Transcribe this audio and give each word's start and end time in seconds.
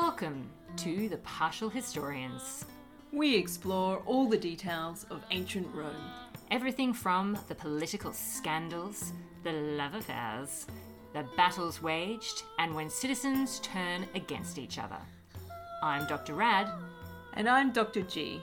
Welcome 0.00 0.48
to 0.76 1.08
the 1.08 1.16
Partial 1.18 1.68
Historians. 1.68 2.64
We 3.12 3.34
explore 3.34 4.00
all 4.06 4.28
the 4.28 4.38
details 4.38 5.04
of 5.10 5.24
ancient 5.32 5.66
Rome. 5.74 6.12
Everything 6.52 6.94
from 6.94 7.36
the 7.48 7.56
political 7.56 8.12
scandals, 8.12 9.12
the 9.42 9.50
love 9.50 9.94
affairs, 9.94 10.68
the 11.14 11.26
battles 11.36 11.82
waged, 11.82 12.44
and 12.60 12.76
when 12.76 12.88
citizens 12.88 13.58
turn 13.58 14.06
against 14.14 14.56
each 14.56 14.78
other. 14.78 15.00
I'm 15.82 16.06
Dr. 16.06 16.34
Rad. 16.34 16.70
And 17.34 17.48
I'm 17.48 17.72
Dr. 17.72 18.02
G. 18.02 18.40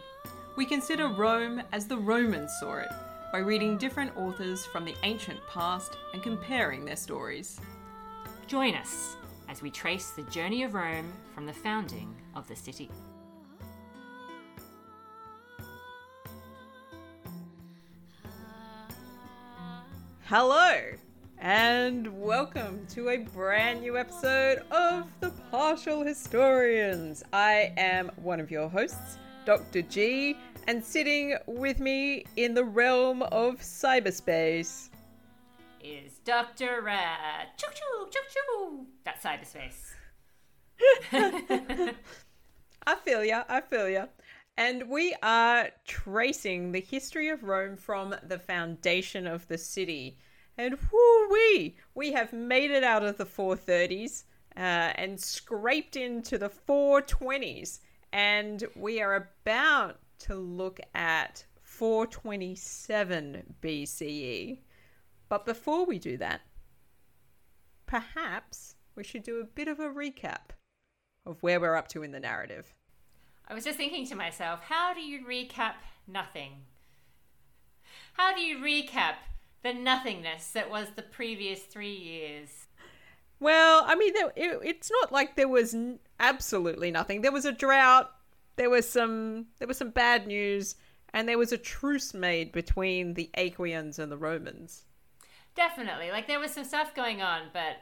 We 0.58 0.66
consider 0.66 1.08
Rome 1.08 1.64
as 1.72 1.88
the 1.88 1.98
Romans 1.98 2.52
saw 2.60 2.80
it 2.80 2.92
by 3.32 3.40
reading 3.40 3.78
different 3.78 4.16
authors 4.18 4.66
from 4.66 4.84
the 4.84 4.96
ancient 5.04 5.40
past 5.48 5.96
and 6.12 6.22
comparing 6.22 6.84
their 6.84 6.98
stories. 6.98 7.62
Join 8.46 8.76
us 8.76 9.16
as 9.56 9.62
we 9.62 9.72
trace 9.72 10.10
the 10.10 10.24
journey 10.24 10.64
of 10.64 10.74
Rome 10.74 11.14
from 11.34 11.46
the 11.46 11.54
founding 11.54 12.14
of 12.36 12.46
the 12.50 12.56
city. 12.58 12.92
Hello, 20.26 20.82
and 21.38 22.22
welcome 22.22 22.86
to 22.90 23.08
a 23.08 23.18
brand 23.20 23.80
new 23.80 23.98
episode 23.98 24.58
of 24.72 25.08
The 25.22 25.30
Partial 25.52 26.04
Historians. 26.04 27.24
I 27.32 27.72
am 27.78 28.12
one 28.18 28.42
of 28.42 28.52
your 28.52 28.68
hosts, 28.68 29.18
Dr. 29.46 29.84
G, 29.84 30.36
and 30.68 30.84
sitting 30.84 31.38
with 31.46 31.80
me 31.80 32.26
in 32.36 32.56
the 32.56 32.66
realm 32.66 33.22
of 33.22 33.62
cyberspace 33.62 34.90
is 35.86 36.18
Dr. 36.20 36.82
Rad. 36.82 37.48
Choo 37.58 37.68
choo, 37.74 38.10
choo 38.10 38.22
choo. 38.34 38.86
That's 39.04 39.24
cyberspace. 39.24 39.94
I 42.88 42.96
feel 42.96 43.24
ya, 43.24 43.44
I 43.48 43.62
feel 43.62 43.88
ya. 43.90 44.06
And 44.58 44.90
we 44.90 45.16
are 45.22 45.70
tracing 45.86 46.72
the 46.72 46.82
history 46.82 47.30
of 47.30 47.44
Rome 47.44 47.78
from 47.78 48.16
the 48.24 48.40
foundation 48.40 49.28
of 49.28 49.48
the 49.48 49.58
city. 49.58 50.18
And 50.58 50.78
whoo 50.92 51.30
wee, 51.30 51.76
we 51.94 52.14
have 52.14 52.34
made 52.34 52.72
it 52.72 52.84
out 52.84 53.04
of 53.04 53.18
the 53.18 53.26
430s 53.26 54.24
uh, 54.58 54.94
and 54.96 55.20
scraped 55.20 55.96
into 55.96 56.38
the 56.38 56.50
420s. 56.50 57.80
And 58.12 58.64
we 58.76 59.02
are 59.02 59.30
about 59.44 60.00
to 60.20 60.36
look 60.36 60.80
at 60.96 61.46
427 61.62 63.56
BCE. 63.62 64.60
But 65.30 65.46
before 65.46 65.86
we 65.86 66.00
do 66.00 66.18
that, 66.18 66.42
perhaps 67.86 68.76
we 68.96 69.04
should 69.04 69.24
do 69.24 69.40
a 69.40 69.46
bit 69.46 69.68
of 69.68 69.80
a 69.80 69.90
recap 69.90 70.52
of 71.26 71.42
where 71.42 71.60
we're 71.60 71.76
up 71.76 71.88
to 71.90 72.04
in 72.04 72.12
the 72.12 72.20
narrative. 72.20 72.74
I 73.48 73.54
was 73.54 73.64
just 73.64 73.78
thinking 73.78 74.08
to 74.08 74.16
myself, 74.16 74.62
how 74.62 74.94
do 74.94 75.02
you 75.02 75.26
recap 75.26 75.74
nothing? 76.08 76.52
How 78.14 78.34
do 78.34 78.42
you 78.42 78.58
recap 78.58 79.16
the 79.64 79.74
nothingness 79.74 80.52
that 80.52 80.70
was 80.70 80.88
the 80.96 81.02
previous 81.02 81.62
three 81.62 81.96
years? 81.96 82.68
Well, 83.40 83.84
I 83.86 83.96
mean, 83.96 84.14
it's 84.36 84.90
not 85.02 85.12
like 85.12 85.36
there 85.36 85.48
was 85.48 85.74
n- 85.74 86.00
absolutely 86.20 86.92
nothing. 86.92 87.22
There 87.22 87.32
was 87.32 87.46
a 87.46 87.52
drought. 87.52 88.12
There 88.56 88.70
was 88.70 88.88
some. 88.88 89.48
There 89.60 89.68
was 89.68 89.78
some 89.78 89.90
bad 89.90 90.28
news, 90.28 90.76
and 91.14 91.28
there 91.28 91.38
was 91.38 91.52
a 91.52 91.58
truce 91.58 92.14
made 92.14 92.54
between 92.54 93.16
the 93.16 93.30
Aequians 93.38 94.00
and 94.00 94.10
the 94.12 94.18
Romans. 94.18 94.86
Definitely. 95.56 96.12
Like 96.12 96.28
there 96.28 96.40
was 96.40 96.52
some 96.52 96.66
stuff 96.66 96.94
going 96.94 97.22
on, 97.22 97.44
but 97.54 97.78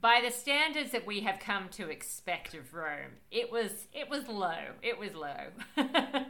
by 0.00 0.20
the 0.24 0.30
standards 0.30 0.92
that 0.92 1.06
we 1.06 1.20
have 1.20 1.38
come 1.38 1.68
to 1.70 1.90
expect 1.90 2.54
of 2.54 2.72
Rome, 2.72 3.18
it 3.30 3.52
was 3.52 3.88
it 3.92 4.08
was 4.08 4.28
low. 4.28 4.72
It 4.82 4.98
was 4.98 5.14
low. 5.14 5.48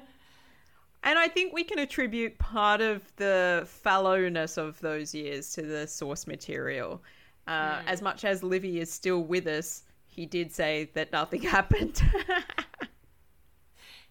And 1.02 1.18
I 1.18 1.28
think 1.28 1.52
we 1.52 1.64
can 1.64 1.78
attribute 1.78 2.38
part 2.38 2.80
of 2.80 3.02
the 3.16 3.66
fallowness 3.84 4.58
of 4.58 4.80
those 4.80 5.14
years 5.14 5.52
to 5.54 5.62
the 5.62 5.86
source 5.86 6.26
material. 6.26 7.02
Uh, 7.46 7.76
mm. 7.76 7.82
As 7.86 8.02
much 8.02 8.24
as 8.24 8.42
Livy 8.42 8.80
is 8.80 8.92
still 8.92 9.22
with 9.22 9.46
us, 9.46 9.84
he 10.06 10.26
did 10.26 10.52
say 10.52 10.90
that 10.94 11.12
nothing 11.12 11.42
happened. 11.56 12.02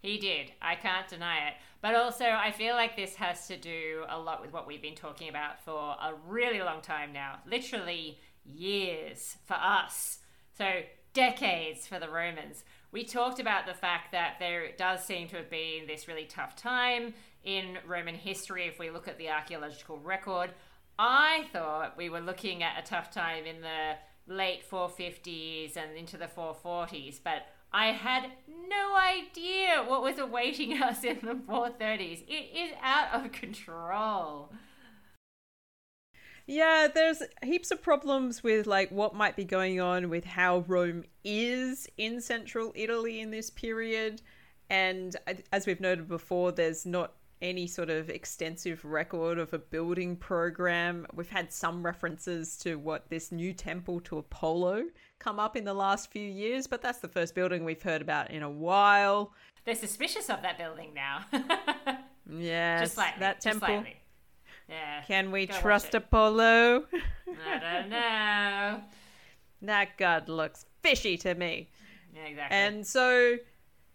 he 0.02 0.18
did. 0.18 0.52
I 0.62 0.76
can't 0.76 1.08
deny 1.08 1.50
it. 1.50 1.54
But 1.82 1.96
also, 1.96 2.26
I 2.26 2.52
feel 2.52 2.76
like 2.76 2.96
this 2.96 3.16
has 3.16 3.48
to 3.48 3.58
do 3.58 4.04
a 4.10 4.20
lot 4.20 4.42
with 4.42 4.52
what 4.52 4.68
we've 4.68 4.82
been 4.82 4.96
talking 4.96 5.30
about 5.30 5.64
for 5.64 5.78
a 5.78 6.14
really 6.28 6.60
long 6.62 6.82
time 6.82 7.14
now. 7.14 7.40
Literally 7.46 8.20
years 8.46 9.38
for 9.46 9.54
us. 9.56 10.20
So, 10.58 10.66
decades 11.14 11.88
for 11.88 12.00
the 12.00 12.10
Romans. 12.10 12.64
We 12.92 13.04
talked 13.04 13.40
about 13.40 13.66
the 13.66 13.74
fact 13.74 14.12
that 14.12 14.36
there 14.40 14.72
does 14.78 15.04
seem 15.04 15.28
to 15.30 15.38
have 15.38 15.50
been 15.50 15.88
this 15.88 16.08
really 16.08 16.26
tough 16.26 16.56
time 16.56 17.14
in 17.44 17.78
Roman 17.86 18.16
history 18.16 18.68
if 18.68 18.80
we 18.80 18.90
look 18.90 19.08
at 19.08 19.18
the 19.18 19.30
archaeological 19.30 20.00
record. 20.00 20.52
I 21.00 21.46
thought 21.54 21.98
we 21.98 22.10
were 22.10 22.22
looking 22.22 22.64
at 22.64 22.80
a 22.80 22.88
tough 22.88 23.12
time 23.12 23.46
in 23.46 23.62
the 23.62 23.96
late 24.28 24.70
450s 24.70 25.78
and 25.78 25.96
into 25.96 26.18
the 26.18 26.26
440s, 26.26 27.20
but 27.24 27.48
I 27.72 27.88
had 27.88 28.32
no 28.70 28.96
idea 28.96 29.84
what 29.86 30.02
was 30.02 30.20
awaiting 30.20 30.74
us 30.82 31.04
in 31.04 31.20
the 31.22 31.36
430s. 31.36 32.24
It 32.28 32.56
is 32.56 32.72
out 32.82 33.14
of 33.14 33.32
control. 33.32 34.52
Yeah, 36.50 36.88
there's 36.94 37.22
heaps 37.44 37.72
of 37.72 37.82
problems 37.82 38.42
with 38.42 38.68
like 38.68 38.90
what 38.90 39.14
might 39.14 39.36
be 39.36 39.44
going 39.44 39.82
on 39.82 40.10
with 40.10 40.24
how 40.24 40.64
Rome 40.68 41.04
is 41.26 41.90
in 41.98 42.22
central 42.22 42.72
Italy 42.74 43.20
in 43.20 43.32
this 43.32 43.50
period. 43.50 44.22
And 44.70 45.16
uh, 45.28 45.34
as 45.52 45.68
we've 45.68 45.82
noted 45.82 46.08
before, 46.08 46.54
there's 46.54 46.86
not 46.86 47.14
any 47.42 47.68
sort 47.68 47.90
of 47.90 48.10
extensive 48.10 48.84
record 48.84 49.38
of 49.38 49.54
a 49.54 49.60
building 49.60 50.16
program. 50.16 51.06
We've 51.14 51.30
had 51.30 51.52
some 51.52 51.86
references 51.86 52.58
to 52.60 52.76
what 52.76 53.10
this 53.10 53.32
new 53.32 53.54
temple 53.54 54.00
to 54.02 54.18
Apollo 54.18 54.86
come 55.20 55.40
up 55.40 55.56
in 55.56 55.64
the 55.64 55.74
last 55.74 56.12
few 56.12 56.28
years, 56.28 56.68
but 56.68 56.82
that's 56.82 57.00
the 57.00 57.08
first 57.08 57.36
building 57.36 57.64
we've 57.66 57.82
heard 57.82 58.02
about 58.02 58.32
in 58.32 58.44
a 58.44 58.50
while. 58.50 59.34
They're 59.66 59.76
suspicious 59.76 60.30
of 60.30 60.42
that 60.44 60.58
building 60.58 60.94
now. 60.94 61.26
yes, 62.30 62.82
just 62.82 62.98
like 62.98 63.20
that 63.20 63.42
temple. 63.42 63.68
Slightly. 63.68 63.98
Yeah. 64.70 65.02
Can 65.08 65.32
we 65.32 65.48
trust 65.48 65.94
Apollo? 65.96 66.86
I 67.46 67.60
don't 67.60 67.90
know. 67.90 68.82
that 69.62 69.98
god 69.98 70.30
looks 70.30 70.66
fishy 70.84 71.18
to 71.18 71.36
me. 71.36 71.70
Yeah, 72.14 72.26
exactly. 72.26 72.58
And 72.58 72.86
so 72.86 73.38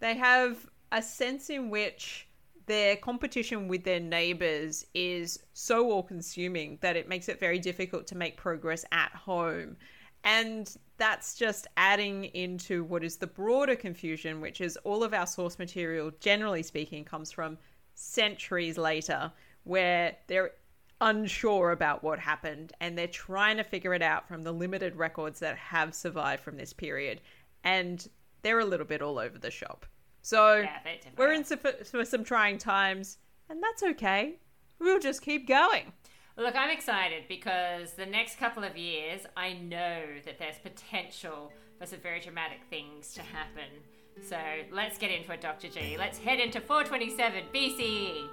they 0.00 0.14
have 0.16 0.66
a 0.90 1.02
sense 1.02 1.50
in 1.50 1.70
which 1.70 2.26
their 2.66 2.96
competition 2.96 3.68
with 3.68 3.84
their 3.84 4.00
neighbors 4.00 4.86
is 4.94 5.38
so 5.52 5.90
all 5.90 6.02
consuming 6.02 6.78
that 6.80 6.96
it 6.96 7.08
makes 7.08 7.28
it 7.28 7.40
very 7.40 7.58
difficult 7.58 8.06
to 8.08 8.16
make 8.16 8.36
progress 8.36 8.84
at 8.92 9.12
home. 9.12 9.76
And 10.24 10.74
that's 10.98 11.34
just 11.34 11.66
adding 11.76 12.26
into 12.26 12.84
what 12.84 13.02
is 13.02 13.16
the 13.16 13.26
broader 13.26 13.74
confusion, 13.74 14.40
which 14.40 14.60
is 14.60 14.76
all 14.84 15.02
of 15.02 15.12
our 15.12 15.26
source 15.26 15.58
material, 15.58 16.12
generally 16.20 16.62
speaking, 16.62 17.04
comes 17.04 17.32
from 17.32 17.58
centuries 17.94 18.78
later, 18.78 19.32
where 19.64 20.16
they're 20.28 20.52
unsure 21.00 21.72
about 21.72 22.04
what 22.04 22.20
happened 22.20 22.72
and 22.80 22.96
they're 22.96 23.08
trying 23.08 23.56
to 23.56 23.64
figure 23.64 23.92
it 23.92 24.02
out 24.02 24.28
from 24.28 24.42
the 24.42 24.52
limited 24.52 24.94
records 24.94 25.40
that 25.40 25.56
have 25.56 25.94
survived 25.94 26.42
from 26.42 26.56
this 26.56 26.72
period. 26.72 27.20
And 27.64 28.08
they're 28.42 28.60
a 28.60 28.64
little 28.64 28.86
bit 28.86 29.02
all 29.02 29.18
over 29.18 29.38
the 29.38 29.50
shop. 29.50 29.84
So 30.22 30.58
yeah, 30.58 30.78
we're 31.16 31.32
in 31.32 31.42
for 31.42 32.04
some 32.04 32.22
trying 32.22 32.58
times, 32.58 33.18
and 33.50 33.60
that's 33.60 33.82
okay. 33.82 34.36
We'll 34.78 35.00
just 35.00 35.22
keep 35.22 35.48
going. 35.48 35.92
Look, 36.36 36.56
I'm 36.56 36.70
excited 36.70 37.24
because 37.28 37.92
the 37.92 38.06
next 38.06 38.38
couple 38.38 38.64
of 38.64 38.76
years, 38.76 39.20
I 39.36 39.52
know 39.52 40.02
that 40.24 40.38
there's 40.38 40.58
potential 40.58 41.52
for 41.78 41.86
some 41.86 41.98
very 41.98 42.20
dramatic 42.20 42.60
things 42.70 43.12
to 43.14 43.20
happen. 43.20 43.68
So 44.28 44.38
let's 44.70 44.96
get 44.98 45.10
into 45.10 45.30
it, 45.32 45.42
Dr. 45.42 45.68
G. 45.68 45.96
Let's 45.98 46.18
head 46.18 46.40
into 46.40 46.60
427 46.60 47.44
BCE. 47.54 48.28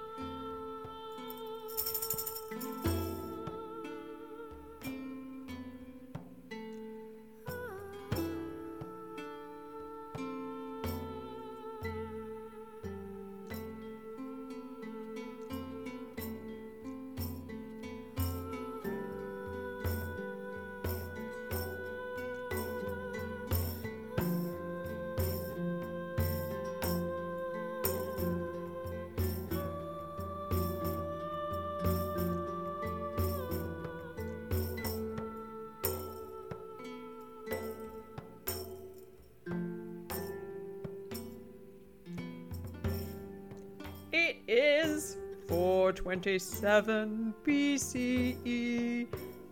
427 46.22 47.34
BCE. 47.46 49.06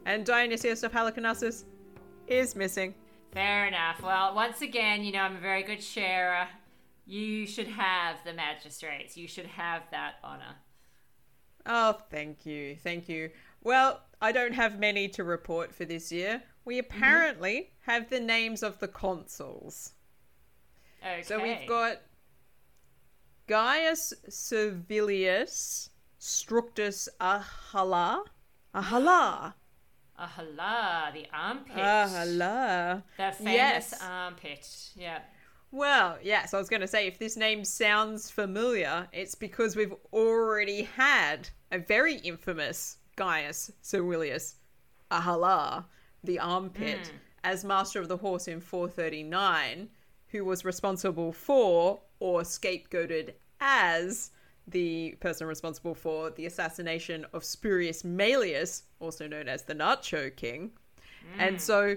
And 0.05 0.27
Dionysius 0.27 0.83
of 0.83 0.93
Halicarnassus 0.93 1.65
is 2.27 2.55
missing. 2.55 2.95
Fair 3.33 3.67
enough. 3.67 4.03
Well, 4.03 4.35
once 4.35 4.61
again, 4.61 5.03
you 5.03 5.13
know, 5.13 5.21
I'm 5.21 5.37
a 5.37 5.41
very 5.41 5.63
good 5.63 5.83
sharer. 5.83 6.47
You 7.07 7.47
should 7.47 7.69
have 7.69 8.17
the 8.25 8.35
magistrates. 8.35 9.17
You 9.17 9.27
should 9.29 9.47
have 9.47 9.83
that 9.93 10.17
honor. 10.23 10.57
Oh, 11.65 11.99
thank 12.11 12.45
you. 12.45 12.77
Thank 12.77 13.09
you. 13.09 13.31
Well, 13.63 14.03
I 14.21 14.33
don't 14.33 14.55
have 14.55 14.79
many 14.79 15.09
to 15.09 15.25
report 15.25 15.75
for 15.75 15.87
this 15.87 16.13
year. 16.13 16.43
We 16.67 16.79
apparently 16.79 17.55
mm-hmm. 17.55 17.91
have 17.91 18.11
the 18.11 18.21
names 18.21 18.63
of 18.63 18.79
the 18.79 18.89
consuls. 18.89 19.93
Okay. 21.03 21.23
So 21.23 21.43
we've 21.43 21.67
got 21.67 22.03
Gaius 23.47 24.13
Servilius 24.29 25.89
Structus 26.21 27.09
Ahala. 27.21 28.25
Ahala. 28.75 29.55
Ahala, 30.19 31.13
the 31.13 31.27
armpit. 31.33 31.77
Ahala. 31.77 33.03
The 33.17 33.33
famous 33.33 33.55
Yes. 33.55 34.03
armpit. 34.03 34.91
Yeah. 34.97 35.21
Well, 35.71 36.19
yes, 36.23 36.55
I 36.55 36.59
was 36.59 36.69
going 36.69 36.81
to 36.81 36.89
say 36.89 37.07
if 37.07 37.19
this 37.19 37.37
name 37.37 37.65
sounds 37.65 38.31
familiar, 38.31 39.09
it's 39.13 39.35
because 39.35 39.77
we've 39.77 39.95
already 40.13 40.83
had 40.83 41.51
a 41.71 41.79
very 41.79 42.17
infamous 42.17 42.97
Gaius 43.17 43.71
Servilius 43.83 44.57
Ahala, 45.11 45.85
the 46.25 46.39
armpit, 46.39 47.09
hmm. 47.09 47.17
as 47.45 47.65
master 47.65 48.01
of 48.01 48.09
the 48.09 48.17
horse 48.17 48.49
in 48.49 48.61
439, 48.61 49.91
who 50.29 50.45
was 50.45 50.65
responsible 50.65 51.33
for 51.33 52.01
or 52.19 52.43
scapegoated 52.43 53.35
as 53.61 54.31
the 54.71 55.17
person 55.21 55.47
responsible 55.47 55.95
for 55.95 56.31
the 56.31 56.47
assassination 56.47 57.27
of 57.33 57.43
Spurius 57.43 58.03
Maelius, 58.03 58.83
also 59.01 59.27
known 59.27 59.49
as 59.49 59.63
the 59.63 59.75
Nacho 59.75 60.35
King. 60.35 60.71
And 61.39 61.57
mm. 61.57 61.61
so 61.61 61.97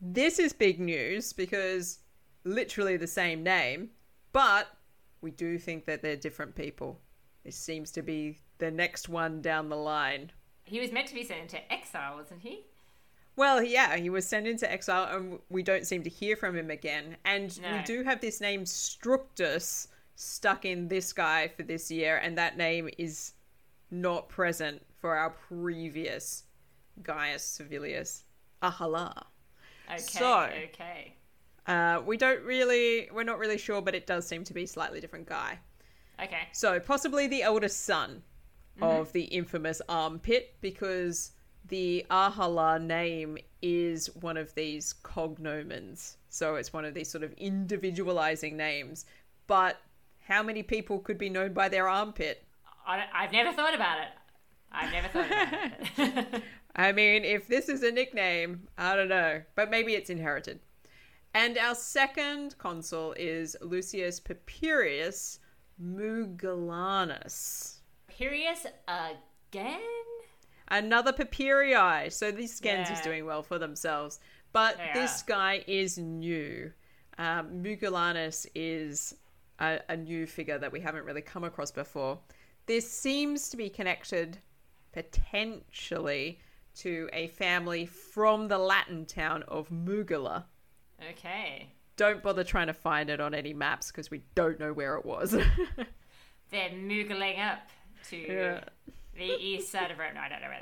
this 0.00 0.38
is 0.38 0.52
big 0.52 0.80
news 0.80 1.32
because 1.32 2.00
literally 2.44 2.96
the 2.96 3.06
same 3.06 3.42
name, 3.42 3.90
but 4.32 4.68
we 5.20 5.30
do 5.30 5.58
think 5.58 5.84
that 5.86 6.02
they're 6.02 6.16
different 6.16 6.54
people. 6.54 7.00
This 7.44 7.56
seems 7.56 7.90
to 7.92 8.02
be 8.02 8.38
the 8.58 8.70
next 8.70 9.08
one 9.08 9.40
down 9.40 9.68
the 9.68 9.76
line. 9.76 10.30
He 10.64 10.80
was 10.80 10.92
meant 10.92 11.08
to 11.08 11.14
be 11.14 11.24
sent 11.24 11.40
into 11.40 11.72
exile, 11.72 12.16
wasn't 12.16 12.42
he? 12.42 12.66
Well, 13.34 13.62
yeah, 13.62 13.96
he 13.96 14.10
was 14.10 14.26
sent 14.26 14.46
into 14.46 14.70
exile 14.70 15.16
and 15.16 15.38
we 15.48 15.62
don't 15.62 15.86
seem 15.86 16.02
to 16.02 16.10
hear 16.10 16.36
from 16.36 16.56
him 16.56 16.70
again. 16.70 17.16
And 17.24 17.58
we 17.72 17.82
do 17.84 18.02
have 18.02 18.20
this 18.20 18.40
name 18.40 18.64
Structus 18.64 19.88
stuck 20.14 20.64
in 20.64 20.88
this 20.88 21.12
guy 21.12 21.48
for 21.48 21.62
this 21.62 21.90
year, 21.90 22.16
and 22.18 22.36
that 22.38 22.56
name 22.56 22.88
is 22.98 23.32
not 23.90 24.28
present 24.28 24.82
for 25.00 25.16
our 25.16 25.30
previous 25.30 26.44
Gaius 27.02 27.44
Servilius 27.44 28.24
Ahala. 28.62 29.24
Okay. 29.88 29.98
So- 29.98 30.50
okay. 30.64 31.16
Uh, 31.66 32.02
we 32.04 32.16
don't 32.16 32.42
really, 32.42 33.08
we're 33.12 33.22
not 33.22 33.38
really 33.38 33.58
sure, 33.58 33.80
but 33.80 33.94
it 33.94 34.06
does 34.06 34.26
seem 34.26 34.42
to 34.42 34.52
be 34.52 34.64
a 34.64 34.66
slightly 34.66 35.00
different 35.00 35.26
guy. 35.26 35.58
Okay. 36.20 36.48
So 36.52 36.80
possibly 36.80 37.28
the 37.28 37.42
eldest 37.42 37.84
son 37.84 38.22
of 38.80 39.12
the 39.12 39.24
infamous 39.24 39.80
armpit, 39.88 40.56
because 40.60 41.32
the 41.68 42.04
Ahala 42.10 42.82
name 42.82 43.38
is 43.60 44.08
one 44.16 44.36
of 44.36 44.52
these 44.54 44.94
cognomens. 45.04 46.16
So 46.30 46.56
it's 46.56 46.72
one 46.72 46.84
of 46.84 46.94
these 46.94 47.08
sort 47.08 47.22
of 47.22 47.32
individualizing 47.34 48.56
names. 48.56 49.04
But 49.46 49.78
how 50.32 50.42
many 50.42 50.62
people 50.62 50.98
could 50.98 51.18
be 51.18 51.28
known 51.28 51.52
by 51.52 51.68
their 51.68 51.88
armpit? 51.88 52.44
I 52.86 53.04
I've 53.14 53.32
never 53.32 53.52
thought 53.52 53.74
about 53.74 53.98
it. 53.98 54.08
I've 54.72 54.92
never 54.92 55.08
thought 55.08 55.26
about 55.26 56.34
it. 56.34 56.42
I 56.76 56.92
mean, 56.92 57.24
if 57.24 57.46
this 57.46 57.68
is 57.68 57.82
a 57.82 57.92
nickname, 57.92 58.66
I 58.78 58.96
don't 58.96 59.08
know, 59.08 59.42
but 59.54 59.70
maybe 59.70 59.92
it's 59.92 60.08
inherited. 60.08 60.60
And 61.34 61.58
our 61.58 61.74
second 61.74 62.56
consul 62.58 63.14
is 63.18 63.56
Lucius 63.60 64.20
Papirius 64.20 65.38
Mugellanus. 65.82 67.80
Papirius 68.10 68.66
again? 68.88 69.80
Another 70.68 71.12
Papirii. 71.12 72.10
So 72.10 72.30
these 72.30 72.54
scans 72.54 72.88
is 72.88 73.00
doing 73.00 73.26
well 73.26 73.42
for 73.42 73.58
themselves. 73.58 74.20
But 74.52 74.78
this 74.94 75.22
guy 75.22 75.64
is 75.66 75.98
new. 75.98 76.72
Um, 77.18 77.62
Mugellanus 77.62 78.46
is 78.54 79.14
a, 79.62 79.80
a 79.88 79.96
new 79.96 80.26
figure 80.26 80.58
that 80.58 80.70
we 80.72 80.80
haven't 80.80 81.04
really 81.06 81.22
come 81.22 81.44
across 81.44 81.70
before. 81.70 82.18
This 82.66 82.90
seems 82.90 83.48
to 83.50 83.56
be 83.56 83.68
connected 83.70 84.38
potentially 84.92 86.38
to 86.76 87.08
a 87.12 87.28
family 87.28 87.86
from 87.86 88.48
the 88.48 88.58
Latin 88.58 89.04
town 89.06 89.42
of 89.48 89.68
Mugala. 89.70 90.44
Okay. 91.10 91.68
Don't 91.96 92.22
bother 92.22 92.44
trying 92.44 92.68
to 92.68 92.72
find 92.74 93.10
it 93.10 93.20
on 93.20 93.34
any 93.34 93.52
maps 93.52 93.90
because 93.90 94.10
we 94.10 94.22
don't 94.34 94.58
know 94.58 94.72
where 94.72 94.96
it 94.96 95.04
was. 95.04 95.30
They're 96.50 96.70
moogling 96.70 97.38
up 97.38 97.60
to 98.10 98.16
Yeah. 98.16 98.60
the 99.16 99.36
east 99.38 99.70
side 99.70 99.90
of 99.90 99.98
Rome. 99.98 100.14
No, 100.14 100.20
I 100.20 100.28
don't 100.28 100.40
know 100.40 100.48
where 100.48 100.60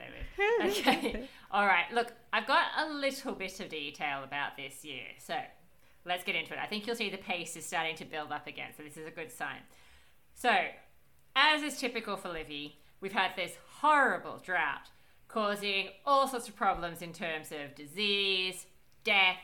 they 0.58 0.64
live. 0.66 0.76
Okay. 0.78 1.28
All 1.50 1.66
right. 1.66 1.84
Look, 1.92 2.12
I've 2.32 2.46
got 2.46 2.64
a 2.78 2.88
little 2.92 3.34
bit 3.34 3.60
of 3.60 3.68
detail 3.68 4.24
about 4.24 4.56
this 4.56 4.84
year. 4.84 5.04
So 5.18 5.34
let's 6.04 6.24
get 6.24 6.34
into 6.34 6.52
it. 6.52 6.58
I 6.62 6.66
think 6.66 6.86
you'll 6.86 6.96
see 6.96 7.10
the 7.10 7.18
pace 7.18 7.56
is 7.56 7.66
starting 7.66 7.96
to 7.96 8.04
build 8.04 8.32
up 8.32 8.46
again. 8.46 8.70
So 8.76 8.82
this 8.82 8.96
is 8.96 9.06
a 9.06 9.10
good 9.10 9.32
sign. 9.32 9.60
So, 10.34 10.50
as 11.36 11.62
is 11.62 11.78
typical 11.78 12.16
for 12.16 12.28
Livy, 12.28 12.78
we've 13.00 13.12
had 13.12 13.32
this 13.36 13.52
horrible 13.80 14.40
drought 14.42 14.88
causing 15.28 15.88
all 16.04 16.26
sorts 16.26 16.48
of 16.48 16.56
problems 16.56 17.02
in 17.02 17.12
terms 17.12 17.52
of 17.52 17.74
disease, 17.74 18.66
death, 19.04 19.38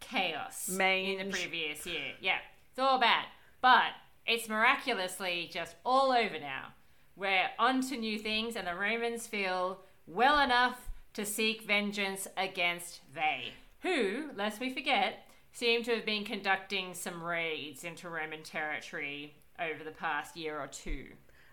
chaos 0.00 0.68
in 0.68 0.76
the 1.18 1.32
previous 1.32 1.86
year. 1.86 2.12
Yeah, 2.20 2.38
it's 2.70 2.78
all 2.78 2.98
bad. 2.98 3.26
But 3.60 3.92
it's 4.26 4.48
miraculously 4.48 5.50
just 5.52 5.74
all 5.84 6.12
over 6.12 6.38
now. 6.38 6.68
We're 7.16 7.50
on 7.58 7.80
to 7.88 7.96
new 7.96 8.18
things, 8.18 8.54
and 8.54 8.66
the 8.66 8.74
Romans 8.74 9.26
feel 9.26 9.80
well 10.06 10.38
enough 10.38 10.88
to 11.14 11.26
seek 11.26 11.62
vengeance 11.62 12.28
against 12.36 13.00
Veii, 13.12 13.52
who, 13.82 14.30
lest 14.36 14.60
we 14.60 14.72
forget, 14.72 15.27
seem 15.58 15.82
to 15.82 15.96
have 15.96 16.06
been 16.06 16.24
conducting 16.24 16.94
some 16.94 17.20
raids 17.20 17.82
into 17.82 18.08
Roman 18.08 18.44
territory 18.44 19.34
over 19.58 19.82
the 19.82 19.90
past 19.90 20.36
year 20.36 20.56
or 20.56 20.68
two. 20.68 21.06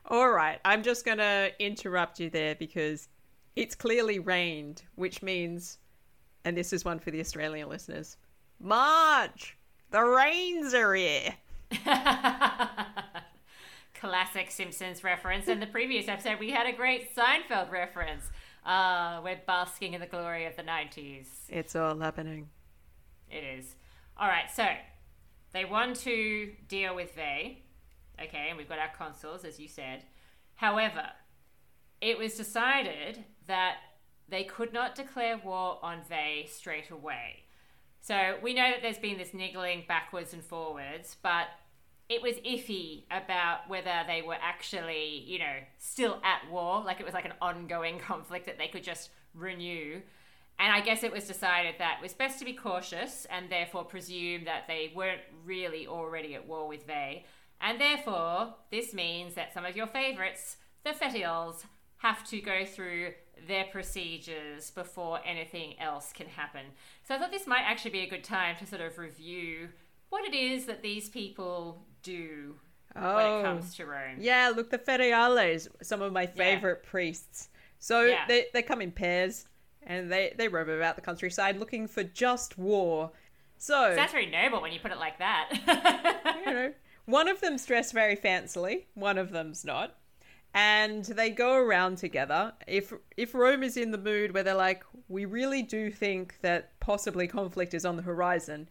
All 0.06 0.30
right, 0.30 0.60
I'm 0.64 0.84
just 0.84 1.06
going 1.06 1.18
to 1.18 1.52
interrupt 1.58 2.20
you 2.20 2.30
there 2.30 2.54
because 2.54 3.08
it's 3.56 3.74
clearly 3.74 4.20
rained, 4.20 4.84
which 4.94 5.24
means, 5.24 5.80
and 6.44 6.56
this 6.56 6.72
is 6.72 6.86
one 6.86 7.00
for 7.00 7.10
the 7.10 7.20
Australian 7.20 7.68
listeners 7.68 8.18
March! 8.60 9.58
The 9.90 10.04
rains 10.04 10.76
are 10.76 10.94
here! 10.94 11.34
Classic 13.96 14.52
Simpsons 14.52 15.04
reference. 15.04 15.48
In 15.48 15.60
the 15.60 15.66
previous 15.66 16.08
episode, 16.08 16.40
we 16.40 16.52
had 16.52 16.68
a 16.68 16.74
great 16.74 17.16
Seinfeld 17.16 17.72
reference. 17.72 18.30
Uh, 18.64 19.20
we're 19.24 19.42
basking 19.48 19.94
in 19.94 20.02
the 20.02 20.06
glory 20.06 20.46
of 20.46 20.56
the 20.56 20.62
90s. 20.62 21.26
It's 21.50 21.76
all 21.76 21.98
happening. 21.98 22.50
It 23.32 23.44
is. 23.44 23.76
All 24.18 24.28
right, 24.28 24.50
so 24.54 24.66
they 25.52 25.66
want 25.66 25.98
to 25.98 26.52
deal 26.68 26.96
with 26.96 27.16
Veii. 27.16 27.64
Okay, 28.22 28.48
and 28.50 28.58
we've 28.58 28.70
got 28.70 28.80
our 28.80 28.92
consuls, 28.98 29.44
as 29.44 29.60
you 29.60 29.68
said. 29.68 30.04
However, 30.56 31.08
it 32.00 32.18
was 32.18 32.36
decided 32.36 33.26
that 33.48 33.76
they 34.30 34.44
could 34.44 34.72
not 34.72 34.96
declare 34.96 35.38
war 35.44 35.80
on 35.82 36.00
Veii 36.08 36.48
straight 36.48 36.90
away. 36.90 37.44
So 38.02 38.36
we 38.42 38.54
know 38.54 38.70
that 38.72 38.82
there's 38.82 38.98
been 38.98 39.18
this 39.18 39.34
niggling 39.34 39.84
backwards 39.88 40.34
and 40.34 40.44
forwards, 40.44 41.18
but 41.22 41.48
it 42.08 42.22
was 42.22 42.36
iffy 42.36 43.04
about 43.10 43.68
whether 43.68 44.04
they 44.08 44.22
were 44.22 44.38
actually, 44.40 45.24
you 45.26 45.40
know, 45.40 45.56
still 45.78 46.22
at 46.24 46.50
war, 46.52 46.84
like 46.86 47.00
it 47.00 47.06
was 47.06 47.14
like 47.14 47.26
an 47.26 47.34
ongoing 47.42 48.00
conflict 48.08 48.46
that 48.46 48.58
they 48.58 48.68
could 48.68 48.84
just 48.84 49.10
renew. 49.34 50.02
And 50.58 50.72
I 50.72 50.80
guess 50.82 51.04
it 51.04 51.12
was 51.12 51.26
decided 51.28 51.76
that 51.80 51.98
it 52.00 52.04
was 52.04 52.14
best 52.14 52.40
to 52.40 52.46
be 52.46 52.54
cautious 52.54 53.26
and 53.30 53.50
therefore 53.50 53.84
presume 53.84 54.46
that 54.46 54.68
they 54.68 54.92
weren't 54.96 55.22
really 55.44 55.86
already 55.88 56.34
at 56.36 56.48
war 56.48 56.68
with 56.68 56.88
Veii. 56.88 57.26
And 57.60 57.80
therefore, 57.80 58.54
this 58.72 58.94
means 58.94 59.34
that 59.36 59.54
some 59.54 59.66
of 59.66 59.76
your 59.76 59.88
favourites, 59.88 60.58
the 60.84 60.92
Fetiales, 60.92 61.66
have 61.98 62.26
to 62.30 62.40
go 62.40 62.66
through 62.66 63.14
their 63.48 63.66
procedures 63.66 64.72
before 64.72 65.20
anything 65.26 65.78
else 65.80 66.14
can 66.14 66.28
happen. 66.28 66.66
So 67.08 67.16
I 67.16 67.20
thought 67.20 67.32
this 67.32 67.48
might 67.48 67.64
actually 67.66 67.92
be 67.92 68.02
a 68.02 68.10
good 68.10 68.24
time 68.24 68.56
to 68.58 68.66
sort 68.66 68.82
of 68.82 68.98
review 68.98 69.70
what 70.10 70.24
it 70.26 70.34
is 70.36 70.66
that 70.66 70.82
these 70.82 71.10
people 71.10 71.86
do 72.04 72.56
when 72.94 73.04
Oh. 73.04 73.40
it 73.40 73.44
comes 73.44 73.76
to 73.76 73.86
Rome. 73.86 74.18
Yeah, 74.20 74.54
look, 74.56 74.70
the 74.70 74.78
Fetiales, 74.78 75.68
some 75.82 76.02
of 76.02 76.14
my 76.14 76.28
favorite 76.28 76.84
priests. 76.84 77.50
So 77.80 78.04
Yeah. 78.04 78.26
they, 78.28 78.46
they 78.54 78.62
come 78.62 78.82
in 78.82 78.92
pairs 78.92 79.48
and 79.86 80.12
they, 80.12 80.34
they 80.38 80.48
roam 80.48 80.70
about 80.70 80.96
the 80.96 81.02
countryside 81.02 81.58
looking 81.58 81.88
for 81.88 82.04
just 82.04 82.58
war. 82.58 83.12
So, 83.58 83.96
Sounds 83.96 84.12
very 84.12 84.26
noble 84.26 84.62
when 84.62 84.72
you 84.74 84.80
put 84.80 84.92
it 84.92 84.98
like 84.98 85.18
that. 85.20 86.34
you 86.46 86.54
know, 86.54 86.74
one 87.06 87.28
of 87.28 87.40
them's 87.42 87.66
dressed 87.66 87.94
very 87.94 88.16
fancily, 88.18 88.86
one 88.96 89.18
of 89.18 89.32
them's 89.32 89.64
not. 89.64 89.96
and 90.54 91.04
they 91.06 91.30
go 91.30 91.56
around 91.56 91.98
together. 91.98 92.54
If 92.68 92.94
if 93.18 93.34
Rome 93.36 93.64
is 93.64 93.78
in 93.78 93.92
the 93.92 93.98
mood 93.98 94.34
where 94.34 94.44
they're 94.44 94.56
like, 94.56 94.84
we 95.08 95.26
really 95.26 95.62
do 95.62 95.92
think 95.92 96.38
that 96.42 96.80
possibly 96.80 97.28
conflict 97.28 97.74
is 97.74 97.86
on 97.86 97.96
the 97.98 98.02
horizon, 98.04 98.70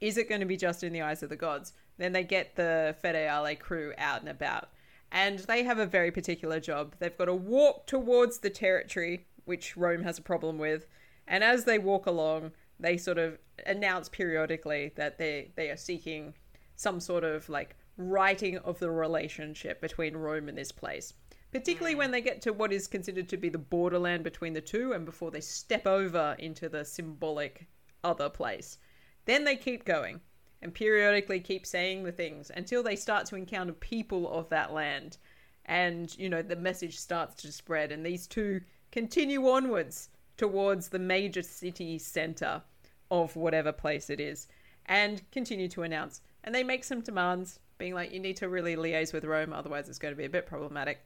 is 0.00 0.16
it 0.18 0.28
going 0.28 0.40
to 0.40 0.46
be 0.46 0.56
just 0.56 0.82
in 0.82 0.92
the 0.92 1.02
eyes 1.02 1.22
of 1.22 1.28
the 1.30 1.36
gods? 1.36 1.72
Then 1.98 2.12
they 2.12 2.24
get 2.24 2.56
the 2.56 2.94
Fede 3.00 3.58
crew 3.60 3.92
out 3.98 4.20
and 4.20 4.28
about. 4.28 4.68
And 5.12 5.38
they 5.40 5.62
have 5.62 5.78
a 5.78 5.86
very 5.86 6.10
particular 6.10 6.58
job. 6.60 6.94
They've 6.98 7.16
got 7.16 7.26
to 7.26 7.34
walk 7.34 7.86
towards 7.86 8.38
the 8.38 8.50
territory, 8.50 9.26
which 9.46 9.76
Rome 9.76 10.02
has 10.02 10.18
a 10.18 10.22
problem 10.22 10.58
with. 10.58 10.86
And 11.26 11.42
as 11.42 11.64
they 11.64 11.78
walk 11.78 12.06
along, 12.06 12.52
they 12.78 12.96
sort 12.96 13.18
of 13.18 13.38
announce 13.64 14.08
periodically 14.08 14.92
that 14.96 15.18
they, 15.18 15.50
they 15.56 15.70
are 15.70 15.76
seeking 15.76 16.34
some 16.76 17.00
sort 17.00 17.24
of 17.24 17.48
like 17.48 17.74
writing 17.96 18.58
of 18.58 18.78
the 18.78 18.90
relationship 18.90 19.80
between 19.80 20.16
Rome 20.16 20.48
and 20.48 20.58
this 20.58 20.72
place. 20.72 21.14
Particularly 21.52 21.94
hmm. 21.94 21.98
when 21.98 22.10
they 22.10 22.20
get 22.20 22.42
to 22.42 22.52
what 22.52 22.72
is 22.72 22.86
considered 22.86 23.28
to 23.30 23.36
be 23.36 23.48
the 23.48 23.58
borderland 23.58 24.24
between 24.24 24.52
the 24.52 24.60
two 24.60 24.92
and 24.92 25.06
before 25.06 25.30
they 25.30 25.40
step 25.40 25.86
over 25.86 26.36
into 26.38 26.68
the 26.68 26.84
symbolic 26.84 27.66
other 28.04 28.28
place. 28.28 28.78
Then 29.24 29.44
they 29.44 29.56
keep 29.56 29.84
going 29.84 30.20
and 30.62 30.72
periodically 30.74 31.40
keep 31.40 31.66
saying 31.66 32.04
the 32.04 32.12
things 32.12 32.50
until 32.54 32.82
they 32.82 32.96
start 32.96 33.26
to 33.26 33.36
encounter 33.36 33.72
people 33.72 34.30
of 34.30 34.48
that 34.50 34.72
land. 34.72 35.18
And, 35.64 36.16
you 36.18 36.28
know, 36.28 36.42
the 36.42 36.56
message 36.56 36.98
starts 36.98 37.42
to 37.42 37.50
spread, 37.50 37.90
and 37.90 38.06
these 38.06 38.26
two 38.26 38.60
continue 38.96 39.46
onwards 39.46 40.08
towards 40.38 40.88
the 40.88 40.98
major 40.98 41.42
city 41.42 41.98
center 41.98 42.62
of 43.10 43.36
whatever 43.36 43.70
place 43.70 44.08
it 44.08 44.18
is 44.18 44.48
and 44.86 45.20
continue 45.30 45.68
to 45.68 45.82
announce. 45.82 46.22
And 46.42 46.54
they 46.54 46.64
make 46.64 46.82
some 46.82 47.02
demands, 47.02 47.60
being 47.76 47.92
like, 47.92 48.10
you 48.10 48.20
need 48.20 48.38
to 48.38 48.48
really 48.48 48.74
liaise 48.74 49.12
with 49.12 49.26
Rome, 49.26 49.52
otherwise, 49.52 49.90
it's 49.90 49.98
going 49.98 50.14
to 50.14 50.18
be 50.18 50.24
a 50.24 50.30
bit 50.30 50.46
problematic. 50.46 51.00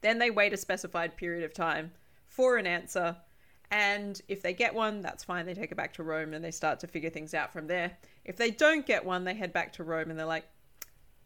Then 0.00 0.18
they 0.18 0.32
wait 0.32 0.52
a 0.52 0.56
specified 0.56 1.16
period 1.16 1.44
of 1.44 1.54
time 1.54 1.92
for 2.26 2.56
an 2.56 2.66
answer. 2.66 3.16
And 3.70 4.20
if 4.26 4.42
they 4.42 4.52
get 4.52 4.74
one, 4.74 5.00
that's 5.00 5.22
fine. 5.22 5.46
They 5.46 5.54
take 5.54 5.70
it 5.70 5.76
back 5.76 5.92
to 5.94 6.02
Rome 6.02 6.34
and 6.34 6.44
they 6.44 6.50
start 6.50 6.80
to 6.80 6.88
figure 6.88 7.10
things 7.10 7.32
out 7.32 7.52
from 7.52 7.68
there. 7.68 7.96
If 8.24 8.36
they 8.36 8.50
don't 8.50 8.84
get 8.84 9.04
one, 9.04 9.22
they 9.22 9.34
head 9.34 9.52
back 9.52 9.72
to 9.74 9.84
Rome 9.84 10.10
and 10.10 10.18
they're 10.18 10.26
like, 10.26 10.48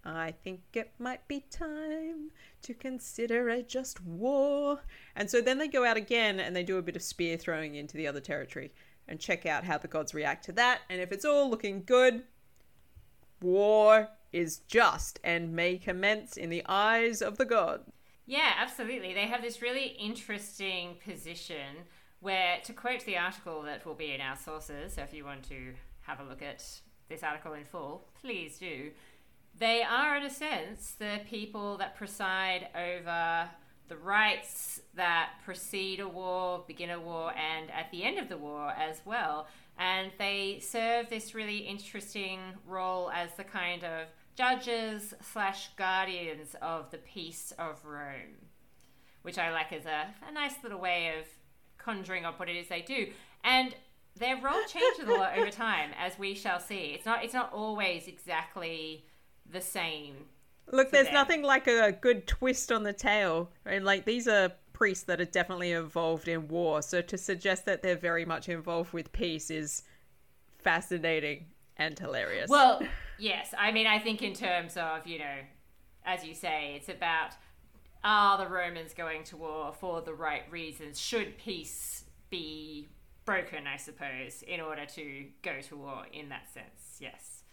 I 0.05 0.33
think 0.33 0.63
it 0.75 0.93
might 0.99 1.27
be 1.29 1.45
time 1.51 2.31
to 2.63 2.75
consider 2.75 3.49
a 3.49 3.63
just 3.63 4.05
war. 4.05 4.83
And 5.15 5.31
so 5.31 5.41
then 5.41 5.59
they 5.59 5.69
go 5.69 5.85
out 5.85 5.97
again 5.97 6.41
and 6.41 6.57
they 6.57 6.65
do 6.65 6.79
a 6.79 6.83
bit 6.83 6.97
of 6.97 7.03
spear 7.03 7.37
throwing 7.37 7.77
into 7.77 7.97
the 7.97 8.09
other 8.09 8.21
territory 8.21 8.73
and 9.07 9.21
check 9.21 9.47
out 9.47 9.65
how 9.65 9.79
the 9.79 9.89
gods 9.89 10.15
react 10.15 10.45
to 10.47 10.53
that. 10.53 10.81
And 10.91 11.01
if 11.01 11.13
it's 11.13 11.25
all 11.25 11.49
looking 11.49 11.85
good, 11.85 12.23
war 13.41 14.09
is 14.33 14.59
just 14.69 15.21
and 15.23 15.55
may 15.55 15.79
commence 15.79 16.37
in 16.37 16.51
the 16.51 16.65
eyes 16.67 17.23
of 17.23 17.39
the 17.39 17.45
god. 17.45 17.83
Yeah, 18.27 18.53
absolutely. 18.57 19.15
They 19.15 19.27
have 19.27 19.43
this 19.43 19.63
really 19.63 19.97
interesting 19.99 20.97
position 21.05 21.85
where, 22.21 22.59
to 22.65 22.73
quote 22.73 23.05
the 23.05 23.19
article 23.19 23.63
that 23.63 23.85
will 23.85 23.95
be 23.95 24.13
in 24.13 24.21
our 24.21 24.37
sources, 24.37 24.95
so 24.95 25.03
if 25.03 25.13
you 25.13 25.25
want 25.25 25.43
to 25.49 25.75
have 26.03 26.21
a 26.21 26.25
look 26.25 26.41
at 26.41 26.65
this 27.09 27.23
article 27.23 27.53
in 27.53 27.65
full, 27.65 28.07
please 28.21 28.59
do. 28.59 28.91
They 29.59 29.83
are, 29.83 30.17
in 30.17 30.25
a 30.25 30.31
sense, 30.31 30.93
the 30.99 31.21
people 31.29 31.77
that 31.79 31.97
preside 31.97 32.69
over 32.75 33.49
the 33.89 33.97
rights 33.97 34.81
that 34.95 35.31
precede 35.45 36.01
a 36.01 36.09
war, 36.09 36.65
begin 36.67 36.91
a 36.91 36.99
war, 36.99 37.33
and 37.37 37.71
at 37.71 37.91
the 37.91 38.05
end 38.05 38.19
of 38.19 38.29
the 38.29 38.39
war 38.39 38.71
as 38.71 39.03
well. 39.05 39.47
And 39.79 40.11
they 40.19 40.61
serve 40.61 41.11
this 41.11 41.35
really 41.35 41.59
interesting 41.59 42.41
role 42.67 43.11
as 43.11 43.35
the 43.35 43.45
kind 43.45 43.85
of 43.85 44.09
judges 44.35 45.15
slash 45.21 45.71
guardians 45.77 46.57
of 46.63 46.91
the 46.91 46.99
peace 46.99 47.53
of 47.59 47.85
Rome, 47.85 48.49
which 49.23 49.39
I 49.39 49.53
like 49.53 49.73
as 49.73 49.85
a, 49.85 50.07
a 50.27 50.33
nice 50.33 50.55
little 50.63 50.81
way 50.81 51.13
of 51.19 51.27
conjuring 51.79 52.25
up 52.25 52.39
what 52.39 52.49
it 52.49 52.57
is 52.57 52.69
they 52.69 52.83
do. 52.83 53.09
And 53.45 53.75
their 54.17 54.37
role 54.37 54.63
changes 54.69 55.07
a 55.07 55.13
lot 55.13 55.37
over 55.37 55.51
time, 55.51 55.91
as 55.99 56.19
we 56.19 56.35
shall 56.35 56.61
see. 56.61 56.95
It's 56.95 57.07
not 57.07 57.25
it's 57.25 57.35
not 57.35 57.53
always 57.53 58.09
exactly 58.09 59.05
the 59.53 59.61
same. 59.61 60.15
Look, 60.71 60.91
there's 60.91 61.07
them. 61.07 61.15
nothing 61.15 61.43
like 61.43 61.67
a 61.67 61.93
good 61.93 62.27
twist 62.27 62.73
on 62.73 62.83
the 62.83 62.93
tail. 62.93 63.51
And 63.67 63.85
like 63.85 64.05
these 64.05 64.29
are 64.29 64.53
priests 64.73 65.05
that 65.05 65.21
are 65.21 65.27
definitely 65.27 65.73
involved 65.73 66.29
in 66.29 66.49
war. 66.49 66.83
So 66.83 67.03
to 67.03 67.19
suggest 67.19 67.67
that 67.67 67.83
they're 67.83 67.97
very 67.97 68.25
much 68.25 68.49
involved 68.49 68.93
with 68.93 69.13
peace 69.13 69.51
is 69.51 69.83
fascinating 70.59 71.47
and 71.77 71.99
hilarious. 71.99 72.49
Well, 72.49 72.83
yes. 73.19 73.55
I 73.59 73.73
mean, 73.73 73.87
I 73.87 73.99
think 73.99 74.23
in 74.23 74.35
terms 74.35 74.77
of, 74.77 75.07
you 75.07 75.19
know, 75.19 75.37
as 76.05 76.25
you 76.25 76.35
say, 76.35 76.75
it's 76.77 76.89
about 76.89 77.33
are 78.05 78.39
the 78.39 78.49
Romans 78.49 78.95
going 78.95 79.23
to 79.25 79.37
war 79.37 79.73
for 79.73 80.01
the 80.01 80.15
right 80.15 80.43
reasons? 80.51 81.01
Should 81.01 81.39
peace 81.39 82.05
be 82.31 82.89
broken, 83.25 83.67
I 83.67 83.77
suppose, 83.77 84.43
in 84.43 84.61
order 84.61 84.87
to 84.87 85.27
go 85.43 85.61
to 85.69 85.77
war 85.77 86.05
in 86.13 86.29
that 86.31 86.53
sense? 86.53 86.99
Yes. 86.99 87.45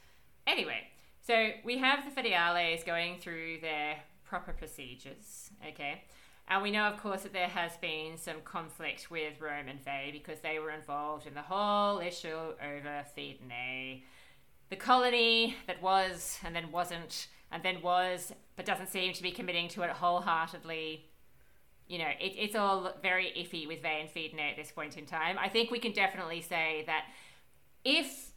Anyway, 0.47 0.87
so 1.29 1.51
we 1.63 1.77
have 1.77 2.03
the 2.03 2.19
Fetiales 2.19 2.83
going 2.83 3.19
through 3.19 3.59
their 3.61 3.97
proper 4.23 4.51
procedures, 4.51 5.51
okay? 5.67 6.01
And 6.47 6.63
we 6.63 6.71
know, 6.71 6.85
of 6.85 6.97
course, 6.97 7.21
that 7.21 7.33
there 7.33 7.49
has 7.49 7.77
been 7.77 8.17
some 8.17 8.41
conflict 8.43 9.11
with 9.11 9.39
Rome 9.39 9.67
and 9.67 9.79
Veii 9.79 10.11
because 10.11 10.39
they 10.39 10.57
were 10.57 10.71
involved 10.71 11.27
in 11.27 11.35
the 11.35 11.43
whole 11.43 11.99
issue 11.99 12.33
over 12.33 13.05
Fidenae. 13.15 14.01
The 14.71 14.75
colony 14.75 15.55
that 15.67 15.79
was 15.83 16.39
and 16.43 16.55
then 16.55 16.71
wasn't 16.71 17.27
and 17.51 17.61
then 17.61 17.83
was 17.83 18.33
but 18.55 18.65
doesn't 18.65 18.89
seem 18.89 19.13
to 19.13 19.21
be 19.21 19.29
committing 19.29 19.67
to 19.69 19.83
it 19.83 19.91
wholeheartedly. 19.91 21.05
You 21.87 21.99
know, 21.99 22.09
it, 22.19 22.33
it's 22.37 22.55
all 22.55 22.91
very 23.03 23.27
iffy 23.37 23.67
with 23.67 23.83
Veii 23.83 24.01
and 24.01 24.09
Fidenae 24.09 24.49
at 24.49 24.57
this 24.57 24.71
point 24.71 24.97
in 24.97 25.05
time. 25.05 25.37
I 25.37 25.47
think 25.47 25.69
we 25.69 25.77
can 25.77 25.91
definitely 25.91 26.41
say 26.41 26.85
that 26.87 27.05
if 27.85 28.28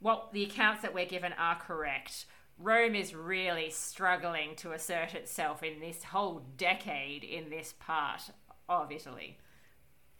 what 0.00 0.32
the 0.32 0.44
accounts 0.44 0.82
that 0.82 0.94
we're 0.94 1.06
given 1.06 1.32
are 1.34 1.56
correct, 1.56 2.26
Rome 2.58 2.94
is 2.94 3.14
really 3.14 3.70
struggling 3.70 4.56
to 4.56 4.72
assert 4.72 5.14
itself 5.14 5.62
in 5.62 5.80
this 5.80 6.04
whole 6.04 6.42
decade 6.56 7.24
in 7.24 7.50
this 7.50 7.74
part 7.78 8.22
of 8.68 8.90
Italy. 8.90 9.38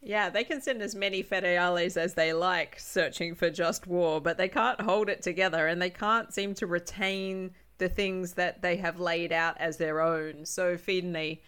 Yeah, 0.03 0.29
they 0.29 0.45
can 0.45 0.61
send 0.61 0.83
as 0.83 0.95
many 0.95 1.23
fetiales 1.23 1.97
as 1.97 2.15
they 2.15 2.33
like 2.33 2.79
searching 2.79 3.35
for 3.35 3.51
just 3.51 3.87
war, 3.87 4.21
but 4.21 4.37
they 4.37 4.49
can't 4.49 4.81
hold 4.81 5.09
it 5.09 5.23
together 5.23 5.67
and 5.67 5.81
they 5.81 5.91
can't 5.91 6.33
seem 6.33 6.55
to 6.55 6.67
retain 6.67 7.53
the 7.79 7.89
things 7.89 8.35
that 8.35 8.63
they 8.63 8.77
have 8.77 9.01
laid 9.01 9.33
out 9.33 9.57
as 9.59 9.79
their 9.79 10.01
own. 10.01 10.45
So 10.45 10.77
Fidenae 10.77 11.41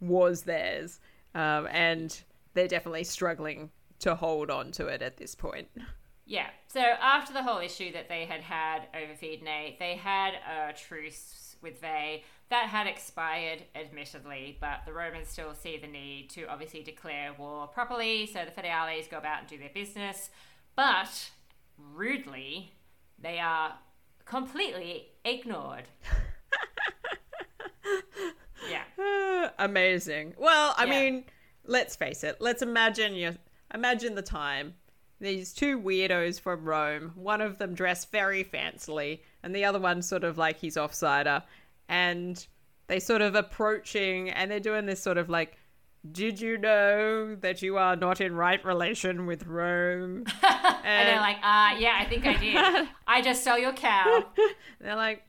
was 0.00 0.42
theirs, 0.42 1.00
um, 1.34 1.66
and 1.70 2.22
they're 2.52 2.68
definitely 2.68 3.04
struggling 3.04 3.70
to 4.00 4.14
hold 4.14 4.50
on 4.50 4.70
to 4.72 4.86
it 4.86 5.02
at 5.02 5.16
this 5.16 5.34
point. 5.34 5.68
Yeah. 6.26 6.46
So 6.68 6.80
after 6.80 7.32
the 7.32 7.42
whole 7.42 7.58
issue 7.58 7.92
that 7.92 8.08
they 8.08 8.24
had 8.24 8.40
had 8.40 8.88
over 8.94 9.12
Fidenae, 9.12 9.78
they 9.78 9.96
had 9.96 10.34
a 10.34 10.72
truce 10.72 11.56
with 11.62 11.80
Veii 11.80 12.24
that 12.50 12.68
had 12.68 12.86
expired, 12.86 13.62
admittedly, 13.74 14.58
but 14.60 14.80
the 14.86 14.92
Romans 14.92 15.28
still 15.28 15.54
see 15.54 15.78
the 15.78 15.86
need 15.86 16.30
to 16.30 16.44
obviously 16.44 16.82
declare 16.82 17.32
war 17.36 17.66
properly. 17.66 18.26
So 18.26 18.44
the 18.44 18.50
Fetiales 18.50 19.10
go 19.10 19.18
about 19.18 19.40
and 19.40 19.48
do 19.48 19.58
their 19.58 19.70
business, 19.72 20.30
but 20.76 21.30
rudely, 21.78 22.72
they 23.18 23.38
are 23.38 23.74
completely 24.24 25.08
ignored. 25.24 25.84
yeah. 28.70 29.50
Amazing. 29.58 30.34
Well, 30.38 30.74
I 30.76 30.84
yeah. 30.84 30.90
mean, 30.90 31.24
let's 31.64 31.96
face 31.96 32.24
it. 32.24 32.36
Let's 32.40 32.62
imagine 32.62 33.14
you 33.14 33.36
imagine 33.72 34.14
the 34.14 34.22
time 34.22 34.74
these 35.20 35.52
two 35.52 35.80
weirdos 35.80 36.40
from 36.40 36.64
Rome. 36.64 37.12
One 37.14 37.40
of 37.40 37.58
them 37.58 37.74
dressed 37.74 38.10
very 38.10 38.44
fancily, 38.44 39.20
and 39.42 39.54
the 39.54 39.64
other 39.64 39.78
one 39.78 40.02
sort 40.02 40.24
of 40.24 40.38
like 40.38 40.58
he's 40.58 40.76
offsider. 40.76 41.42
And 41.88 42.44
they 42.86 43.00
sort 43.00 43.22
of 43.22 43.34
approaching, 43.34 44.30
and 44.30 44.50
they're 44.50 44.60
doing 44.60 44.86
this 44.86 45.02
sort 45.02 45.18
of 45.18 45.28
like, 45.28 45.56
"Did 46.10 46.40
you 46.40 46.58
know 46.58 47.34
that 47.36 47.62
you 47.62 47.76
are 47.76 47.96
not 47.96 48.20
in 48.20 48.34
right 48.34 48.64
relation 48.64 49.26
with 49.26 49.46
Rome?" 49.46 50.24
And, 50.42 50.44
and 50.84 51.08
they're 51.08 51.20
like, 51.20 51.38
"Ah, 51.42 51.74
uh, 51.74 51.78
yeah, 51.78 51.96
I 51.98 52.04
think 52.06 52.26
I 52.26 52.36
did. 52.36 52.88
I 53.06 53.22
just 53.22 53.42
sell 53.44 53.58
your 53.58 53.72
cow." 53.72 54.24
they're 54.80 54.96
like, 54.96 55.22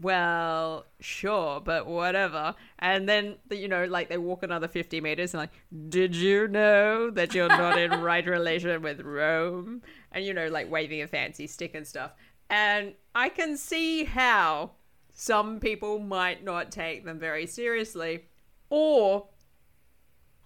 well, 0.00 0.86
sure, 1.00 1.60
but 1.60 1.86
whatever. 1.86 2.54
And 2.78 3.08
then, 3.08 3.36
you 3.50 3.68
know, 3.68 3.84
like 3.84 4.08
they 4.08 4.18
walk 4.18 4.42
another 4.42 4.68
50 4.68 5.00
meters 5.00 5.34
and 5.34 5.40
like, 5.42 5.50
did 5.88 6.16
you 6.16 6.48
know 6.48 7.10
that 7.10 7.34
you're 7.34 7.48
not 7.48 7.78
in 7.78 7.90
right 8.00 8.26
relation 8.26 8.80
with 8.82 9.00
Rome? 9.00 9.82
And, 10.12 10.24
you 10.24 10.32
know, 10.32 10.48
like 10.48 10.70
waving 10.70 11.02
a 11.02 11.06
fancy 11.06 11.46
stick 11.46 11.74
and 11.74 11.86
stuff. 11.86 12.12
And 12.48 12.94
I 13.14 13.28
can 13.28 13.56
see 13.56 14.04
how 14.04 14.72
some 15.12 15.60
people 15.60 15.98
might 15.98 16.42
not 16.42 16.72
take 16.72 17.04
them 17.04 17.18
very 17.18 17.46
seriously 17.46 18.24
or 18.70 19.28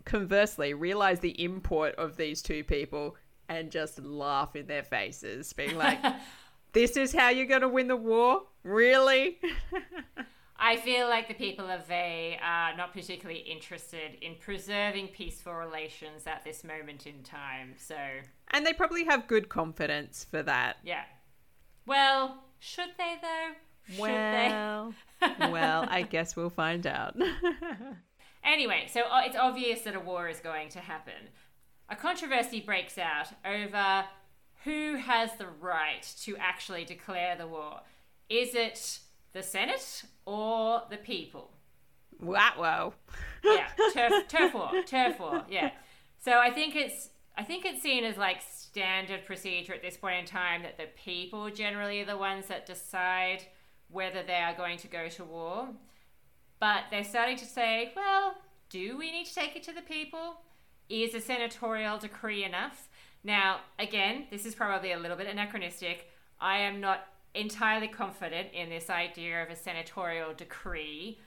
conversely 0.04 0.74
realize 0.74 1.20
the 1.20 1.42
import 1.42 1.94
of 1.94 2.16
these 2.16 2.42
two 2.42 2.64
people 2.64 3.16
and 3.48 3.70
just 3.70 4.02
laugh 4.02 4.56
in 4.56 4.66
their 4.66 4.82
faces, 4.82 5.52
being 5.52 5.76
like, 5.76 6.00
this 6.74 6.96
is 6.96 7.14
how 7.14 7.30
you're 7.30 7.46
going 7.46 7.62
to 7.62 7.68
win 7.68 7.88
the 7.88 7.96
war? 7.96 8.42
Really? 8.62 9.38
I 10.58 10.76
feel 10.76 11.08
like 11.08 11.28
the 11.28 11.34
people 11.34 11.68
of 11.70 11.86
Veii 11.86 12.38
are 12.42 12.76
not 12.76 12.92
particularly 12.92 13.40
interested 13.40 14.16
in 14.22 14.36
preserving 14.40 15.08
peaceful 15.08 15.54
relations 15.54 16.26
at 16.26 16.44
this 16.44 16.62
moment 16.64 17.06
in 17.06 17.22
time. 17.22 17.74
So, 17.76 17.96
And 18.52 18.64
they 18.66 18.72
probably 18.72 19.04
have 19.04 19.26
good 19.26 19.48
confidence 19.48 20.26
for 20.30 20.42
that. 20.42 20.76
yeah. 20.84 21.04
Well, 21.86 22.44
should 22.60 22.90
they 22.96 23.16
though? 23.20 23.94
Should 23.94 24.04
they? 24.06 24.48
Well, 24.50 24.94
well, 25.50 25.86
I 25.90 26.02
guess 26.02 26.34
we'll 26.36 26.50
find 26.50 26.86
out. 26.86 27.14
Anyway, 28.44 28.86
so 28.92 29.00
uh, 29.10 29.22
it's 29.24 29.36
obvious 29.36 29.80
that 29.82 29.96
a 29.96 30.00
war 30.00 30.28
is 30.28 30.38
going 30.38 30.68
to 30.68 30.78
happen. 30.78 31.30
A 31.88 31.96
controversy 31.96 32.60
breaks 32.60 32.98
out 32.98 33.28
over 33.44 34.04
who 34.64 34.96
has 34.96 35.30
the 35.36 35.46
right 35.46 36.02
to 36.22 36.36
actually 36.38 36.84
declare 36.84 37.36
the 37.36 37.46
war. 37.46 37.80
Is 38.28 38.54
it 38.54 39.00
the 39.32 39.42
Senate 39.42 40.04
or 40.26 40.82
the 40.90 40.96
people? 40.96 41.50
wow, 42.20 42.52
wow. 42.58 42.92
Yeah, 43.42 43.68
turf, 43.92 44.28
turf 44.28 44.54
war, 44.54 44.70
turf 44.86 45.20
war. 45.20 45.44
Yeah. 45.48 45.70
So 46.24 46.38
I 46.38 46.50
think 46.50 46.76
it's 46.76 47.10
I 47.36 47.42
think 47.42 47.64
it's 47.64 47.82
seen 47.82 48.04
as 48.04 48.16
like 48.16 48.40
standard 48.48 49.24
procedure 49.24 49.74
at 49.74 49.82
this 49.82 49.96
point 49.96 50.20
in 50.20 50.24
time 50.24 50.62
that 50.62 50.78
the 50.78 50.86
people 50.96 51.50
generally 51.50 52.00
are 52.00 52.06
the 52.06 52.16
ones 52.16 52.46
that 52.46 52.64
decide 52.64 53.44
whether 53.90 54.22
they 54.22 54.36
are 54.36 54.54
going 54.54 54.78
to 54.78 54.88
go 54.88 55.08
to 55.08 55.24
war. 55.24 55.68
But 56.60 56.84
they're 56.90 57.04
starting 57.04 57.36
to 57.36 57.44
say, 57.44 57.92
well, 57.94 58.34
do 58.70 58.96
we 58.96 59.10
need 59.10 59.26
to 59.26 59.34
take 59.34 59.56
it 59.56 59.62
to 59.64 59.72
the 59.72 59.82
people? 59.82 60.40
Is 60.88 61.14
a 61.14 61.20
senatorial 61.20 61.98
decree 61.98 62.44
enough? 62.44 62.88
Now, 63.24 63.60
again, 63.78 64.26
this 64.30 64.44
is 64.44 64.54
probably 64.54 64.92
a 64.92 64.98
little 64.98 65.16
bit 65.16 65.26
anachronistic. 65.26 66.10
I 66.40 66.58
am 66.58 66.80
not 66.80 67.06
entirely 67.34 67.88
confident 67.88 68.48
in 68.52 68.68
this 68.68 68.90
idea 68.90 69.42
of 69.42 69.48
a 69.48 69.56
senatorial 69.56 70.34
decree 70.34 71.18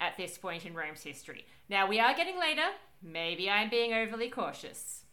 at 0.00 0.16
this 0.16 0.38
point 0.38 0.64
in 0.64 0.74
Rome's 0.74 1.02
history. 1.02 1.46
Now, 1.68 1.86
we 1.86 2.00
are 2.00 2.14
getting 2.14 2.40
later. 2.40 2.68
Maybe 3.02 3.50
I'm 3.50 3.68
being 3.68 3.92
overly 3.92 4.30
cautious. 4.30 5.04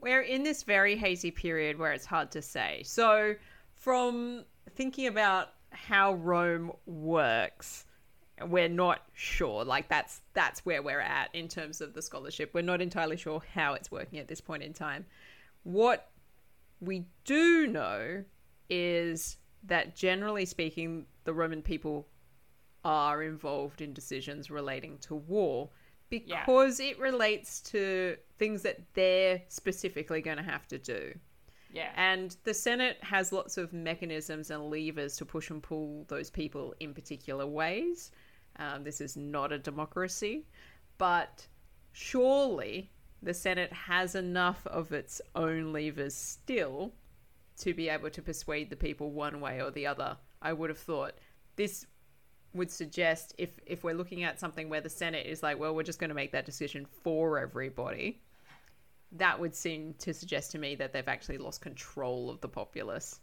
We're 0.00 0.20
in 0.22 0.44
this 0.44 0.62
very 0.62 0.96
hazy 0.96 1.30
period 1.30 1.78
where 1.78 1.92
it's 1.92 2.06
hard 2.06 2.30
to 2.32 2.42
say. 2.42 2.82
So, 2.84 3.34
from 3.74 4.44
thinking 4.76 5.06
about 5.06 5.54
how 5.70 6.14
Rome 6.14 6.72
works, 6.86 7.86
we're 8.46 8.68
not 8.68 9.02
sure. 9.14 9.64
Like 9.64 9.88
that's 9.88 10.20
that's 10.34 10.64
where 10.64 10.82
we're 10.82 11.00
at 11.00 11.34
in 11.34 11.48
terms 11.48 11.80
of 11.80 11.94
the 11.94 12.02
scholarship. 12.02 12.50
We're 12.54 12.62
not 12.62 12.80
entirely 12.80 13.16
sure 13.16 13.42
how 13.54 13.74
it's 13.74 13.90
working 13.90 14.18
at 14.20 14.28
this 14.28 14.40
point 14.40 14.62
in 14.62 14.72
time. 14.72 15.06
What 15.62 16.10
we 16.80 17.06
do 17.24 17.66
know 17.66 18.24
is 18.70 19.36
that 19.64 19.96
generally 19.96 20.44
speaking, 20.44 21.06
the 21.24 21.32
Roman 21.32 21.62
people 21.62 22.06
are 22.84 23.22
involved 23.22 23.80
in 23.80 23.92
decisions 23.92 24.50
relating 24.50 24.98
to 24.98 25.14
war 25.14 25.68
because 26.10 26.80
it 26.80 26.98
relates 26.98 27.60
to 27.60 28.16
things 28.38 28.62
that 28.62 28.80
they're 28.94 29.42
specifically 29.48 30.22
going 30.22 30.38
to 30.38 30.42
have 30.42 30.66
to 30.68 30.78
do. 30.78 31.12
Yeah. 31.70 31.92
And 31.96 32.34
the 32.44 32.54
Senate 32.54 32.96
has 33.02 33.30
lots 33.30 33.58
of 33.58 33.72
mechanisms 33.72 34.50
and 34.50 34.70
levers 34.70 35.16
to 35.18 35.26
push 35.26 35.50
and 35.50 35.62
pull 35.62 36.06
those 36.08 36.30
people 36.30 36.74
in 36.80 36.94
particular 36.94 37.46
ways. 37.46 38.10
Um, 38.56 38.84
this 38.84 39.00
is 39.00 39.16
not 39.16 39.52
a 39.52 39.58
democracy, 39.58 40.46
but 40.96 41.46
surely 41.92 42.90
the 43.22 43.34
Senate 43.34 43.72
has 43.72 44.14
enough 44.14 44.66
of 44.66 44.92
its 44.92 45.20
own 45.34 45.72
levers 45.72 46.14
still 46.14 46.94
to 47.58 47.74
be 47.74 47.88
able 47.88 48.10
to 48.10 48.22
persuade 48.22 48.70
the 48.70 48.76
people 48.76 49.10
one 49.10 49.40
way 49.40 49.60
or 49.60 49.70
the 49.70 49.86
other. 49.86 50.16
I 50.40 50.52
would 50.52 50.70
have 50.70 50.78
thought 50.78 51.14
this 51.56 51.86
would 52.54 52.70
suggest 52.70 53.34
if 53.38 53.58
if 53.66 53.84
we're 53.84 53.94
looking 53.94 54.22
at 54.22 54.40
something 54.40 54.68
where 54.68 54.80
the 54.80 54.88
Senate 54.88 55.26
is 55.26 55.42
like, 55.42 55.58
well, 55.58 55.74
we're 55.74 55.82
just 55.82 55.98
going 55.98 56.10
to 56.10 56.14
make 56.14 56.32
that 56.32 56.46
decision 56.46 56.86
for 57.02 57.38
everybody, 57.38 58.22
that 59.12 59.38
would 59.38 59.54
seem 59.54 59.94
to 59.98 60.14
suggest 60.14 60.52
to 60.52 60.58
me 60.58 60.74
that 60.76 60.92
they've 60.92 61.08
actually 61.08 61.38
lost 61.38 61.60
control 61.60 62.30
of 62.30 62.40
the 62.40 62.48
populace. 62.48 63.20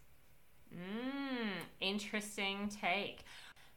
Mm, 0.73 1.49
interesting 1.79 2.69
take. 2.69 3.23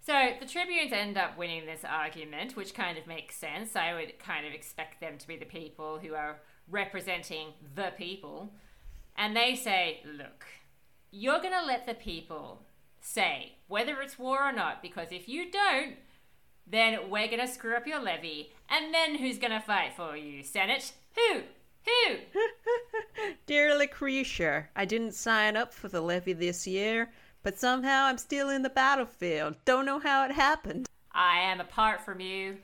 So 0.08 0.30
the 0.40 0.46
Tribunes 0.46 0.90
end 0.90 1.18
up 1.18 1.36
winning 1.36 1.66
this 1.66 1.84
argument, 1.84 2.56
which 2.56 2.72
kind 2.72 2.96
of 2.96 3.06
makes 3.06 3.34
sense. 3.34 3.76
I 3.76 3.92
would 3.92 4.18
kind 4.18 4.46
of 4.46 4.54
expect 4.54 5.02
them 5.02 5.18
to 5.18 5.28
be 5.28 5.36
the 5.36 5.44
people 5.44 5.98
who 5.98 6.14
are 6.14 6.38
representing 6.70 7.48
the 7.74 7.92
people. 7.98 8.50
And 9.18 9.36
they 9.36 9.54
say, 9.54 10.00
look, 10.06 10.46
you're 11.10 11.42
going 11.42 11.52
to 11.52 11.66
let 11.66 11.86
the 11.86 11.92
people 11.92 12.62
say 13.02 13.56
whether 13.66 14.00
it's 14.00 14.18
war 14.18 14.42
or 14.42 14.50
not, 14.50 14.80
because 14.80 15.08
if 15.12 15.28
you 15.28 15.50
don't, 15.50 15.96
then 16.66 17.10
we're 17.10 17.26
going 17.26 17.40
to 17.40 17.46
screw 17.46 17.76
up 17.76 17.86
your 17.86 18.00
levy. 18.00 18.54
And 18.70 18.94
then 18.94 19.16
who's 19.16 19.36
going 19.36 19.52
to 19.52 19.60
fight 19.60 19.92
for 19.94 20.16
you, 20.16 20.42
Senate? 20.42 20.90
Who? 21.16 21.42
Who? 21.84 22.14
Dear 23.46 23.76
Lucretia, 23.76 24.68
I 24.74 24.86
didn't 24.86 25.12
sign 25.12 25.54
up 25.54 25.74
for 25.74 25.88
the 25.88 26.00
levy 26.00 26.32
this 26.32 26.66
year, 26.66 27.10
but 27.42 27.58
somehow 27.58 28.04
I'm 28.04 28.18
still 28.18 28.48
in 28.48 28.62
the 28.62 28.70
battlefield. 28.70 29.56
Don't 29.64 29.86
know 29.86 29.98
how 29.98 30.24
it 30.24 30.32
happened. 30.32 30.86
I 31.12 31.40
am 31.40 31.60
apart 31.60 32.00
from 32.00 32.20
you, 32.20 32.58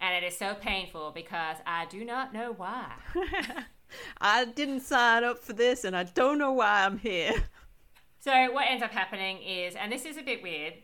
and 0.00 0.14
it 0.14 0.26
is 0.26 0.36
so 0.36 0.54
painful 0.54 1.12
because 1.14 1.58
I 1.66 1.86
do 1.86 2.04
not 2.04 2.32
know 2.32 2.52
why. 2.56 2.92
I 4.20 4.44
didn't 4.44 4.80
sign 4.80 5.24
up 5.24 5.38
for 5.38 5.52
this, 5.52 5.84
and 5.84 5.96
I 5.96 6.04
don't 6.04 6.38
know 6.38 6.52
why 6.52 6.84
I'm 6.84 6.98
here. 6.98 7.44
So 8.18 8.50
what 8.52 8.66
ends 8.68 8.82
up 8.82 8.90
happening 8.90 9.38
is, 9.40 9.76
and 9.76 9.92
this 9.92 10.04
is 10.04 10.16
a 10.16 10.22
bit 10.22 10.42
weird, 10.42 10.74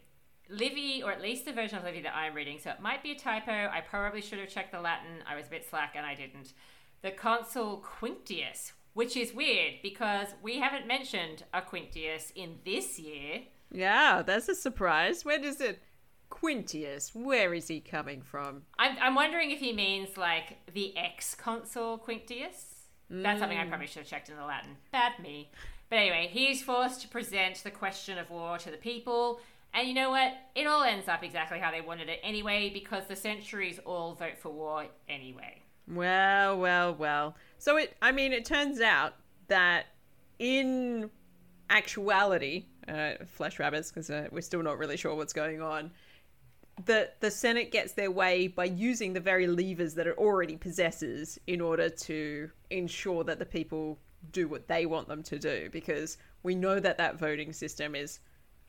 Livy, 0.49 1.03
or 1.03 1.11
at 1.11 1.21
least 1.21 1.45
the 1.45 1.53
version 1.53 1.79
of 1.79 1.85
Livy 1.85 2.03
that 2.03 2.15
I'm 2.15 2.35
reading, 2.35 2.59
so 2.63 2.71
it 2.71 2.81
might 2.81 3.03
be 3.03 3.13
a 3.13 3.19
typo. 3.19 3.51
I 3.51 3.81
probably 3.81 4.21
should 4.21 4.39
have 4.39 4.49
checked 4.49 4.71
the 4.71 4.81
Latin. 4.81 5.25
I 5.27 5.35
was 5.35 5.47
a 5.47 5.51
bit 5.51 5.67
slack 5.69 5.95
and 5.97 6.07
I 6.07 6.15
didn't. 6.15 6.53
The 7.01 7.11
consul 7.11 7.83
Quintius, 7.83 8.73
which 8.95 9.17
is 9.17 9.33
weird 9.35 9.75
because 9.83 10.29
we 10.43 10.59
haven't 10.59 10.87
mentioned 10.87 11.45
a 11.53 11.63
Quintius 11.63 12.33
in 12.35 12.57
this 12.65 12.99
year. 12.99 13.43
Yeah, 13.71 14.23
that's 14.23 14.49
a 14.49 14.55
surprise. 14.55 15.25
Where 15.25 15.39
does 15.39 15.61
it? 15.61 15.83
Quintius, 16.31 17.15
where 17.15 17.53
is 17.53 17.69
he 17.69 17.81
coming 17.81 18.23
from? 18.23 18.63
I'm, 18.79 18.97
I'm 19.01 19.15
wondering 19.15 19.51
if 19.51 19.61
he 19.61 19.73
means 19.73 20.17
like 20.17 20.57
the 20.73 20.97
ex 20.97 21.35
consul 21.35 21.99
Quintius. 21.99 22.73
That's 23.11 23.41
something 23.41 23.59
I 23.59 23.65
mm. 23.65 23.69
probably 23.69 23.87
should 23.87 24.01
have 24.01 24.09
checked 24.09 24.31
in 24.31 24.37
the 24.37 24.45
Latin. 24.45 24.77
Bad 24.91 25.19
me. 25.23 25.51
But 25.91 25.99
anyway, 25.99 26.31
he's 26.33 26.63
forced 26.63 27.03
to 27.03 27.09
present 27.09 27.63
the 27.63 27.71
question 27.71 28.17
of 28.17 28.31
war 28.31 28.57
to 28.57 28.71
the 28.71 28.79
people. 28.79 29.41
And 29.75 29.87
you 29.87 29.93
know 29.93 30.09
what? 30.09 30.33
It 30.55 30.67
all 30.67 30.83
ends 30.83 31.09
up 31.09 31.23
exactly 31.23 31.59
how 31.59 31.71
they 31.71 31.83
wanted 31.83 32.09
it 32.09 32.21
anyway, 32.23 32.71
because 32.73 33.05
the 33.07 33.17
centuries 33.17 33.79
all 33.85 34.15
vote 34.15 34.39
for 34.39 34.51
war 34.51 34.87
anyway. 35.09 35.61
Well, 35.87 36.59
well, 36.59 36.95
well. 36.95 37.37
So 37.63 37.77
it, 37.77 37.97
I 38.03 38.11
mean, 38.11 38.33
it 38.33 38.45
turns 38.45 38.81
out 38.81 39.15
that 39.47 39.87
in 40.41 41.09
actuality, 41.71 42.65
uh, 42.89 43.13
flesh 43.25 43.61
rabbits, 43.61 43.89
because 43.89 44.11
uh, 44.11 44.27
we're 44.33 44.41
still 44.41 44.65
not 44.65 44.79
really 44.79 44.97
sure 44.97 45.15
what's 45.15 45.33
going 45.33 45.63
on. 45.63 45.93
The 46.87 47.11
the 47.21 47.31
Senate 47.31 47.71
gets 47.71 47.93
their 47.93 48.11
way 48.11 48.49
by 48.49 48.65
using 48.65 49.13
the 49.13 49.21
very 49.21 49.47
levers 49.47 49.95
that 49.95 50.09
it 50.09 50.19
already 50.19 50.57
possesses 50.57 51.39
in 51.47 51.61
order 51.61 51.89
to 51.89 52.51
ensure 52.71 53.23
that 53.23 53.39
the 53.39 53.47
people 53.47 53.97
do 54.33 54.49
what 54.49 54.67
they 54.67 54.85
want 54.85 55.07
them 55.07 55.23
to 55.23 55.39
do. 55.39 55.69
Because 55.71 56.19
we 56.43 56.57
know 56.57 56.81
that 56.81 56.99
that 56.99 57.17
voting 57.17 57.53
system 57.53 57.95
is, 57.95 58.19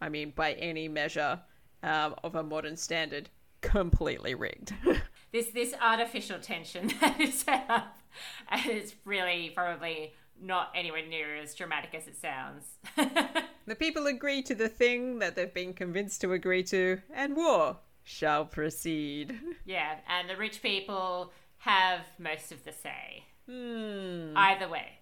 I 0.01 0.09
mean, 0.09 0.33
by 0.35 0.53
any 0.53 0.87
measure 0.87 1.41
um, 1.81 2.13
of 2.23 2.35
a 2.35 2.43
modern 2.43 2.77
standard, 2.77 3.31
completely 3.61 4.35
rigged. 4.35 4.71
This 5.33 5.47
this 5.47 5.73
artificial 5.81 6.37
tension 6.37 6.91
that 7.01 7.19
is 7.19 7.39
set 7.39 7.65
up, 7.67 7.97
and 8.49 8.65
it's 8.67 8.95
really 9.05 9.51
probably 9.53 10.13
not 10.41 10.71
anywhere 10.75 11.05
near 11.07 11.35
as 11.35 11.53
dramatic 11.53 11.93
as 11.93 12.07
it 12.07 12.17
sounds. 12.17 12.65
The 13.65 13.75
people 13.75 14.07
agree 14.07 14.41
to 14.43 14.55
the 14.55 14.67
thing 14.67 15.19
that 15.19 15.35
they've 15.35 15.53
been 15.53 15.73
convinced 15.73 16.19
to 16.21 16.33
agree 16.33 16.63
to, 16.63 17.01
and 17.13 17.35
war 17.35 17.77
shall 18.03 18.45
proceed. 18.45 19.39
yeah, 19.65 19.99
and 20.09 20.29
the 20.29 20.35
rich 20.35 20.61
people 20.61 21.31
have 21.59 22.01
most 22.19 22.51
of 22.51 22.65
the 22.65 22.73
say. 22.73 23.23
Hmm. 23.49 24.35
Either 24.35 24.67
way, 24.67 24.99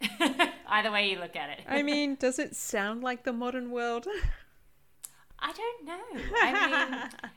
either 0.68 0.92
way 0.92 1.10
you 1.10 1.20
look 1.20 1.36
at 1.36 1.50
it. 1.50 1.62
I 1.68 1.82
mean, 1.82 2.16
does 2.16 2.38
it 2.38 2.56
sound 2.56 3.04
like 3.04 3.24
the 3.24 3.34
modern 3.34 3.72
world? 3.72 4.08
I 5.40 5.52
don't 5.54 5.86
know. 5.86 6.22
I 6.40 6.68
mean, 6.68 7.32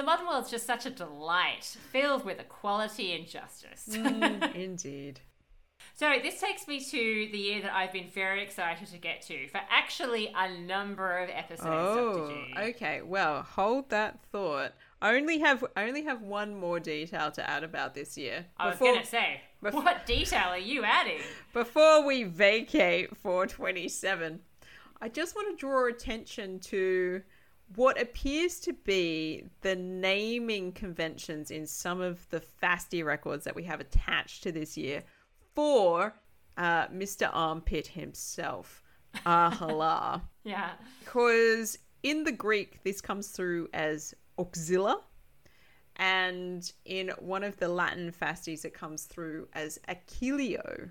the 0.00 0.06
modern 0.06 0.26
world's 0.26 0.50
just 0.50 0.66
such 0.66 0.86
a 0.86 0.90
delight, 0.90 1.76
filled 1.92 2.24
with 2.24 2.40
equality 2.40 3.12
and 3.12 3.26
justice. 3.28 3.86
Mm, 3.90 4.54
indeed. 4.54 5.20
so 5.94 6.14
this 6.22 6.40
takes 6.40 6.66
me 6.66 6.80
to 6.82 7.28
the 7.30 7.38
year 7.38 7.60
that 7.60 7.74
I've 7.74 7.92
been 7.92 8.08
very 8.08 8.42
excited 8.42 8.88
to 8.88 8.96
get 8.96 9.20
to 9.22 9.46
for 9.48 9.60
actually 9.68 10.32
a 10.34 10.58
number 10.58 11.18
of 11.18 11.28
episodes. 11.28 11.68
Oh, 11.68 12.32
okay. 12.58 13.02
Well, 13.02 13.42
hold 13.42 13.90
that 13.90 14.20
thought. 14.32 14.72
I 15.02 15.16
only 15.16 15.38
have 15.40 15.64
I 15.76 15.86
only 15.86 16.04
have 16.04 16.22
one 16.22 16.56
more 16.58 16.80
detail 16.80 17.30
to 17.32 17.48
add 17.48 17.62
about 17.62 17.94
this 17.94 18.16
year. 18.16 18.46
I 18.56 18.70
was 18.70 18.78
gonna 18.78 19.04
say, 19.04 19.42
before- 19.62 19.82
what 19.82 20.06
detail 20.06 20.48
are 20.48 20.58
you 20.58 20.82
adding? 20.82 21.20
Before 21.52 22.06
we 22.06 22.22
vacate 22.24 23.14
427, 23.18 24.40
I 25.02 25.08
just 25.10 25.34
want 25.34 25.50
to 25.50 25.60
draw 25.60 25.88
attention 25.88 26.58
to 26.60 27.20
what 27.76 28.00
appears 28.00 28.58
to 28.60 28.72
be 28.72 29.44
the 29.60 29.76
naming 29.76 30.72
conventions 30.72 31.50
in 31.50 31.66
some 31.66 32.00
of 32.00 32.28
the 32.30 32.40
Fasti 32.40 33.04
records 33.04 33.44
that 33.44 33.54
we 33.54 33.62
have 33.64 33.80
attached 33.80 34.42
to 34.42 34.52
this 34.52 34.76
year 34.76 35.02
for 35.54 36.14
uh, 36.56 36.88
Mr. 36.88 37.30
Armpit 37.32 37.86
himself, 37.86 38.82
Ahala. 39.26 40.22
Yeah. 40.42 40.70
Because 41.00 41.78
in 42.02 42.24
the 42.24 42.32
Greek, 42.32 42.82
this 42.82 43.02
comes 43.02 43.28
through 43.28 43.68
as 43.74 44.14
auxilla, 44.38 45.00
and 45.96 46.72
in 46.86 47.10
one 47.18 47.44
of 47.44 47.58
the 47.58 47.68
Latin 47.68 48.10
fasties, 48.10 48.64
it 48.64 48.72
comes 48.72 49.04
through 49.04 49.48
as 49.52 49.78
Achilleo. 49.86 50.90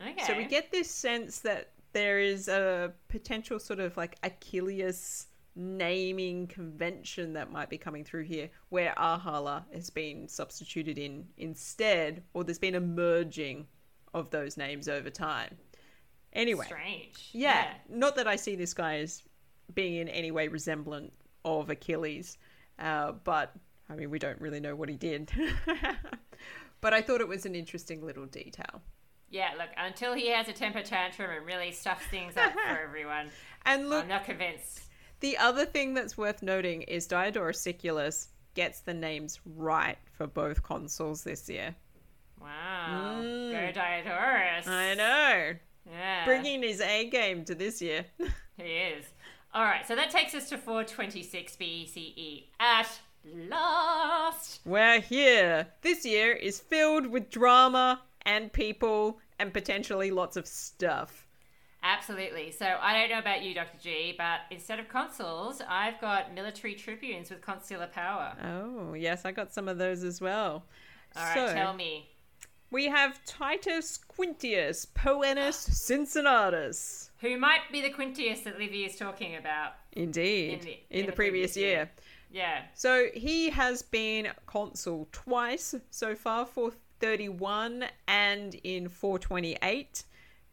Okay. 0.00 0.24
So 0.26 0.36
we 0.36 0.46
get 0.46 0.70
this 0.72 0.90
sense 0.90 1.40
that 1.40 1.72
there 1.92 2.18
is 2.18 2.48
a 2.48 2.92
potential 3.08 3.58
sort 3.58 3.80
of 3.80 3.96
like 3.96 4.16
Achilles 4.22 5.27
naming 5.58 6.46
convention 6.46 7.32
that 7.32 7.50
might 7.50 7.68
be 7.68 7.76
coming 7.76 8.04
through 8.04 8.22
here 8.22 8.48
where 8.68 8.94
Ahala 8.96 9.64
has 9.74 9.90
been 9.90 10.28
substituted 10.28 10.98
in 10.98 11.26
instead, 11.36 12.22
or 12.32 12.44
there's 12.44 12.58
been 12.58 12.76
a 12.76 12.80
merging 12.80 13.66
of 14.14 14.30
those 14.30 14.56
names 14.56 14.88
over 14.88 15.10
time. 15.10 15.58
Anyway, 16.32 16.66
Strange. 16.66 17.30
yeah, 17.32 17.72
not 17.88 18.14
that 18.16 18.28
I 18.28 18.36
see 18.36 18.54
this 18.54 18.72
guy 18.72 18.98
as 18.98 19.22
being 19.74 19.96
in 19.96 20.08
any 20.08 20.30
way 20.30 20.48
resemblant 20.48 21.12
of 21.44 21.70
Achilles, 21.70 22.38
uh, 22.78 23.12
but 23.24 23.52
I 23.90 23.96
mean, 23.96 24.10
we 24.10 24.18
don't 24.18 24.40
really 24.40 24.60
know 24.60 24.76
what 24.76 24.88
he 24.88 24.96
did. 24.96 25.30
but 26.80 26.94
I 26.94 27.02
thought 27.02 27.20
it 27.20 27.28
was 27.28 27.46
an 27.46 27.54
interesting 27.54 28.04
little 28.04 28.26
detail. 28.26 28.82
Yeah, 29.30 29.50
look, 29.58 29.68
until 29.76 30.14
he 30.14 30.28
has 30.28 30.48
a 30.48 30.52
temper 30.52 30.82
tantrum 30.82 31.30
and 31.30 31.44
really 31.44 31.72
stuffs 31.72 32.06
things 32.06 32.36
up 32.36 32.52
for 32.52 32.60
everyone, 32.82 33.28
And 33.64 33.90
look, 33.90 34.04
I'm 34.04 34.08
not 34.08 34.24
convinced. 34.24 34.82
The 35.20 35.36
other 35.38 35.64
thing 35.64 35.94
that's 35.94 36.16
worth 36.16 36.42
noting 36.42 36.82
is 36.82 37.06
Diodorus 37.06 37.60
Siculus 37.60 38.28
gets 38.54 38.80
the 38.80 38.94
names 38.94 39.40
right 39.56 39.98
for 40.12 40.26
both 40.26 40.62
consoles 40.62 41.22
this 41.22 41.48
year. 41.48 41.74
Wow. 42.40 43.20
Mm. 43.20 43.52
Go 43.52 43.72
Diodorus. 43.72 44.66
I 44.66 44.94
know. 44.94 45.54
Yeah. 45.90 46.24
Bringing 46.24 46.62
his 46.62 46.80
A 46.80 47.08
game 47.08 47.44
to 47.44 47.54
this 47.54 47.80
year. 47.82 48.04
He 48.56 48.64
is. 48.64 49.04
All 49.54 49.62
right, 49.62 49.86
so 49.86 49.94
that 49.94 50.10
takes 50.10 50.34
us 50.34 50.48
to 50.48 50.58
426 50.58 51.56
BCE. 51.56 52.46
At 52.58 52.88
last. 53.48 54.60
We're 54.64 55.00
here. 55.00 55.68
This 55.82 56.04
year 56.04 56.32
is 56.32 56.58
filled 56.58 57.06
with 57.06 57.30
drama 57.30 58.02
and 58.22 58.52
people 58.52 59.20
and 59.38 59.52
potentially 59.54 60.10
lots 60.10 60.36
of 60.36 60.48
stuff. 60.48 61.27
Absolutely. 61.82 62.50
So 62.50 62.76
I 62.80 62.92
don't 62.98 63.10
know 63.10 63.18
about 63.18 63.42
you, 63.42 63.54
Dr. 63.54 63.78
G, 63.80 64.14
but 64.16 64.40
instead 64.50 64.78
of 64.80 64.88
consuls, 64.88 65.62
I've 65.68 66.00
got 66.00 66.34
military 66.34 66.74
tribunes 66.74 67.30
with 67.30 67.40
consular 67.40 67.86
power. 67.86 68.34
Oh, 68.44 68.94
yes, 68.94 69.24
I 69.24 69.32
got 69.32 69.52
some 69.52 69.68
of 69.68 69.78
those 69.78 70.02
as 70.02 70.20
well. 70.20 70.64
All 71.16 71.22
right, 71.24 71.34
so, 71.48 71.54
tell 71.54 71.72
me. 71.74 72.08
we 72.70 72.86
have 72.86 73.24
Titus 73.24 73.98
Quintius 74.08 74.86
Poenus 74.92 75.54
Cincinnatus. 75.72 77.10
Who 77.20 77.38
might 77.38 77.60
be 77.72 77.80
the 77.80 77.90
Quintius 77.90 78.42
that 78.44 78.58
Livy 78.58 78.84
is 78.84 78.96
talking 78.96 79.36
about? 79.36 79.74
Indeed, 79.92 80.52
In 80.54 80.60
the- 80.60 80.78
in 80.90 81.06
the 81.06 81.12
previous 81.12 81.56
year. 81.56 81.90
Yeah. 82.30 82.62
So 82.74 83.06
he 83.14 83.48
has 83.50 83.82
been 83.82 84.28
consul 84.46 85.08
twice 85.12 85.74
so 85.90 86.14
far, 86.14 86.44
431 86.44 87.84
and 88.06 88.54
in 88.64 88.88
428, 88.88 90.04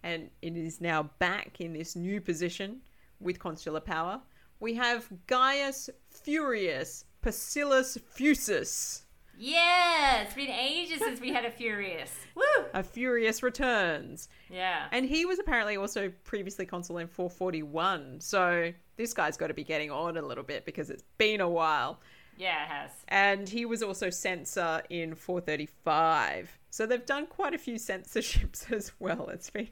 and 0.05 0.29
it 0.43 0.55
is 0.55 0.79
now 0.79 1.09
back 1.19 1.59
in 1.59 1.73
this 1.73 1.95
new 1.95 2.21
position 2.21 2.79
with 3.19 3.39
consular 3.39 3.79
power. 3.79 4.21
We 4.59 4.75
have 4.75 5.09
Gaius 5.27 5.89
Furius 6.09 7.05
Pacilus 7.21 7.97
Fusus. 8.15 9.01
Yeah, 9.37 10.21
it's 10.21 10.33
been 10.35 10.49
ages 10.49 10.99
since 10.99 11.19
we 11.19 11.33
had 11.33 11.43
a 11.43 11.51
Furious. 11.51 12.13
Woo! 12.35 12.43
A 12.73 12.83
Furious 12.83 13.41
returns. 13.43 14.29
Yeah. 14.49 14.85
And 14.91 15.05
he 15.05 15.25
was 15.25 15.39
apparently 15.39 15.75
also 15.75 16.11
previously 16.23 16.65
consul 16.65 16.99
in 16.99 17.07
441. 17.07 18.21
So 18.21 18.71
this 18.95 19.13
guy's 19.13 19.35
got 19.35 19.47
to 19.47 19.53
be 19.53 19.63
getting 19.63 19.91
on 19.91 20.17
a 20.17 20.21
little 20.21 20.43
bit 20.43 20.65
because 20.65 20.89
it's 20.89 21.03
been 21.17 21.41
a 21.41 21.49
while. 21.49 21.99
Yeah, 22.37 22.63
it 22.63 22.67
has. 22.67 22.91
and 23.07 23.47
he 23.47 23.65
was 23.65 23.81
also 23.81 24.09
censor 24.09 24.83
in 24.89 25.15
435. 25.15 26.59
So 26.69 26.85
they've 26.85 27.05
done 27.05 27.27
quite 27.27 27.53
a 27.53 27.57
few 27.57 27.77
censorships 27.77 28.65
as 28.71 28.91
well. 28.99 29.29
It's 29.29 29.49
been 29.49 29.69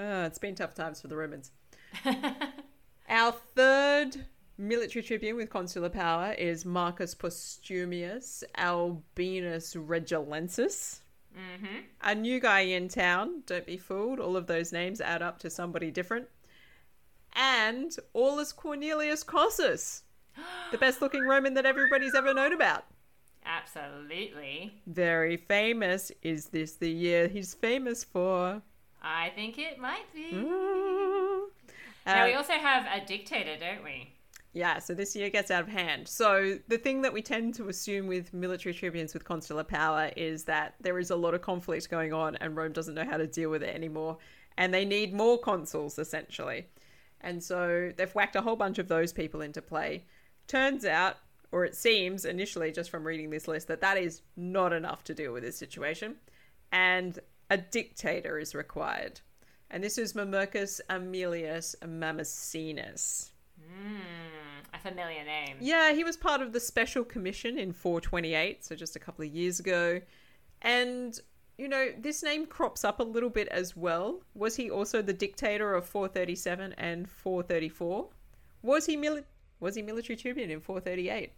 uh, 0.00 0.26
it's 0.26 0.38
been 0.38 0.54
tough 0.54 0.74
times 0.74 1.00
for 1.00 1.08
the 1.08 1.16
Romans. 1.16 1.52
Our 3.08 3.32
third 3.54 4.16
military 4.56 5.02
tribune 5.02 5.36
with 5.36 5.50
consular 5.50 5.88
power 5.88 6.32
is 6.32 6.64
Marcus 6.64 7.14
Postumius 7.14 8.42
Albinus 8.56 9.74
Regilensis. 9.74 11.00
mm-hmm. 11.36 11.76
A 12.02 12.14
new 12.14 12.40
guy 12.40 12.60
in 12.60 12.88
town. 12.88 13.42
Don't 13.46 13.66
be 13.66 13.76
fooled. 13.76 14.20
All 14.20 14.36
of 14.36 14.46
those 14.46 14.72
names 14.72 15.00
add 15.00 15.22
up 15.22 15.38
to 15.40 15.50
somebody 15.50 15.90
different. 15.90 16.28
And 17.34 17.94
Aulus 18.14 18.52
Cornelius 18.52 19.22
Cossus, 19.22 20.02
the 20.72 20.78
best 20.78 21.00
looking 21.00 21.22
Roman 21.28 21.54
that 21.54 21.66
everybody's 21.66 22.14
ever 22.14 22.34
known 22.34 22.52
about. 22.52 22.84
Absolutely. 23.44 24.74
Very 24.86 25.36
famous. 25.36 26.12
Is 26.22 26.46
this 26.46 26.74
the 26.74 26.90
year 26.90 27.28
he's 27.28 27.54
famous 27.54 28.04
for? 28.04 28.62
I 29.02 29.30
think 29.34 29.58
it 29.58 29.78
might 29.78 30.12
be. 30.14 30.32
Mm. 30.32 31.46
Now, 32.06 32.22
Uh, 32.22 32.26
we 32.26 32.34
also 32.34 32.54
have 32.54 32.86
a 32.86 33.04
dictator, 33.04 33.56
don't 33.58 33.84
we? 33.84 34.12
yeah, 34.52 34.78
so 34.80 34.94
this 34.94 35.14
year 35.14 35.30
gets 35.30 35.50
out 35.50 35.62
of 35.62 35.68
hand. 35.68 36.08
So 36.08 36.58
the 36.66 36.78
thing 36.78 37.02
that 37.02 37.12
we 37.12 37.22
tend 37.22 37.54
to 37.54 37.68
assume 37.68 38.08
with 38.08 38.34
military 38.34 38.74
tribunes 38.74 39.14
with 39.14 39.24
consular 39.24 39.62
power 39.62 40.10
is 40.16 40.44
that 40.44 40.74
there 40.80 40.98
is 40.98 41.10
a 41.10 41.16
lot 41.16 41.34
of 41.34 41.42
conflict 41.42 41.88
going 41.88 42.12
on 42.12 42.34
and 42.36 42.56
Rome 42.56 42.72
doesn't 42.72 42.94
know 42.94 43.04
how 43.04 43.16
to 43.16 43.26
deal 43.28 43.48
with 43.50 43.62
it 43.62 43.74
anymore. 43.74 44.18
And 44.58 44.74
they 44.74 44.84
need 44.84 45.14
more 45.14 45.38
consuls, 45.38 45.98
essentially. 45.98 46.66
And 47.20 47.42
so 47.42 47.92
they've 47.96 48.14
whacked 48.14 48.34
a 48.34 48.40
whole 48.42 48.56
bunch 48.56 48.78
of 48.78 48.88
those 48.88 49.12
people 49.12 49.40
into 49.40 49.62
play. 49.62 50.04
Turns 50.48 50.84
out, 50.84 51.16
or 51.52 51.64
it 51.64 51.76
seems 51.76 52.24
initially 52.24 52.72
just 52.72 52.90
from 52.90 53.06
reading 53.06 53.30
this 53.30 53.46
list, 53.46 53.68
that 53.68 53.80
that 53.82 53.96
is 53.98 54.22
not 54.36 54.72
enough 54.72 55.04
to 55.04 55.14
deal 55.14 55.32
with 55.32 55.44
this 55.44 55.56
situation. 55.56 56.16
And 56.72 57.18
a 57.50 57.58
dictator 57.58 58.38
is 58.38 58.54
required. 58.54 59.20
And 59.70 59.84
this 59.84 59.98
is 59.98 60.14
Mamercus 60.14 60.80
Aemilius 60.88 61.74
Mamercinus. 61.84 63.30
Hmm, 63.60 63.98
a 64.72 64.78
familiar 64.78 65.24
name. 65.24 65.56
Yeah, 65.60 65.92
he 65.92 66.02
was 66.02 66.16
part 66.16 66.40
of 66.40 66.52
the 66.52 66.60
special 66.60 67.04
commission 67.04 67.58
in 67.58 67.72
428, 67.72 68.64
so 68.64 68.74
just 68.74 68.96
a 68.96 68.98
couple 68.98 69.24
of 69.24 69.30
years 69.30 69.60
ago. 69.60 70.00
And, 70.62 71.18
you 71.58 71.68
know, 71.68 71.90
this 71.98 72.22
name 72.22 72.46
crops 72.46 72.84
up 72.84 73.00
a 73.00 73.04
little 73.04 73.30
bit 73.30 73.48
as 73.48 73.76
well. 73.76 74.22
Was 74.34 74.56
he 74.56 74.70
also 74.70 75.02
the 75.02 75.12
dictator 75.12 75.74
of 75.74 75.86
437 75.86 76.74
and 76.78 77.08
434? 77.08 78.08
Was 78.62 78.86
he 78.86 78.96
mili- 78.96 79.24
was 79.60 79.74
he 79.74 79.82
military 79.82 80.16
tribune 80.16 80.50
in 80.50 80.60
438? 80.60 81.32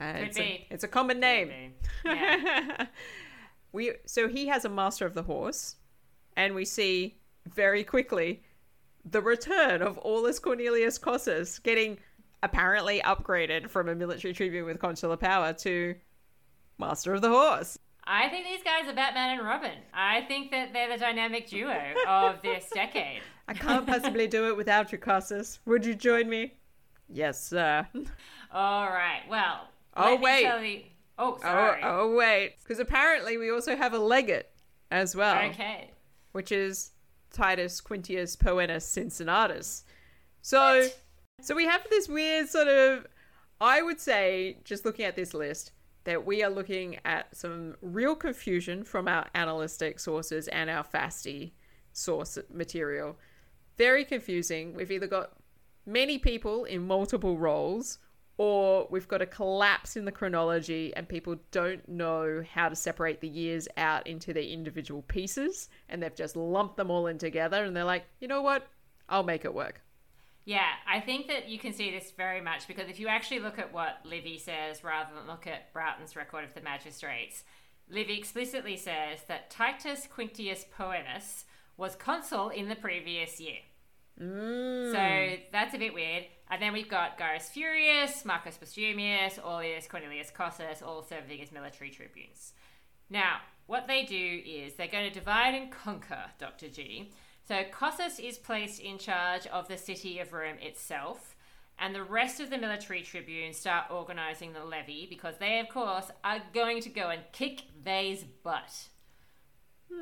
Uh, 0.00 0.04
it's, 0.16 0.38
a, 0.38 0.66
it's 0.70 0.84
a 0.84 0.88
common 0.88 1.20
name. 1.20 1.72
Yeah. 2.04 2.86
we 3.72 3.92
so 4.06 4.28
he 4.28 4.46
has 4.46 4.64
a 4.64 4.68
master 4.68 5.06
of 5.06 5.14
the 5.14 5.22
horse, 5.22 5.76
and 6.36 6.54
we 6.54 6.64
see 6.64 7.18
very 7.46 7.84
quickly 7.84 8.42
the 9.04 9.20
return 9.22 9.82
of 9.82 9.98
Aulus 10.02 10.38
Cornelius 10.38 10.98
Cossus 10.98 11.58
getting 11.58 11.98
apparently 12.42 13.00
upgraded 13.00 13.68
from 13.68 13.88
a 13.88 13.94
military 13.94 14.34
tribune 14.34 14.64
with 14.64 14.78
consular 14.78 15.16
power 15.16 15.52
to 15.52 15.94
master 16.78 17.14
of 17.14 17.22
the 17.22 17.30
horse. 17.30 17.78
I 18.04 18.28
think 18.28 18.46
these 18.46 18.62
guys 18.62 18.88
are 18.90 18.94
Batman 18.94 19.38
and 19.38 19.46
Robin. 19.46 19.78
I 19.92 20.22
think 20.22 20.50
that 20.50 20.72
they're 20.72 20.88
the 20.88 20.98
dynamic 20.98 21.48
duo 21.48 21.78
of 22.06 22.40
this 22.42 22.70
decade. 22.72 23.20
I 23.48 23.54
can't 23.54 23.86
possibly 23.86 24.26
do 24.26 24.48
it 24.48 24.56
without 24.56 24.92
you, 24.92 24.98
Cossus. 24.98 25.58
Would 25.66 25.84
you 25.84 25.94
join 25.94 26.28
me? 26.28 26.54
Yes, 27.08 27.42
sir. 27.42 27.86
All 28.52 28.86
right. 28.86 29.22
Well. 29.28 29.68
Oh, 29.96 30.16
wait. 30.16 30.92
Oh, 31.18 31.34
Oh, 31.34 31.40
sorry. 31.42 31.80
oh 31.82 32.14
wait, 32.14 32.54
because 32.62 32.78
apparently 32.78 33.36
we 33.38 33.50
also 33.50 33.76
have 33.76 33.92
a 33.92 33.98
legate 33.98 34.46
as 34.90 35.14
well. 35.16 35.36
Okay. 35.50 35.90
which 36.32 36.52
is 36.52 36.92
Titus 37.32 37.80
Quintius 37.80 38.36
Poenus 38.36 38.82
Cincinnatus. 38.82 39.82
So, 40.42 40.86
so 41.40 41.54
we 41.54 41.64
have 41.66 41.82
this 41.90 42.08
weird 42.08 42.48
sort 42.48 42.68
of, 42.68 43.06
I 43.60 43.82
would 43.82 44.00
say, 44.00 44.58
just 44.64 44.84
looking 44.84 45.04
at 45.04 45.16
this 45.16 45.34
list, 45.34 45.72
that 46.04 46.24
we 46.24 46.42
are 46.42 46.50
looking 46.50 46.98
at 47.04 47.36
some 47.36 47.74
real 47.82 48.14
confusion 48.14 48.82
from 48.84 49.08
our 49.08 49.26
annalistic 49.34 50.00
sources 50.00 50.48
and 50.48 50.70
our 50.70 50.84
FASTI 50.84 51.52
source 51.92 52.38
material. 52.52 53.18
Very 53.76 54.04
confusing. 54.04 54.74
We've 54.74 54.90
either 54.90 55.06
got 55.06 55.32
many 55.84 56.18
people 56.18 56.64
in 56.64 56.86
multiple 56.86 57.36
roles, 57.36 57.98
or 58.38 58.86
we've 58.88 59.08
got 59.08 59.20
a 59.20 59.26
collapse 59.26 59.96
in 59.96 60.04
the 60.04 60.12
chronology 60.12 60.94
and 60.96 61.08
people 61.08 61.36
don't 61.50 61.86
know 61.88 62.42
how 62.54 62.68
to 62.68 62.76
separate 62.76 63.20
the 63.20 63.28
years 63.28 63.66
out 63.76 64.06
into 64.06 64.32
their 64.32 64.44
individual 64.44 65.02
pieces 65.02 65.68
and 65.88 66.00
they've 66.00 66.14
just 66.14 66.36
lumped 66.36 66.76
them 66.76 66.90
all 66.90 67.08
in 67.08 67.18
together 67.18 67.64
and 67.64 67.76
they're 67.76 67.84
like, 67.84 68.04
you 68.20 68.28
know 68.28 68.40
what? 68.40 68.66
I'll 69.08 69.24
make 69.24 69.44
it 69.44 69.52
work. 69.52 69.82
Yeah, 70.44 70.68
I 70.86 71.00
think 71.00 71.26
that 71.26 71.48
you 71.48 71.58
can 71.58 71.74
see 71.74 71.90
this 71.90 72.12
very 72.16 72.40
much 72.40 72.68
because 72.68 72.88
if 72.88 73.00
you 73.00 73.08
actually 73.08 73.40
look 73.40 73.58
at 73.58 73.74
what 73.74 73.98
Livy 74.04 74.38
says 74.38 74.82
rather 74.82 75.10
than 75.14 75.26
look 75.26 75.46
at 75.46 75.72
Broughton's 75.72 76.16
record 76.16 76.44
of 76.44 76.54
the 76.54 76.62
magistrates, 76.62 77.42
Livy 77.90 78.16
explicitly 78.16 78.76
says 78.76 79.18
that 79.26 79.50
Titus 79.50 80.06
Quintius 80.06 80.64
Poenus 80.78 81.44
was 81.76 81.96
consul 81.96 82.50
in 82.50 82.68
the 82.68 82.76
previous 82.76 83.40
year. 83.40 83.58
Mm. 84.20 84.92
So 84.92 85.42
that's 85.52 85.74
a 85.74 85.78
bit 85.78 85.92
weird. 85.92 86.24
And 86.50 86.62
then 86.62 86.72
we've 86.72 86.88
got 86.88 87.18
Gaius 87.18 87.50
Furius, 87.50 88.24
Marcus 88.24 88.58
Postumius, 88.58 89.38
Aulus 89.44 89.86
Cornelius 89.86 90.30
Cossus, 90.30 90.82
all 90.82 91.02
serving 91.02 91.42
as 91.42 91.52
military 91.52 91.90
tribunes. 91.90 92.52
Now, 93.10 93.40
what 93.66 93.86
they 93.86 94.04
do 94.04 94.42
is 94.46 94.74
they're 94.74 94.86
going 94.86 95.10
to 95.10 95.18
divide 95.18 95.54
and 95.54 95.70
conquer 95.70 96.24
Dr. 96.38 96.68
G. 96.68 97.10
So 97.46 97.64
Cossus 97.70 98.18
is 98.18 98.38
placed 98.38 98.80
in 98.80 98.98
charge 98.98 99.46
of 99.46 99.68
the 99.68 99.78
city 99.78 100.18
of 100.18 100.32
Rome 100.32 100.56
itself, 100.60 101.36
and 101.78 101.94
the 101.94 102.02
rest 102.02 102.40
of 102.40 102.50
the 102.50 102.58
military 102.58 103.02
tribunes 103.02 103.56
start 103.56 103.90
organizing 103.90 104.52
the 104.52 104.64
levy 104.64 105.06
because 105.08 105.36
they, 105.38 105.60
of 105.60 105.68
course, 105.68 106.10
are 106.24 106.40
going 106.52 106.80
to 106.82 106.88
go 106.88 107.10
and 107.10 107.22
kick 107.32 107.62
Veii's 107.82 108.24
butt. 108.24 108.88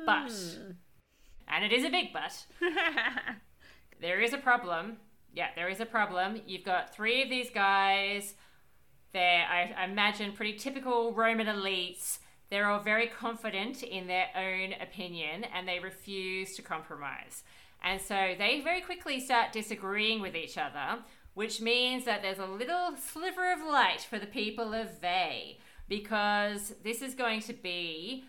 But, 0.05 0.31
hmm. 0.31 0.71
and 1.47 1.63
it 1.63 1.71
is 1.71 1.85
a 1.85 1.89
big 1.89 2.11
but, 2.11 2.45
there 4.01 4.19
is 4.19 4.33
a 4.33 4.37
problem. 4.37 4.97
Yeah, 5.33 5.49
there 5.55 5.69
is 5.69 5.79
a 5.79 5.85
problem. 5.85 6.41
You've 6.47 6.63
got 6.63 6.93
three 6.93 7.21
of 7.21 7.29
these 7.29 7.49
guys. 7.49 8.33
They're, 9.13 9.45
I, 9.45 9.73
I 9.77 9.85
imagine, 9.85 10.31
pretty 10.33 10.57
typical 10.57 11.13
Roman 11.13 11.47
elites. 11.47 12.19
They're 12.49 12.69
all 12.69 12.79
very 12.79 13.07
confident 13.07 13.83
in 13.83 14.07
their 14.07 14.27
own 14.35 14.73
opinion 14.81 15.43
and 15.43 15.67
they 15.67 15.79
refuse 15.79 16.55
to 16.55 16.61
compromise. 16.61 17.43
And 17.83 18.01
so 18.01 18.35
they 18.37 18.61
very 18.63 18.81
quickly 18.81 19.19
start 19.19 19.51
disagreeing 19.51 20.21
with 20.21 20.35
each 20.35 20.57
other, 20.57 21.03
which 21.33 21.61
means 21.61 22.05
that 22.05 22.21
there's 22.21 22.39
a 22.39 22.45
little 22.45 22.95
sliver 22.97 23.51
of 23.51 23.59
light 23.59 24.01
for 24.01 24.17
the 24.17 24.25
people 24.25 24.73
of 24.73 24.99
Veii 24.99 25.59
because 25.87 26.73
this 26.83 27.01
is 27.01 27.13
going 27.13 27.41
to 27.41 27.53
be 27.53 28.25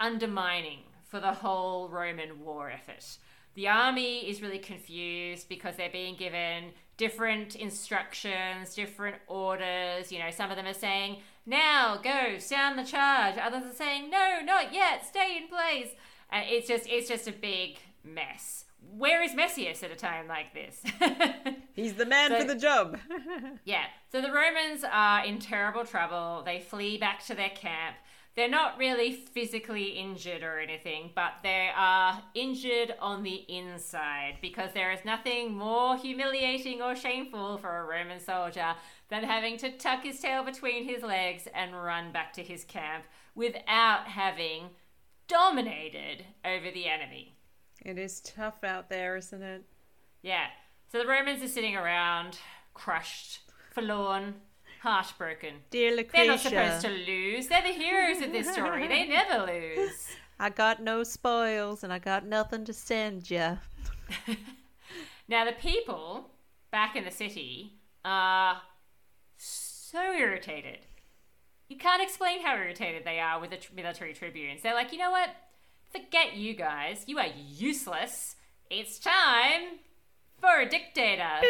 undermining 0.00 0.80
for 1.04 1.20
the 1.20 1.32
whole 1.32 1.88
Roman 1.88 2.44
war 2.44 2.70
effort. 2.70 3.18
The 3.58 3.66
army 3.66 4.18
is 4.30 4.40
really 4.40 4.60
confused 4.60 5.48
because 5.48 5.74
they're 5.74 5.90
being 5.90 6.14
given 6.14 6.66
different 6.96 7.56
instructions, 7.56 8.72
different 8.72 9.16
orders. 9.26 10.12
You 10.12 10.20
know, 10.20 10.30
some 10.30 10.50
of 10.52 10.56
them 10.56 10.66
are 10.66 10.72
saying, 10.72 11.16
now 11.44 11.96
go, 12.00 12.38
sound 12.38 12.78
the 12.78 12.84
charge. 12.84 13.34
Others 13.36 13.64
are 13.64 13.74
saying, 13.74 14.10
no, 14.10 14.38
not 14.44 14.72
yet, 14.72 15.04
stay 15.04 15.38
in 15.42 15.48
place. 15.48 15.88
And 16.30 16.44
it's 16.48 16.68
just 16.68 16.86
it's 16.88 17.08
just 17.08 17.26
a 17.26 17.32
big 17.32 17.78
mess. 18.04 18.64
Where 18.96 19.24
is 19.24 19.32
Messius 19.34 19.82
at 19.82 19.90
a 19.90 19.96
time 19.96 20.28
like 20.28 20.54
this? 20.54 20.80
He's 21.74 21.94
the 21.94 22.06
man 22.06 22.30
So- 22.30 22.38
for 22.38 22.44
the 22.46 22.54
job. 22.54 22.96
Yeah. 23.64 23.86
So 24.12 24.20
the 24.22 24.30
Romans 24.30 24.84
are 24.88 25.24
in 25.24 25.40
terrible 25.40 25.84
trouble. 25.84 26.44
They 26.46 26.60
flee 26.60 26.96
back 26.96 27.24
to 27.26 27.34
their 27.34 27.50
camp. 27.50 27.96
They're 28.38 28.48
not 28.48 28.78
really 28.78 29.10
physically 29.10 29.98
injured 29.98 30.44
or 30.44 30.60
anything, 30.60 31.10
but 31.12 31.32
they 31.42 31.70
are 31.74 32.22
injured 32.36 32.94
on 33.00 33.24
the 33.24 33.44
inside 33.48 34.36
because 34.40 34.70
there 34.72 34.92
is 34.92 35.04
nothing 35.04 35.56
more 35.56 35.96
humiliating 35.96 36.80
or 36.80 36.94
shameful 36.94 37.58
for 37.58 37.78
a 37.78 37.84
Roman 37.84 38.20
soldier 38.20 38.76
than 39.08 39.24
having 39.24 39.56
to 39.56 39.76
tuck 39.76 40.04
his 40.04 40.20
tail 40.20 40.44
between 40.44 40.84
his 40.84 41.02
legs 41.02 41.48
and 41.52 41.74
run 41.74 42.12
back 42.12 42.32
to 42.34 42.44
his 42.44 42.62
camp 42.62 43.06
without 43.34 44.06
having 44.06 44.70
dominated 45.26 46.24
over 46.44 46.70
the 46.70 46.86
enemy. 46.86 47.34
it 47.84 47.98
is 47.98 48.20
tough 48.20 48.62
out 48.62 48.88
there, 48.88 49.16
isn't 49.16 49.42
it? 49.42 49.64
Yeah. 50.22 50.46
So 50.92 50.98
the 50.98 51.08
Romans 51.08 51.42
are 51.42 51.48
sitting 51.48 51.74
around, 51.74 52.38
crushed, 52.72 53.40
forlorn, 53.72 54.36
heartbroken. 54.82 55.54
Dear 55.70 55.96
Lucretia. 55.96 56.12
They're 56.16 56.26
not 56.26 56.40
supposed 56.80 56.84
to 56.86 56.90
lose. 57.12 57.48
They're 57.48 57.62
the 57.62 57.68
heroes 57.68 58.22
of 58.22 58.32
this 58.32 58.50
story. 58.52 58.86
They 58.88 59.06
never 59.08 59.46
lose. 59.46 60.08
I 60.40 60.50
got 60.50 60.82
no 60.82 61.02
spoils 61.02 61.82
and 61.82 61.92
I 61.92 61.98
got 61.98 62.24
nothing 62.26 62.64
to 62.64 62.72
send 62.72 63.30
you. 63.30 63.58
Now, 65.30 65.44
the 65.44 65.52
people 65.52 66.30
back 66.70 66.96
in 66.96 67.04
the 67.04 67.10
city 67.10 67.74
are 68.02 68.62
so 69.36 69.98
irritated. 70.14 70.78
You 71.68 71.76
can't 71.76 72.02
explain 72.02 72.40
how 72.40 72.54
irritated 72.56 73.04
they 73.04 73.20
are 73.20 73.38
with 73.38 73.50
the 73.50 73.58
tr- 73.58 73.74
military 73.74 74.14
tribunes. 74.14 74.62
They're 74.62 74.74
like, 74.74 74.90
you 74.90 74.98
know 74.98 75.10
what? 75.10 75.28
Forget 75.92 76.34
you 76.34 76.54
guys. 76.54 77.04
You 77.06 77.18
are 77.18 77.26
useless. 77.46 78.36
It's 78.70 78.98
time 78.98 79.80
for 80.40 80.60
a 80.60 80.66
dictator. 80.66 81.42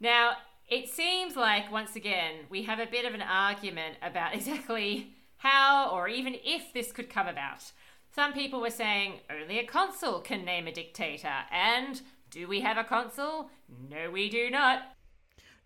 Now, 0.00 0.32
it 0.68 0.88
seems 0.88 1.36
like, 1.36 1.70
once 1.70 1.96
again, 1.96 2.46
we 2.48 2.62
have 2.62 2.78
a 2.78 2.86
bit 2.86 3.04
of 3.04 3.14
an 3.14 3.22
argument 3.22 3.96
about 4.02 4.34
exactly 4.34 5.14
how 5.36 5.90
or 5.90 6.08
even 6.08 6.36
if 6.42 6.72
this 6.72 6.92
could 6.92 7.10
come 7.10 7.26
about. 7.26 7.72
Some 8.14 8.32
people 8.32 8.60
were 8.60 8.70
saying 8.70 9.20
only 9.28 9.58
a 9.58 9.66
consul 9.66 10.20
can 10.20 10.44
name 10.44 10.66
a 10.66 10.72
dictator, 10.72 11.44
and 11.50 12.00
do 12.30 12.46
we 12.46 12.60
have 12.60 12.78
a 12.78 12.84
consul? 12.84 13.50
No, 13.90 14.10
we 14.10 14.28
do 14.28 14.50
not. 14.50 14.82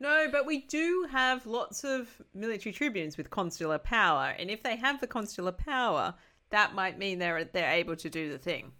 No, 0.00 0.28
but 0.30 0.46
we 0.46 0.60
do 0.60 1.06
have 1.10 1.46
lots 1.46 1.84
of 1.84 2.08
military 2.32 2.72
tribunes 2.72 3.16
with 3.16 3.30
consular 3.30 3.78
power, 3.78 4.34
and 4.38 4.50
if 4.50 4.62
they 4.62 4.76
have 4.76 5.00
the 5.00 5.06
consular 5.06 5.52
power, 5.52 6.14
that 6.50 6.74
might 6.74 6.98
mean 6.98 7.18
they're 7.18 7.44
they're 7.44 7.70
able 7.70 7.96
to 7.96 8.08
do 8.08 8.30
the 8.30 8.38
thing. 8.38 8.72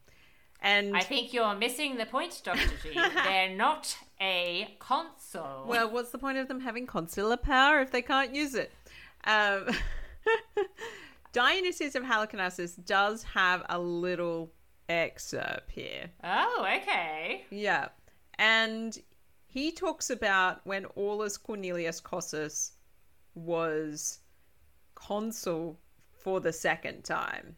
And 0.61 0.97
I 0.97 1.01
think 1.01 1.33
you're 1.33 1.55
missing 1.55 1.97
the 1.97 2.07
point, 2.07 2.41
Dr. 2.45 2.61
G. 2.83 2.99
They're 3.25 3.55
not 3.55 3.97
a 4.21 4.75
consul. 4.81 5.65
well, 5.67 5.91
what's 5.91 6.11
the 6.11 6.19
point 6.19 6.39
of 6.39 6.49
them 6.49 6.61
having 6.61 6.87
consular 6.87 7.37
power 7.37 7.81
if 7.81 7.93
they 7.93 8.03
can't 8.03 8.35
use 8.35 8.55
it? 8.55 8.73
Um, 9.25 9.67
Dionysius 11.33 11.95
of 11.95 12.03
Halicarnassus 12.03 12.85
does 12.85 13.23
have 13.23 13.65
a 13.69 13.79
little 13.79 14.51
excerpt 14.89 15.71
here. 15.71 16.11
oh, 16.25 16.67
okay. 16.79 17.45
Yeah. 17.51 17.89
And 18.39 18.99
he 19.47 19.73
talks 19.73 20.11
about 20.11 20.61
when 20.65 20.87
Aulus 20.97 21.37
Cornelius 21.37 22.01
Cossus 22.01 22.73
was 23.35 24.21
consul 24.95 25.79
for 26.13 26.41
the 26.41 26.53
second 26.53 27.05
time. 27.05 27.55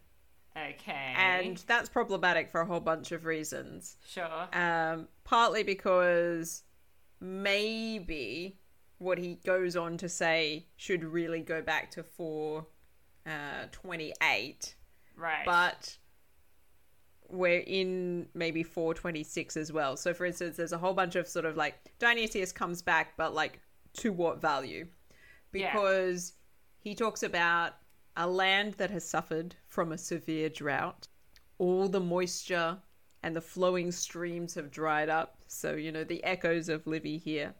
Okay. 0.69 1.13
And 1.17 1.57
that's 1.67 1.89
problematic 1.89 2.49
for 2.49 2.61
a 2.61 2.65
whole 2.65 2.79
bunch 2.79 3.11
of 3.11 3.25
reasons. 3.25 3.97
sure. 4.07 4.47
Um, 4.53 5.09
partly 5.23 5.63
because 5.63 6.63
maybe 7.19 8.57
what 8.97 9.17
he 9.17 9.39
goes 9.45 9.75
on 9.75 9.97
to 9.97 10.07
say 10.07 10.67
should 10.77 11.03
really 11.03 11.41
go 11.41 11.61
back 11.61 11.91
to 11.91 12.03
428 12.03 14.75
right. 15.17 15.45
but 15.45 15.97
we're 17.29 17.63
in 17.65 18.27
maybe 18.33 18.63
426 18.63 19.57
as 19.57 19.71
well. 19.71 19.95
So, 19.95 20.13
for 20.13 20.25
instance, 20.25 20.57
there's 20.57 20.73
a 20.73 20.77
whole 20.77 20.93
bunch 20.93 21.15
of 21.15 21.27
sort 21.27 21.45
of 21.45 21.57
like 21.57 21.75
Dionysius 21.97 22.51
comes 22.51 22.81
back, 22.81 23.13
but 23.17 23.33
like 23.33 23.59
to 23.93 24.11
what 24.11 24.41
value? 24.41 24.87
Yeah. 25.53 25.73
Because 25.73 26.33
he 26.79 26.95
talks 26.95 27.23
about 27.23 27.73
a 28.15 28.27
land 28.27 28.73
that 28.73 28.91
has 28.91 29.07
suffered 29.07 29.55
from 29.67 29.91
a 29.91 29.97
severe 29.97 30.49
drought, 30.49 31.07
all 31.57 31.87
the 31.87 31.99
moisture 31.99 32.77
and 33.23 33.35
the 33.35 33.41
flowing 33.41 33.91
streams 33.91 34.55
have 34.55 34.71
dried 34.71 35.09
up. 35.09 35.37
So, 35.47 35.75
you 35.75 35.91
know, 35.91 36.03
the 36.03 36.23
echoes 36.23 36.69
of 36.69 36.87
Livy 36.87 37.17
here. 37.17 37.53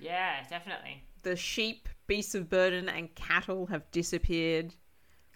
yeah, 0.00 0.44
definitely. 0.48 1.02
The 1.22 1.36
sheep, 1.36 1.88
beasts 2.06 2.34
of 2.34 2.48
burden, 2.48 2.88
and 2.88 3.12
cattle 3.14 3.66
have 3.66 3.90
disappeared. 3.90 4.74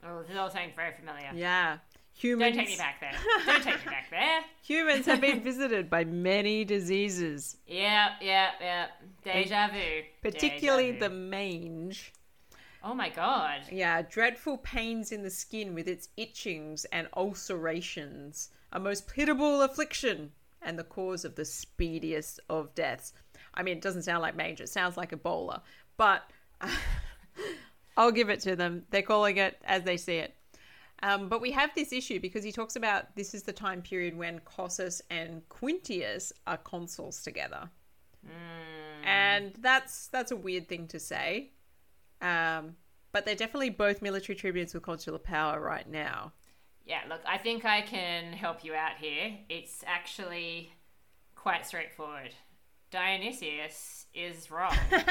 Oh, 0.04 0.22
this 0.22 0.36
all 0.36 0.50
sounds 0.50 0.72
very 0.76 0.92
familiar. 0.94 1.30
Yeah. 1.34 1.78
Humans... 2.14 2.54
Don't 2.54 2.64
take 2.64 2.68
me 2.68 2.76
back 2.76 3.00
there. 3.00 3.12
Don't 3.46 3.62
take 3.64 3.78
me 3.86 3.90
back 3.90 4.10
there. 4.10 4.40
Humans 4.62 5.06
have 5.06 5.20
been 5.20 5.40
visited 5.42 5.88
by 5.88 6.04
many 6.04 6.64
diseases, 6.64 7.56
Yeah, 7.66 8.10
yeah, 8.20 8.50
yeah. 8.60 8.86
Deja 9.24 9.68
vu. 9.68 10.02
particularly 10.22 10.92
Deja 10.92 11.08
the 11.08 11.14
mange. 11.14 12.12
Oh 12.82 12.94
my 12.94 13.08
god. 13.10 13.60
Yeah, 13.70 14.02
dreadful 14.02 14.58
pains 14.58 15.12
in 15.12 15.22
the 15.22 15.30
skin 15.30 15.74
with 15.74 15.86
its 15.86 16.08
itchings 16.16 16.86
and 16.92 17.08
ulcerations, 17.14 18.50
a 18.72 18.80
most 18.80 19.06
pitiable 19.06 19.62
affliction, 19.62 20.32
and 20.62 20.78
the 20.78 20.84
cause 20.84 21.24
of 21.24 21.34
the 21.34 21.44
speediest 21.44 22.40
of 22.48 22.74
deaths. 22.74 23.12
I 23.54 23.62
mean, 23.62 23.76
it 23.76 23.82
doesn't 23.82 24.02
sound 24.02 24.22
like 24.22 24.36
mange, 24.36 24.60
it 24.60 24.68
sounds 24.68 24.96
like 24.96 25.10
Ebola, 25.10 25.60
but 25.96 26.30
I'll 27.96 28.12
give 28.12 28.30
it 28.30 28.40
to 28.40 28.56
them. 28.56 28.84
They're 28.90 29.02
calling 29.02 29.36
it 29.36 29.58
as 29.64 29.82
they 29.82 29.96
see 29.96 30.16
it. 30.16 30.34
Um, 31.02 31.28
but 31.28 31.40
we 31.40 31.50
have 31.52 31.70
this 31.74 31.92
issue 31.92 32.20
because 32.20 32.44
he 32.44 32.52
talks 32.52 32.76
about 32.76 33.14
this 33.16 33.34
is 33.34 33.42
the 33.42 33.52
time 33.52 33.80
period 33.80 34.16
when 34.16 34.38
Cossus 34.40 35.00
and 35.10 35.46
Quintius 35.48 36.32
are 36.46 36.58
consuls 36.58 37.22
together. 37.22 37.70
And 39.04 39.54
that's 39.60 40.08
that's 40.08 40.30
a 40.30 40.36
weird 40.36 40.68
thing 40.68 40.86
to 40.88 41.00
say. 41.00 41.50
Um, 42.20 42.76
but 43.12 43.24
they're 43.24 43.34
definitely 43.34 43.70
both 43.70 44.02
military 44.02 44.36
tribunes 44.36 44.74
with 44.74 44.82
consular 44.82 45.18
power 45.18 45.60
right 45.60 45.88
now. 45.88 46.32
Yeah, 46.86 47.00
look, 47.08 47.20
I 47.26 47.38
think 47.38 47.64
I 47.64 47.82
can 47.82 48.32
help 48.32 48.64
you 48.64 48.74
out 48.74 48.96
here. 48.98 49.36
It's 49.48 49.84
actually 49.86 50.72
quite 51.34 51.66
straightforward. 51.66 52.34
Dionysius 52.90 54.06
is 54.14 54.50
wrong, 54.50 54.76
and 54.90 55.04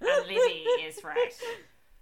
Livy 0.00 0.64
is 0.86 1.02
right. 1.02 1.32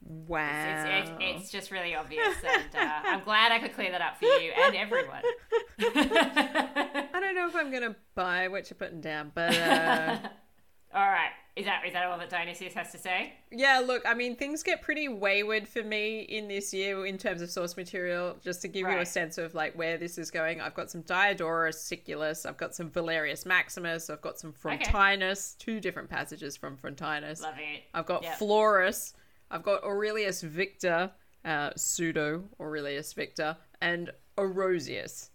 Wow. 0.08 0.84
It's, 0.86 1.10
it's, 1.10 1.18
it's 1.20 1.50
just 1.50 1.70
really 1.70 1.94
obvious, 1.94 2.36
and 2.44 2.76
uh, 2.76 3.00
I'm 3.04 3.24
glad 3.24 3.50
I 3.50 3.58
could 3.58 3.74
clear 3.74 3.90
that 3.90 4.00
up 4.00 4.18
for 4.18 4.26
you 4.26 4.52
and 4.52 4.76
everyone. 4.76 5.22
I 5.80 7.08
don't 7.20 7.34
know 7.34 7.48
if 7.48 7.56
I'm 7.56 7.72
gonna 7.72 7.96
buy 8.14 8.48
what 8.48 8.70
you're 8.70 8.76
putting 8.76 9.00
down, 9.00 9.32
but 9.34 9.56
uh, 9.56 10.18
all 10.94 11.08
right, 11.08 11.32
is 11.56 11.64
that 11.64 11.82
is 11.86 11.92
that 11.94 12.04
all 12.06 12.18
that 12.18 12.28
Dionysius 12.28 12.74
has 12.74 12.92
to 12.92 12.98
say? 12.98 13.32
yeah, 13.50 13.82
look, 13.84 14.02
I 14.06 14.12
mean, 14.12 14.36
things 14.36 14.62
get 14.62 14.82
pretty 14.82 15.08
wayward 15.08 15.66
for 15.66 15.82
me 15.82 16.20
in 16.20 16.48
this 16.48 16.74
year 16.74 17.06
in 17.06 17.16
terms 17.16 17.40
of 17.40 17.50
source 17.50 17.76
material. 17.76 18.36
Just 18.44 18.60
to 18.62 18.68
give 18.68 18.86
you 18.86 18.98
a 18.98 19.06
sense 19.06 19.38
of 19.38 19.54
like 19.54 19.72
where 19.76 19.96
this 19.96 20.18
is 20.18 20.30
going, 20.30 20.60
I've 20.60 20.74
got 20.74 20.90
some 20.90 21.00
Diodorus 21.02 21.80
Siculus, 21.82 22.44
I've 22.44 22.58
got 22.58 22.74
some 22.74 22.90
Valerius 22.90 23.46
Maximus, 23.46 24.10
I've 24.10 24.20
got 24.20 24.38
some 24.38 24.52
Frontinus, 24.52 25.56
two 25.58 25.80
different 25.80 26.10
passages 26.10 26.56
from 26.56 26.76
Frontinus. 26.76 27.42
Loving 27.42 27.64
it. 27.76 27.82
I've 27.94 28.06
got 28.06 28.22
Yep. 28.22 28.38
Florus. 28.38 29.14
I've 29.50 29.62
got 29.62 29.82
Aurelius 29.84 30.42
Victor, 30.42 31.10
uh, 31.44 31.70
pseudo 31.76 32.44
Aurelius 32.60 33.12
Victor, 33.12 33.56
and 33.80 34.10
Orosius. 34.36 35.30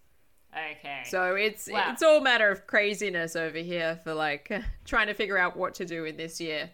Okay. 0.54 1.02
So 1.06 1.34
it's 1.34 1.68
Wow. 1.70 1.90
it's 1.92 2.02
all 2.02 2.20
matter 2.20 2.50
of 2.50 2.66
craziness 2.66 3.36
over 3.36 3.58
here 3.58 4.00
for 4.04 4.12
like 4.14 4.50
trying 4.84 5.06
to 5.06 5.14
figure 5.14 5.38
out 5.38 5.56
what 5.56 5.74
to 5.76 5.84
do 5.84 6.04
in 6.04 6.16
this 6.16 6.40
year. 6.40 6.70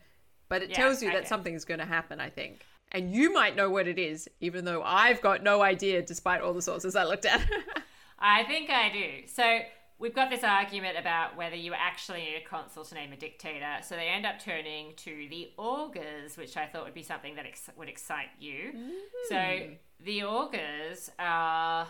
But 0.48 0.62
it 0.62 0.70
Yeah, 0.70 0.76
tells 0.76 1.02
you 1.02 1.08
okay. 1.10 1.18
that 1.18 1.28
something's 1.28 1.64
going 1.64 1.80
to 1.80 1.86
happen, 1.86 2.20
I 2.20 2.30
think. 2.30 2.60
And 2.90 3.12
you 3.14 3.32
might 3.32 3.54
know 3.54 3.68
what 3.68 3.86
it 3.86 3.98
is, 3.98 4.28
even 4.40 4.64
though 4.64 4.82
I've 4.82 5.20
got 5.20 5.42
no 5.42 5.60
idea, 5.62 6.00
despite 6.02 6.40
all 6.40 6.54
the 6.54 6.62
sources 6.62 6.96
I 6.96 7.04
looked 7.04 7.26
at. 7.26 7.46
I 8.18 8.44
think 8.44 8.70
I 8.70 8.90
do. 8.90 9.26
So 9.26 9.58
we've 9.98 10.14
got 10.14 10.30
this 10.30 10.42
argument 10.42 10.96
about 10.98 11.36
whether 11.36 11.54
you 11.54 11.74
actually 11.74 12.20
need 12.20 12.36
a 12.36 12.48
consul 12.48 12.84
to 12.86 12.94
name 12.94 13.12
a 13.12 13.16
dictator. 13.16 13.76
So 13.82 13.94
they 13.94 14.08
end 14.08 14.24
up 14.24 14.40
turning 14.42 14.94
to 14.96 15.26
the 15.28 15.50
augurs, 15.58 16.36
which 16.38 16.56
I 16.56 16.64
thought 16.66 16.84
would 16.86 16.94
be 16.94 17.02
something 17.02 17.34
that 17.36 17.44
ex- 17.44 17.68
would 17.76 17.90
excite 17.90 18.28
you. 18.40 18.72
Mm. 18.74 18.90
So 19.28 19.60
the 20.04 20.22
augurs 20.24 21.10
are 21.18 21.86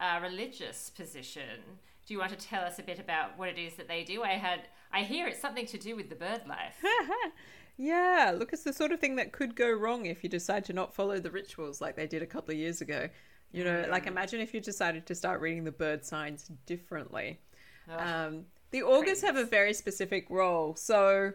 a 0.00 0.20
religious 0.20 0.90
position. 0.90 1.78
Do 2.06 2.14
you 2.14 2.20
want 2.20 2.38
to 2.38 2.46
tell 2.46 2.62
us 2.62 2.78
a 2.78 2.82
bit 2.82 2.98
about 2.98 3.38
what 3.38 3.48
it 3.48 3.58
is 3.58 3.74
that 3.74 3.88
they 3.88 4.04
do? 4.04 4.22
I 4.22 4.32
had, 4.32 4.68
I 4.92 5.02
hear 5.02 5.26
it's 5.26 5.40
something 5.40 5.66
to 5.66 5.78
do 5.78 5.96
with 5.96 6.10
the 6.10 6.14
bird 6.14 6.42
life. 6.46 6.82
yeah, 7.78 8.34
look, 8.36 8.52
it's 8.52 8.64
the 8.64 8.72
sort 8.72 8.92
of 8.92 9.00
thing 9.00 9.16
that 9.16 9.32
could 9.32 9.56
go 9.56 9.70
wrong 9.70 10.06
if 10.06 10.22
you 10.22 10.28
decide 10.28 10.64
to 10.66 10.72
not 10.72 10.94
follow 10.94 11.18
the 11.18 11.30
rituals 11.30 11.80
like 11.80 11.96
they 11.96 12.06
did 12.06 12.22
a 12.22 12.26
couple 12.26 12.52
of 12.52 12.58
years 12.58 12.80
ago. 12.80 13.08
You 13.52 13.64
know, 13.64 13.86
like 13.88 14.08
imagine 14.08 14.40
if 14.40 14.52
you 14.52 14.60
decided 14.60 15.06
to 15.06 15.14
start 15.14 15.40
reading 15.40 15.62
the 15.62 15.70
bird 15.70 16.04
signs 16.04 16.50
differently. 16.66 17.40
Ugh. 17.88 18.00
Um, 18.00 18.44
the 18.72 18.82
augurs 18.82 19.22
have 19.22 19.36
a 19.36 19.44
very 19.44 19.72
specific 19.72 20.26
role. 20.28 20.74
So 20.74 21.32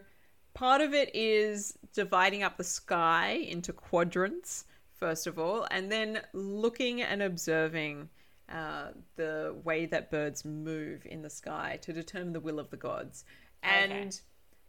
part 0.52 0.82
of 0.82 0.92
it 0.92 1.14
is 1.14 1.78
dividing 1.94 2.42
up 2.42 2.58
the 2.58 2.64
sky 2.64 3.30
into 3.48 3.72
quadrants, 3.72 4.66
first 4.92 5.26
of 5.26 5.38
all, 5.38 5.66
and 5.70 5.90
then 5.90 6.20
looking 6.34 7.00
and 7.00 7.22
observing 7.22 8.10
uh, 8.50 8.88
the 9.16 9.54
way 9.64 9.86
that 9.86 10.10
birds 10.10 10.44
move 10.44 11.06
in 11.06 11.22
the 11.22 11.30
sky 11.30 11.78
to 11.82 11.92
determine 11.92 12.32
the 12.32 12.40
will 12.40 12.58
of 12.58 12.70
the 12.70 12.76
gods. 12.76 13.24
And 13.62 13.92
Okay. 13.92 14.10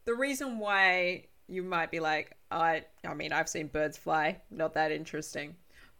the 0.05 0.13
reason 0.15 0.59
why 0.59 1.25
you 1.47 1.63
might 1.63 1.91
be 1.91 1.99
like, 1.99 2.37
I, 2.51 2.85
I 3.05 3.13
mean, 3.13 3.33
I've 3.33 3.49
seen 3.49 3.67
birds 3.67 3.97
fly, 3.97 4.41
not 4.49 4.73
that 4.73 4.91
interesting. 4.91 5.55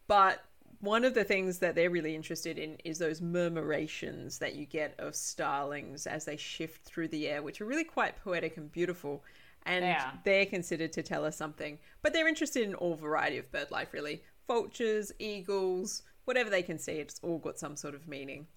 But 0.08 0.44
one 0.80 1.06
of 1.06 1.13
the 1.13 1.24
things 1.24 1.60
that 1.60 1.76
they're 1.76 1.89
really 1.89 2.15
interested 2.15 2.58
in 2.58 2.76
is 2.84 2.98
those 2.98 3.22
murmurations 3.22 4.39
that 4.39 4.56
you 4.56 4.65
get 4.65 4.96
of 5.00 5.15
starlings 5.15 6.08
as 6.08 6.26
they 6.26 6.38
shift 6.38 6.84
through 6.84 7.10
the 7.10 7.28
air, 7.28 7.41
which 7.44 7.62
are 7.62 7.65
really 7.65 7.84
quite 7.84 8.22
poetic 8.24 8.58
and 8.58 8.72
beautiful. 8.72 9.24
And 9.63 9.86
are. 9.86 10.13
they're 10.24 10.46
considered 10.48 10.91
to 10.94 11.04
tell 11.04 11.24
us 11.24 11.38
something. 11.38 11.78
But 12.02 12.13
they're 12.13 12.28
interested 12.28 12.63
in 12.63 12.74
all 12.76 12.96
variety 12.96 13.38
of 13.38 13.52
bird 13.52 13.70
life, 13.72 13.94
really. 13.94 14.24
Vultures, 14.48 15.12
eagles, 15.20 16.02
whatever 16.26 16.50
they 16.50 16.64
can 16.64 16.78
see, 16.78 16.94
it's 16.94 17.20
all 17.24 17.38
got 17.38 17.60
some 17.60 17.76
sort 17.76 17.96
of 17.96 18.08
meaning. 18.08 18.48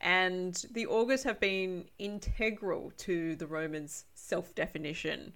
And 0.00 0.64
the 0.72 0.86
augurs 0.86 1.22
have 1.24 1.38
been 1.40 1.84
integral 1.98 2.92
to 2.98 3.36
the 3.36 3.46
Romans' 3.46 4.04
self 4.14 4.54
definition 4.54 5.34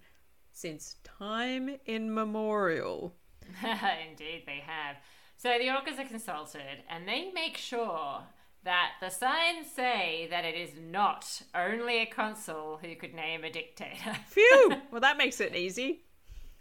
since 0.51 0.95
time 1.03 1.77
immemorial. 1.85 3.13
Indeed, 4.09 4.43
they 4.45 4.63
have. 4.65 4.95
So 5.37 5.57
the 5.59 5.69
augurs 5.69 5.99
are 5.99 6.05
consulted, 6.05 6.83
and 6.89 7.07
they 7.07 7.31
make 7.33 7.57
sure 7.57 8.23
that 8.63 8.93
the 8.99 9.09
signs 9.09 9.69
say 9.69 10.27
that 10.31 10.43
it 10.43 10.55
is 10.55 10.71
not 10.89 11.43
only 11.53 11.99
a 12.01 12.05
consul 12.07 12.79
who 12.81 12.95
could 12.95 13.13
name 13.13 13.43
a 13.43 13.51
dictator. 13.51 14.15
Phew! 14.27 14.73
well, 14.91 15.01
that 15.01 15.17
makes 15.17 15.39
it 15.39 15.55
easy. 15.55 16.01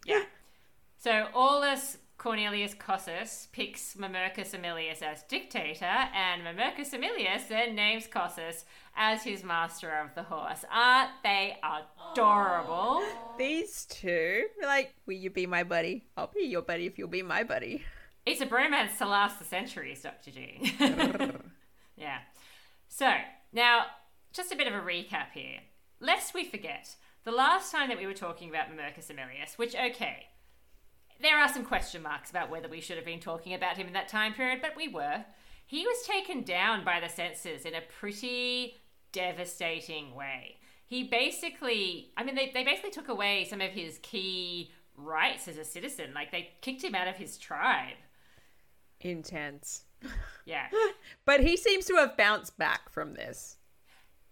yeah. 0.05 0.25
So 0.99 1.29
Aulus 1.35 1.99
Cornelius 2.25 2.73
Cossus 2.73 3.49
picks 3.53 3.97
Mamercus 3.97 4.59
Aemilius 4.59 5.03
as 5.03 5.25
dictator, 5.25 5.85
and 5.85 6.41
Mamercus 6.41 6.95
Aemilius 6.95 7.49
then 7.49 7.75
names 7.75 8.07
Cossus 8.07 8.65
as 8.97 9.23
his 9.23 9.45
master 9.45 9.91
of 9.91 10.15
the 10.15 10.23
horse. 10.23 10.65
Aren't 10.73 11.11
they 11.23 11.59
adorable? 11.63 13.03
These 13.37 13.85
two, 13.85 14.47
like, 14.63 14.95
will 15.05 15.17
you 15.17 15.29
be 15.29 15.45
my 15.45 15.65
buddy? 15.65 16.07
I'll 16.17 16.33
be 16.35 16.47
your 16.47 16.63
buddy 16.63 16.87
if 16.87 16.99
you'll 16.99 17.09
be 17.09 17.21
my 17.21 17.43
buddy. 17.43 17.85
It's 18.25 18.41
a 18.41 18.47
bromance 18.47 18.97
to 18.97 19.07
last 19.07 19.39
the 19.39 19.45
centuries, 19.45 20.01
Dr. 20.01 20.31
G. 20.31 20.75
yeah. 21.99 22.21
So, 22.89 23.13
now, 23.53 23.85
just 24.33 24.51
a 24.51 24.57
bit 24.57 24.67
of 24.67 24.73
a 24.73 24.81
recap 24.81 25.33
here. 25.35 25.61
Lest 26.01 26.33
we 26.33 26.45
forget, 26.45 26.97
the 27.25 27.33
last 27.33 27.71
time 27.71 27.91
that 27.91 27.99
we 27.99 28.07
were 28.07 28.15
talking 28.15 28.49
about 28.49 28.71
Mamercus 28.71 29.11
Aemilius, 29.11 29.59
which, 29.59 29.75
okay, 29.75 30.29
there 31.21 31.39
are 31.39 31.49
some 31.49 31.65
question 31.65 32.03
marks 32.03 32.31
about 32.31 32.51
whether 32.51 32.69
we 32.69 32.81
should 32.81 32.97
have 32.97 33.05
been 33.05 33.21
talking 33.21 33.55
about 33.55 33.77
him 33.77 33.87
in 33.87 33.93
that 33.93 34.09
time 34.09 34.35
period, 34.35 34.61
but 34.61 34.77
we 34.77 34.89
were. 34.89 35.25
He 35.67 35.87
was 35.87 36.07
taken 36.07 36.43
down 36.43 36.85
by 36.85 37.01
the 37.01 37.09
censors 37.09 37.65
in 37.65 37.75
a 37.75 37.81
pretty 37.81 38.77
devastating 39.13 40.15
way. 40.15 40.59
He 40.87 41.05
basically, 41.05 42.13
I 42.17 42.25
mean, 42.25 42.35
they, 42.35 42.51
they 42.53 42.65
basically 42.65 42.91
took 42.91 43.09
away 43.09 43.47
some 43.49 43.61
of 43.61 43.71
his 43.71 43.99
key 44.03 44.71
rights 44.97 45.49
as 45.49 45.57
a 45.57 45.65
citizen. 45.65 46.13
Like, 46.15 46.31
they 46.31 46.51
kicked 46.61 46.85
him 46.85 46.95
out 46.95 47.09
of 47.09 47.17
his 47.17 47.39
tribe. 47.39 47.97
Intense. 49.01 49.85
Yeah. 50.47 50.67
But 51.25 51.41
he 51.41 51.57
seems 51.57 51.87
to 51.87 51.95
have 51.95 52.19
bounced 52.19 52.59
back 52.59 52.91
from 52.91 53.15
this. 53.15 53.57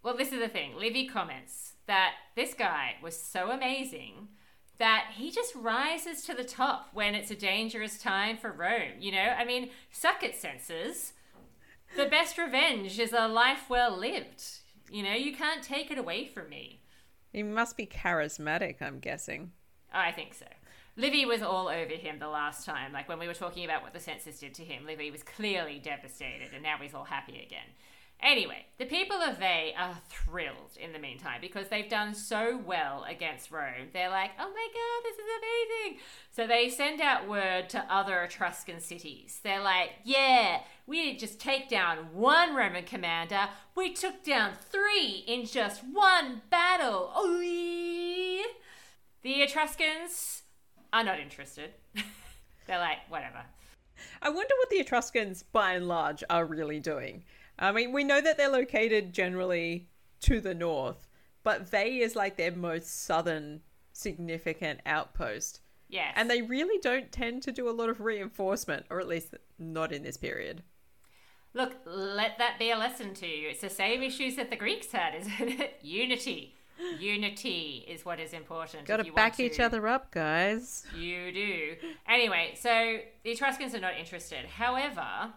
Well, 0.03 0.15
this 0.15 0.31
is 0.31 0.39
the 0.39 0.47
thing. 0.47 0.75
Livy 0.75 1.07
comments 1.07 1.73
that 1.87 2.11
this 2.35 2.53
guy 2.53 2.97
was 3.01 3.19
so 3.19 3.49
amazing 3.49 4.27
that 4.79 5.11
he 5.15 5.31
just 5.31 5.53
rises 5.55 6.23
to 6.23 6.33
the 6.33 6.43
top 6.43 6.89
when 6.93 7.15
it's 7.15 7.31
a 7.31 7.35
dangerous 7.35 7.97
time 7.97 8.37
for 8.37 8.51
Rome. 8.51 8.99
You 8.99 9.11
know, 9.11 9.33
I 9.37 9.45
mean, 9.45 9.69
suck 9.91 10.23
it, 10.23 10.35
censors. 10.35 11.13
The 11.95 12.05
best 12.05 12.37
revenge 12.37 12.99
is 12.99 13.13
a 13.13 13.27
life 13.27 13.69
well 13.69 13.95
lived. 13.95 14.43
You 14.89 15.03
know, 15.03 15.13
you 15.13 15.35
can't 15.35 15.63
take 15.63 15.91
it 15.91 15.97
away 15.97 16.25
from 16.25 16.49
me. 16.49 16.81
He 17.31 17.43
must 17.43 17.77
be 17.77 17.85
charismatic, 17.85 18.81
I'm 18.81 18.99
guessing. 18.99 19.51
Oh, 19.93 19.99
I 19.99 20.11
think 20.11 20.33
so. 20.33 20.45
Livy 20.95 21.25
was 21.25 21.41
all 21.41 21.67
over 21.67 21.93
him 21.93 22.19
the 22.19 22.27
last 22.27 22.65
time. 22.65 22.93
Like 22.93 23.09
when 23.09 23.19
we 23.19 23.27
were 23.27 23.33
talking 23.33 23.65
about 23.65 23.81
what 23.81 23.93
the 23.93 23.99
census 23.99 24.39
did 24.39 24.53
to 24.55 24.63
him, 24.63 24.85
Livy 24.85 25.09
was 25.09 25.23
clearly 25.23 25.79
devastated, 25.79 26.53
and 26.53 26.61
now 26.61 26.77
he's 26.79 26.93
all 26.93 27.05
happy 27.05 27.41
again. 27.43 27.65
Anyway, 28.23 28.65
the 28.77 28.85
people 28.85 29.17
of 29.17 29.37
Veii 29.37 29.75
are 29.77 29.97
thrilled 30.07 30.77
in 30.81 30.93
the 30.93 30.99
meantime 30.99 31.41
because 31.41 31.67
they've 31.67 31.89
done 31.89 32.13
so 32.13 32.57
well 32.65 33.05
against 33.07 33.51
Rome. 33.51 33.89
They're 33.91 34.09
like, 34.09 34.31
oh 34.39 34.49
my 34.49 34.67
god, 34.73 35.03
this 35.03 35.17
is 35.17 35.25
amazing! 35.37 35.99
So 36.31 36.47
they 36.47 36.69
send 36.69 37.01
out 37.01 37.27
word 37.27 37.67
to 37.71 37.85
other 37.93 38.23
Etruscan 38.23 38.79
cities. 38.79 39.41
They're 39.43 39.61
like, 39.61 39.89
yeah, 40.05 40.61
we 40.87 41.03
didn't 41.03 41.19
just 41.19 41.37
take 41.41 41.67
down 41.67 42.13
one 42.13 42.55
Roman 42.55 42.85
commander, 42.85 43.49
we 43.75 43.91
took 43.91 44.23
down 44.23 44.53
three 44.71 45.25
in 45.27 45.45
just 45.45 45.81
one 45.83 46.43
battle. 46.49 47.11
Yeah. 47.41 48.43
The 49.21 49.41
Etruscans 49.41 50.43
are 50.93 51.03
not 51.03 51.19
interested. 51.19 51.71
They're 52.67 52.79
like, 52.79 52.99
whatever. 53.09 53.43
I 54.21 54.29
wonder 54.29 54.53
what 54.59 54.69
the 54.69 54.77
Etruscans, 54.77 55.43
by 55.43 55.73
and 55.73 55.89
large, 55.89 56.23
are 56.29 56.45
really 56.45 56.79
doing. 56.79 57.23
I 57.57 57.71
mean, 57.71 57.91
we 57.91 58.03
know 58.03 58.21
that 58.21 58.37
they're 58.37 58.49
located 58.49 59.13
generally 59.13 59.89
to 60.21 60.39
the 60.41 60.55
north, 60.55 61.07
but 61.43 61.67
Veii 61.67 62.01
is 62.01 62.15
like 62.15 62.37
their 62.37 62.51
most 62.51 63.05
southern 63.05 63.61
significant 63.91 64.79
outpost. 64.85 65.61
Yes. 65.89 66.13
And 66.15 66.29
they 66.29 66.41
really 66.41 66.79
don't 66.81 67.11
tend 67.11 67.43
to 67.43 67.51
do 67.51 67.69
a 67.69 67.71
lot 67.71 67.89
of 67.89 68.01
reinforcement, 68.01 68.85
or 68.89 68.99
at 68.99 69.07
least 69.07 69.35
not 69.59 69.91
in 69.91 70.03
this 70.03 70.17
period. 70.17 70.63
Look, 71.53 71.73
let 71.85 72.39
that 72.39 72.57
be 72.57 72.71
a 72.71 72.77
lesson 72.77 73.13
to 73.15 73.27
you. 73.27 73.49
It's 73.49 73.61
the 73.61 73.69
same 73.69 74.01
issues 74.01 74.35
that 74.37 74.49
the 74.49 74.55
Greeks 74.55 74.91
had, 74.91 75.13
isn't 75.13 75.59
it? 75.59 75.79
Unity. 75.83 76.55
Unity 76.99 77.85
is 77.87 78.03
what 78.03 78.19
is 78.19 78.33
important. 78.33 78.85
Gotta 78.85 79.11
back 79.13 79.39
each 79.39 79.59
other 79.59 79.87
up, 79.87 80.11
guys. 80.11 80.83
You 80.97 81.31
do. 81.31 81.75
Anyway, 82.07 82.55
so 82.59 82.97
the 83.23 83.31
Etruscans 83.31 83.75
are 83.75 83.79
not 83.79 83.93
interested. 83.99 84.45
However, 84.45 85.31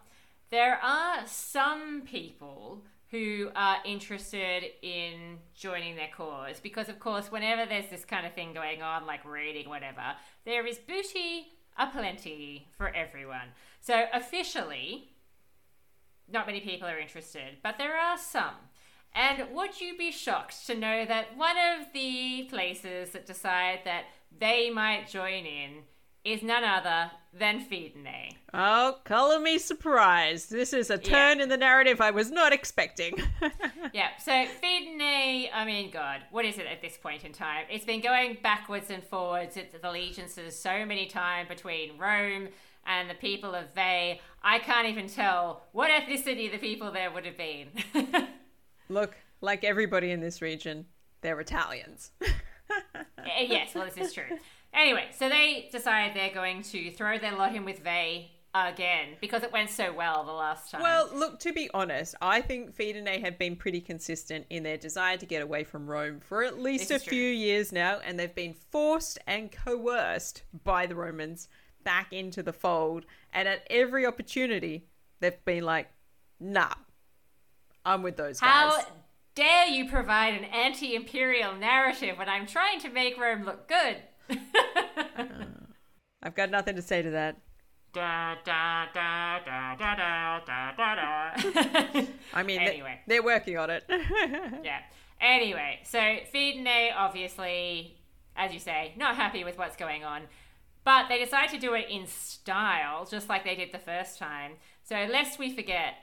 there 0.51 0.79
are 0.83 1.27
some 1.27 2.03
people 2.03 2.85
who 3.11 3.51
are 3.55 3.79
interested 3.85 4.65
in 4.83 5.39
joining 5.55 5.97
their 5.97 6.11
cause. 6.15 6.61
Because, 6.61 6.89
of 6.89 6.99
course, 6.99 7.31
whenever 7.31 7.65
there's 7.67 7.89
this 7.89 8.05
kind 8.05 8.27
of 8.27 8.35
thing 8.35 8.53
going 8.53 8.83
on, 8.83 9.07
like 9.07 9.25
raiding, 9.25 9.69
whatever, 9.69 10.15
there 10.45 10.67
is 10.67 10.79
booty 10.79 11.47
aplenty 11.79 12.69
for 12.77 12.89
everyone. 12.89 13.49
So, 13.81 14.07
officially, 14.13 15.13
not 16.29 16.47
many 16.47 16.61
people 16.61 16.89
are 16.89 16.99
interested, 16.99 17.59
but 17.63 17.79
there 17.79 17.97
are 17.97 18.19
some. 18.19 18.55
And 19.15 19.55
would 19.55 19.81
you 19.81 19.97
be 19.97 20.11
shocked 20.11 20.67
to 20.67 20.75
know 20.75 21.07
that 21.07 21.37
one 21.37 21.57
of 21.57 21.87
the 21.95 22.49
places 22.51 23.11
that 23.11 23.25
decide 23.25 23.81
that 23.85 24.05
they 24.37 24.69
might 24.69 25.09
join 25.09 25.47
in 25.47 25.85
is 26.27 26.43
none 26.43 26.65
other 26.65 27.13
than 27.33 27.65
Fidenae? 27.65 28.35
Oh, 28.53 28.99
color 29.05 29.39
me 29.39 29.59
surprised. 29.59 30.51
This 30.51 30.73
is 30.73 30.91
a 30.91 30.99
turn 30.99 31.41
in 31.41 31.49
the 31.49 31.57
narrative 31.57 32.01
I 32.01 32.11
was 32.11 32.33
not 32.33 32.53
expecting. 32.53 33.15
yeah, 33.93 34.17
so 34.19 34.33
Fidenae, 34.33 35.49
I 35.55 35.65
mean, 35.65 35.91
God, 35.91 36.23
what 36.33 36.45
is 36.45 36.59
it 36.59 36.67
at 36.67 36.83
this 36.83 36.97
point 36.97 37.25
in 37.25 37.33
time? 37.33 37.67
It's 37.71 37.85
been 37.85 38.01
going 38.01 38.39
backwards 38.43 38.91
and 38.91 39.05
forwards. 39.05 39.57
It's 39.57 39.77
allegiances 39.83 40.59
so 40.59 40.85
many 40.85 41.07
times 41.07 41.49
between 41.49 41.97
Rome 41.97 42.49
and 42.87 43.09
the 43.09 43.15
people 43.15 43.55
of 43.55 43.73
Veii. 43.75 44.21
I 44.43 44.59
can't 44.59 44.89
even 44.89 45.07
tell 45.09 45.63
what 45.73 45.91
ethnicity 45.91 46.51
the 46.51 46.59
people 46.59 46.91
there 46.91 47.13
would 47.13 47.25
have 47.25 47.37
been. 47.37 47.69
Look, 48.89 49.17
like 49.41 49.63
everybody 49.63 50.11
in 50.11 50.21
this 50.21 50.43
region, 50.43 50.87
they're 51.21 51.39
Italians. 51.41 52.11
Eh, 53.39 53.47
yes, 53.49 53.75
well, 53.75 53.85
this 53.85 53.97
is 53.97 54.13
true. 54.13 54.25
Anyway, 54.77 55.07
so 55.17 55.29
they 55.29 55.69
decide 55.73 56.13
they're 56.15 56.35
going 56.35 56.63
to 56.63 56.91
throw 56.91 57.19
their 57.19 57.35
lot 57.35 57.55
in 57.55 57.65
with 57.65 57.83
Veii 57.83 58.31
again 58.55 59.09
because 59.21 59.43
it 59.43 59.53
went 59.53 59.71
so 59.71 59.93
well 59.93 60.25
the 60.25 60.33
last 60.33 60.71
time. 60.71 60.83
Well, 60.83 61.09
look, 61.15 61.41
to 61.41 61.53
be 61.53 61.71
honest, 61.73 62.15
I 62.21 62.41
think 62.41 62.77
Fidenae 62.77 63.23
have 63.23 63.39
been 63.39 63.57
pretty 63.57 63.81
consistent 63.81 64.47
in 64.51 64.63
their 64.63 64.77
desire 64.77 65.17
to 65.17 65.27
get 65.27 65.43
away 65.43 65.65
from 65.65 65.87
Rome 65.87 66.21
for 66.21 66.43
at 66.43 66.59
least 66.59 66.91
a 66.91 66.99
few 66.99 67.23
years 67.23 67.73
now, 67.73 68.01
and 68.05 68.19
they've 68.19 68.35
been 68.35 68.55
forced 68.55 69.19
and 69.27 69.51
coerced 69.51 70.43
by 70.65 70.87
the 70.87 70.95
Romans 70.95 71.49
back 71.83 72.13
into 72.13 72.43
the 72.43 72.53
fold. 72.53 73.07
And 73.33 73.49
at 73.49 73.67
every 73.71 74.07
opportunity, 74.07 74.87
they've 75.21 75.45
been 75.45 75.65
like, 75.65 75.89
nah, 76.39 76.75
I'm 77.85 78.03
with 78.03 78.17
those 78.17 78.41
guys. 78.41 78.51
How 78.51 78.87
dare 79.35 79.69
you 79.69 79.89
provide 79.89 80.35
an 80.35 80.45
anti 80.45 80.95
imperial 80.95 81.55
narrative 81.55 82.19
when 82.19 82.29
I'm 82.29 82.47
trying 82.47 82.81
to 82.81 82.91
make 82.91 83.19
Rome 83.19 83.45
look 83.45 83.69
good? 83.69 83.97
I've 86.27 86.35
got 86.35 86.51
nothing 86.51 86.75
to 86.75 86.83
say 86.83 87.03
to 87.03 87.11
that. 87.11 87.37
Da, 87.93 88.35
da, 88.45 88.87
da, 88.93 89.39
da, 89.45 89.77
da, 89.77 90.41
da, 90.45 90.71
da, 90.73 90.95
da. 90.97 92.03
I 92.35 92.43
mean, 92.43 92.61
anyway. 92.61 93.01
they're 93.07 93.23
working 93.23 93.57
on 93.57 93.71
it. 93.71 93.85
yeah. 94.65 94.81
Anyway, 95.21 95.79
so 95.85 95.99
Fidenae 95.99 96.91
obviously, 96.97 97.97
as 98.35 98.53
you 98.53 98.59
say, 98.59 98.93
not 98.97 99.15
happy 99.15 99.45
with 99.45 99.57
what's 99.57 99.77
going 99.77 100.03
on. 100.03 100.23
But 100.83 101.09
they 101.09 101.21
decide 101.21 101.51
to 101.51 101.59
do 101.59 101.75
it 101.75 101.87
in 101.89 102.09
style, 102.09 103.07
just 103.07 103.29
like 103.29 103.45
they 103.45 103.55
did 103.55 103.71
the 103.71 103.79
first 103.79 104.19
time. 104.19 104.55
So, 104.83 105.07
lest 105.09 105.39
we 105.39 105.55
forget, 105.55 105.95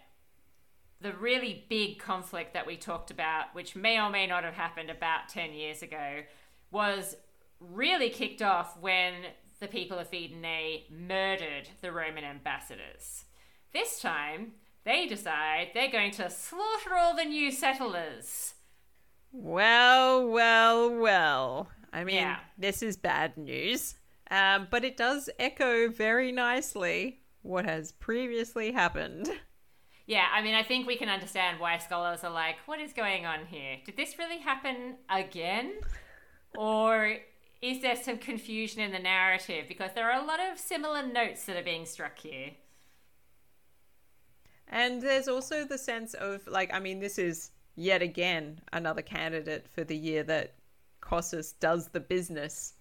the 1.02 1.12
really 1.12 1.66
big 1.68 2.00
conflict 2.00 2.54
that 2.54 2.66
we 2.66 2.78
talked 2.78 3.12
about, 3.12 3.54
which 3.54 3.76
may 3.76 4.00
or 4.00 4.10
may 4.10 4.26
not 4.26 4.46
have 4.46 4.54
happened 4.54 4.90
about 4.90 5.28
10 5.28 5.52
years 5.52 5.82
ago, 5.82 6.22
was 6.72 7.18
really 7.60 8.10
kicked 8.10 8.42
off 8.42 8.78
when 8.80 9.14
the 9.60 9.68
people 9.68 9.98
of 10.00 10.10
Fidenae 10.10 10.90
murdered 10.90 11.70
the 11.82 11.92
Roman 11.92 12.24
ambassadors. 12.24 13.26
This 13.74 14.00
time, 14.00 14.54
they 14.84 15.08
decide 15.08 15.70
they're 15.74 15.92
going 15.92 16.12
to 16.12 16.30
slaughter 16.30 16.96
all 16.96 17.16
the 17.16 17.26
new 17.26 17.52
settlers. 17.52 18.54
Well, 19.32 20.28
well, 20.28 20.96
well. 20.96 21.70
I 21.92 22.04
mean, 22.04 22.16
yeah. 22.16 22.38
this 22.58 22.84
is 22.84 22.98
bad 22.98 23.38
news. 23.38 23.96
Um, 24.30 24.68
but 24.70 24.84
it 24.84 24.98
does 24.98 25.30
echo 25.40 25.90
very 25.90 26.32
nicely 26.32 27.22
what 27.42 27.66
has 27.66 27.92
previously 27.92 28.72
happened. 28.72 29.30
Yeah, 30.06 30.26
I 30.34 30.42
mean, 30.42 30.56
I 30.56 30.64
think 30.64 30.86
we 30.86 30.98
can 30.98 31.08
understand 31.08 31.60
why 31.60 31.78
scholars 31.78 32.24
are 32.24 32.32
like, 32.32 32.56
what 32.66 32.80
is 32.80 32.92
going 32.94 33.26
on 33.26 33.46
here? 33.46 33.78
Did 33.86 33.96
this 33.96 34.18
really 34.18 34.40
happen 34.40 34.96
again? 35.10 35.74
Or 36.58 37.18
is 37.64 37.82
there 37.82 37.96
some 37.96 38.18
confusion 38.18 38.82
in 38.82 38.92
the 38.92 39.00
narrative? 39.00 39.66
Because 39.70 39.92
there 39.96 40.12
are 40.12 40.22
a 40.22 40.26
lot 40.26 40.40
of 40.42 40.60
similar 40.60 41.02
notes 41.02 41.46
that 41.46 41.56
are 41.56 41.64
being 41.64 41.86
struck 41.86 42.20
here. 42.20 42.52
And 44.68 45.02
there's 45.02 45.30
also 45.30 45.64
the 45.64 45.78
sense 45.78 46.14
of, 46.14 46.46
like, 46.46 46.74
I 46.74 46.80
mean, 46.82 47.00
this 47.00 47.18
is 47.18 47.52
yet 47.76 48.02
again 48.02 48.60
another 48.74 49.02
candidate 49.02 49.66
for 49.72 49.86
the 49.86 49.96
year 49.96 50.24
that 50.24 50.56
Cossus 51.00 51.54
does 51.54 51.88
the 51.88 52.02
business 52.02 52.74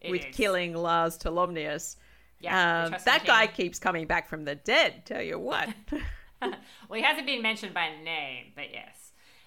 it 0.00 0.10
with 0.10 0.24
is. 0.24 0.34
killing 0.34 0.72
Lars 0.74 1.18
Tolumnius. 1.18 1.96
Yeah, 2.40 2.84
um, 2.84 2.96
that 3.04 3.26
guy 3.26 3.46
keeps 3.46 3.78
coming 3.78 4.06
back 4.06 4.28
from 4.30 4.44
the 4.44 4.54
dead. 4.54 5.04
Tell 5.04 5.22
you 5.22 5.38
what. 5.38 5.68
well, 6.40 6.54
he 6.94 7.02
hasn't 7.02 7.26
been 7.26 7.42
mentioned 7.42 7.74
by 7.74 7.90
name, 8.02 8.52
but 8.54 8.72
yes. 8.72 9.03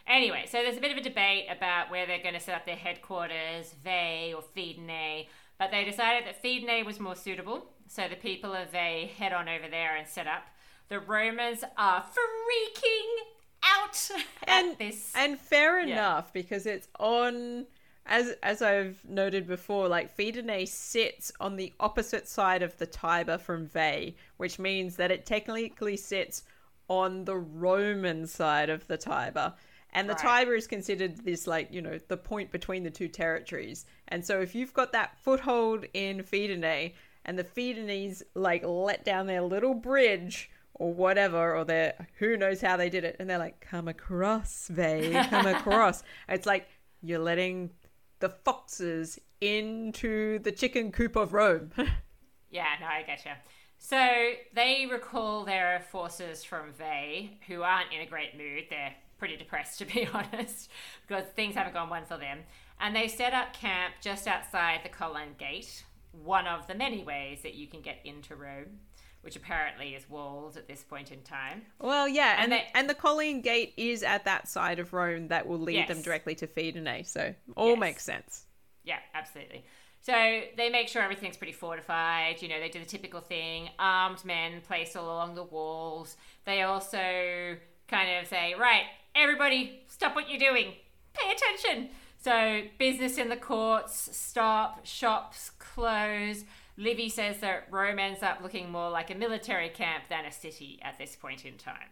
Anyway, 0.08 0.46
so 0.50 0.60
there's 0.64 0.78
a 0.78 0.82
bit 0.82 0.92
of 0.92 0.98
a 0.98 1.02
debate 1.02 1.46
about 1.50 1.92
where 1.92 2.06
they're 2.06 2.22
going 2.22 2.34
to 2.34 2.40
set 2.40 2.56
up 2.56 2.66
their 2.66 2.76
headquarters, 2.76 3.74
Veii 3.84 4.34
or 4.34 4.42
Fidenae, 4.56 5.28
but 5.60 5.72
they 5.72 5.84
decided 5.84 6.26
that 6.26 6.42
Fidenae 6.42 6.86
was 6.86 7.00
more 7.00 7.16
suitable, 7.16 7.66
so 7.88 8.08
the 8.08 8.16
people 8.16 8.54
of 8.54 8.72
Veii 8.72 9.08
head 9.08 9.34
on 9.34 9.50
over 9.50 9.68
there 9.70 9.96
and 9.96 10.08
set 10.08 10.28
up. 10.28 10.44
The 10.90 11.00
Romans 11.00 11.64
are 11.78 12.04
freaking 12.04 13.16
out 13.64 14.10
and, 14.48 14.78
this. 14.78 15.12
And 15.16 15.38
fair 15.38 15.82
yeah. 15.82 15.94
enough, 15.94 16.32
because 16.32 16.66
it's 16.66 16.88
on 17.00 17.66
as 18.06 18.36
as 18.42 18.62
I've 18.62 19.04
noted 19.08 19.48
before, 19.48 19.90
like 19.90 20.16
Fidenae 20.16 20.68
sits 20.68 21.32
on 21.40 21.58
the 21.58 21.74
opposite 21.80 22.28
side 22.28 22.64
of 22.64 22.78
the 22.78 22.86
Tiber 22.86 23.38
from 23.38 23.68
Veii, 23.68 24.16
which 24.38 24.60
means 24.60 24.96
that 24.96 25.12
it 25.12 25.26
technically 25.26 25.98
sits 25.98 26.44
on 26.88 27.26
the 27.26 27.36
Roman 27.36 28.26
side 28.26 28.70
of 28.70 28.88
the 28.88 28.98
Tiber. 28.98 29.54
And 29.94 30.08
the 30.08 30.14
right. 30.14 30.22
Tiber 30.22 30.56
is 30.56 30.68
considered 30.68 31.18
this, 31.26 31.48
like, 31.48 31.72
you 31.72 31.82
know, 31.82 31.98
the 32.08 32.18
point 32.18 32.52
between 32.52 32.84
the 32.84 32.92
two 32.92 33.08
territories. 33.08 33.86
And 34.10 34.24
so 34.24 34.42
if 34.42 34.54
you've 34.54 34.74
got 34.74 34.92
that 34.92 35.18
foothold 35.20 35.86
in 35.94 36.24
Fidenae 36.24 36.94
and 37.26 37.38
the 37.40 37.44
Fidenays, 37.44 38.22
like, 38.36 38.64
let 38.66 39.06
down 39.06 39.28
their 39.28 39.42
little 39.42 39.74
bridge 39.74 40.52
or 40.74 40.94
whatever, 40.94 41.56
or 41.56 41.66
their 41.66 42.08
who 42.20 42.38
knows 42.38 42.62
how 42.62 42.78
they 42.78 42.90
did 42.90 43.04
it, 43.04 43.16
and 43.20 43.30
they're 43.30 43.40
like, 43.40 43.60
come 43.60 43.88
across, 43.88 44.68
Veii, 44.68 45.14
come 45.30 45.46
across. 45.56 46.04
it's 46.30 46.46
like, 46.46 46.68
you're 47.02 47.20
letting 47.20 47.72
the 48.20 48.30
foxes 48.30 49.20
into 49.42 50.40
the 50.40 50.52
chicken 50.52 50.92
coop 50.92 51.16
of 51.16 51.34
Rome. 51.34 51.72
yeah, 52.52 52.66
no, 52.80 52.88
I 52.88 53.04
get 53.04 53.26
you. 53.26 53.32
So 53.80 54.32
they 54.54 54.88
recall 54.90 55.44
their 55.46 55.86
forces 55.92 56.44
from 56.44 56.74
Veii, 56.74 57.40
who 57.48 57.62
aren't 57.62 57.94
in 57.94 58.02
a 58.02 58.06
great 58.06 58.36
mood. 58.38 58.66
They're 58.70 58.96
pretty 59.18 59.38
depressed, 59.38 59.80
to 59.80 59.86
be 59.86 60.08
honest, 60.14 60.70
because 61.08 61.26
things 61.36 61.56
haven't 61.56 61.74
gone 61.74 61.90
well 61.90 62.06
for 62.06 62.18
them. 62.18 62.40
And 62.80 62.96
they 62.96 63.08
set 63.08 63.34
up 63.34 63.54
camp 63.54 63.96
just 64.02 64.28
outside 64.28 64.82
the 64.84 64.90
Colline 64.90 65.36
Gate, 65.38 65.84
one 66.12 66.46
of 66.46 66.68
the 66.68 66.76
many 66.76 67.04
ways 67.04 67.42
that 67.42 67.56
you 67.56 67.68
can 67.68 67.82
get 67.82 68.00
into 68.04 68.36
Rome 68.36 68.80
which 69.28 69.36
apparently 69.36 69.90
is 69.94 70.10
walled 70.10 70.56
at 70.56 70.70
this 70.70 70.84
point 70.84 71.12
in 71.12 71.22
time. 71.22 71.64
Well, 71.82 72.08
yeah, 72.08 72.36
and 72.38 72.44
and, 72.44 72.52
they, 72.54 72.68
and 72.74 72.90
the 72.90 72.94
Colline 72.94 73.42
Gate 73.42 73.74
is 73.76 74.02
at 74.02 74.24
that 74.24 74.48
side 74.48 74.80
of 74.80 74.94
Rome 74.94 75.28
that 75.28 75.46
will 75.46 75.60
lead 75.60 75.76
yes. 75.76 75.90
them 75.90 76.02
directly 76.02 76.34
to 76.36 76.48
Fidenae, 76.48 77.06
so 77.06 77.34
all 77.58 77.72
yes. 77.72 77.80
makes 77.80 78.04
sense. 78.06 78.46
Yeah, 78.86 79.00
absolutely. 79.14 79.66
So 80.00 80.14
they 80.56 80.70
make 80.70 80.88
sure 80.88 81.02
everything's 81.02 81.36
pretty 81.36 81.52
fortified. 81.52 82.42
You 82.42 82.48
know, 82.48 82.60
they 82.62 82.70
do 82.70 82.80
the 82.80 82.86
typical 82.86 83.20
thing: 83.20 83.70
armed 83.78 84.24
men 84.24 84.62
placed 84.66 84.96
all 84.96 85.06
along 85.06 85.36
the 85.36 85.44
walls. 85.44 86.16
They 86.46 86.62
also 86.62 87.58
kind 87.90 88.20
of 88.22 88.28
say, 88.28 88.54
"Right, 88.58 88.86
everybody, 89.18 89.84
stop 89.88 90.16
what 90.16 90.30
you're 90.30 90.40
doing. 90.40 90.74
Pay 91.14 91.32
attention." 91.32 91.90
So 92.20 92.64
business 92.78 93.18
in 93.18 93.30
the 93.30 93.38
courts 93.38 94.10
stop, 94.16 94.86
shops 94.86 95.52
close 95.60 96.46
Livy 96.78 97.10
says 97.10 97.40
that 97.40 97.68
Rome 97.72 97.98
ends 97.98 98.22
up 98.22 98.40
looking 98.42 98.72
more 98.72 98.92
like 98.92 99.10
a 99.10 99.16
military 99.16 99.70
camp 99.70 100.06
than 100.10 100.26
a 100.26 100.32
city 100.32 100.80
at 100.84 101.00
this 101.00 101.16
point 101.16 101.44
in 101.44 101.58
time. 101.58 101.90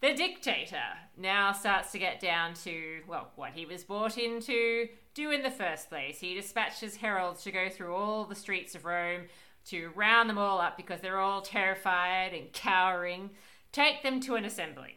The 0.00 0.14
dictator 0.14 0.82
now 1.16 1.52
starts 1.52 1.92
to 1.92 1.98
get 1.98 2.18
down 2.18 2.54
to, 2.64 3.02
well, 3.06 3.30
what 3.36 3.52
he 3.52 3.66
was 3.66 3.84
brought 3.84 4.16
in 4.16 4.40
to 4.42 4.88
do 5.14 5.30
in 5.30 5.42
the 5.42 5.50
first 5.50 5.90
place. 5.90 6.20
He 6.20 6.34
dispatches 6.34 6.96
heralds 6.96 7.42
to 7.44 7.52
go 7.52 7.68
through 7.68 7.94
all 7.94 8.24
the 8.24 8.34
streets 8.34 8.74
of 8.74 8.86
Rome 8.86 9.24
to 9.66 9.90
round 9.94 10.30
them 10.30 10.38
all 10.38 10.60
up 10.60 10.76
because 10.76 11.00
they're 11.00 11.18
all 11.18 11.42
terrified 11.42 12.32
and 12.32 12.52
cowering, 12.52 13.30
take 13.72 14.02
them 14.02 14.20
to 14.20 14.36
an 14.36 14.44
assembly. 14.44 14.96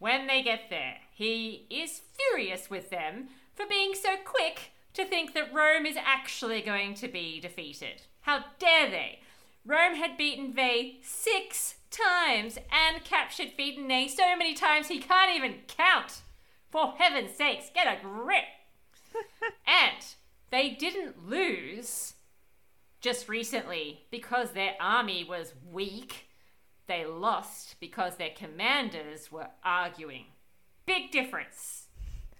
When 0.00 0.26
they 0.26 0.42
get 0.42 0.70
there, 0.70 0.96
he 1.12 1.66
is 1.68 2.00
furious 2.16 2.70
with 2.70 2.88
them 2.88 3.28
for 3.54 3.66
being 3.66 3.94
so 3.94 4.16
quick 4.24 4.72
to 4.94 5.04
think 5.04 5.34
that 5.34 5.52
Rome 5.52 5.84
is 5.84 5.96
actually 5.98 6.62
going 6.62 6.94
to 6.94 7.06
be 7.06 7.38
defeated. 7.38 8.02
How 8.22 8.46
dare 8.58 8.90
they? 8.90 9.20
Rome 9.64 9.96
had 9.96 10.16
beaten 10.16 10.54
Veii 10.54 11.00
six 11.02 11.74
times 11.90 12.56
and 12.72 13.04
captured 13.04 13.52
Fidenae 13.58 14.08
so 14.08 14.34
many 14.36 14.54
times 14.54 14.88
he 14.88 15.00
can't 15.00 15.36
even 15.36 15.56
count. 15.68 16.22
For 16.70 16.94
heaven's 16.96 17.36
sakes, 17.36 17.70
get 17.74 17.86
a 17.86 18.02
grip. 18.02 18.44
and 19.66 20.02
they 20.50 20.70
didn't 20.70 21.28
lose 21.28 22.14
just 23.02 23.28
recently 23.28 24.06
because 24.10 24.52
their 24.52 24.76
army 24.80 25.24
was 25.28 25.52
weak. 25.70 26.29
They 26.90 27.06
lost 27.06 27.76
because 27.78 28.16
their 28.16 28.30
commanders 28.36 29.30
were 29.30 29.46
arguing. 29.62 30.24
Big 30.86 31.12
difference. 31.12 31.86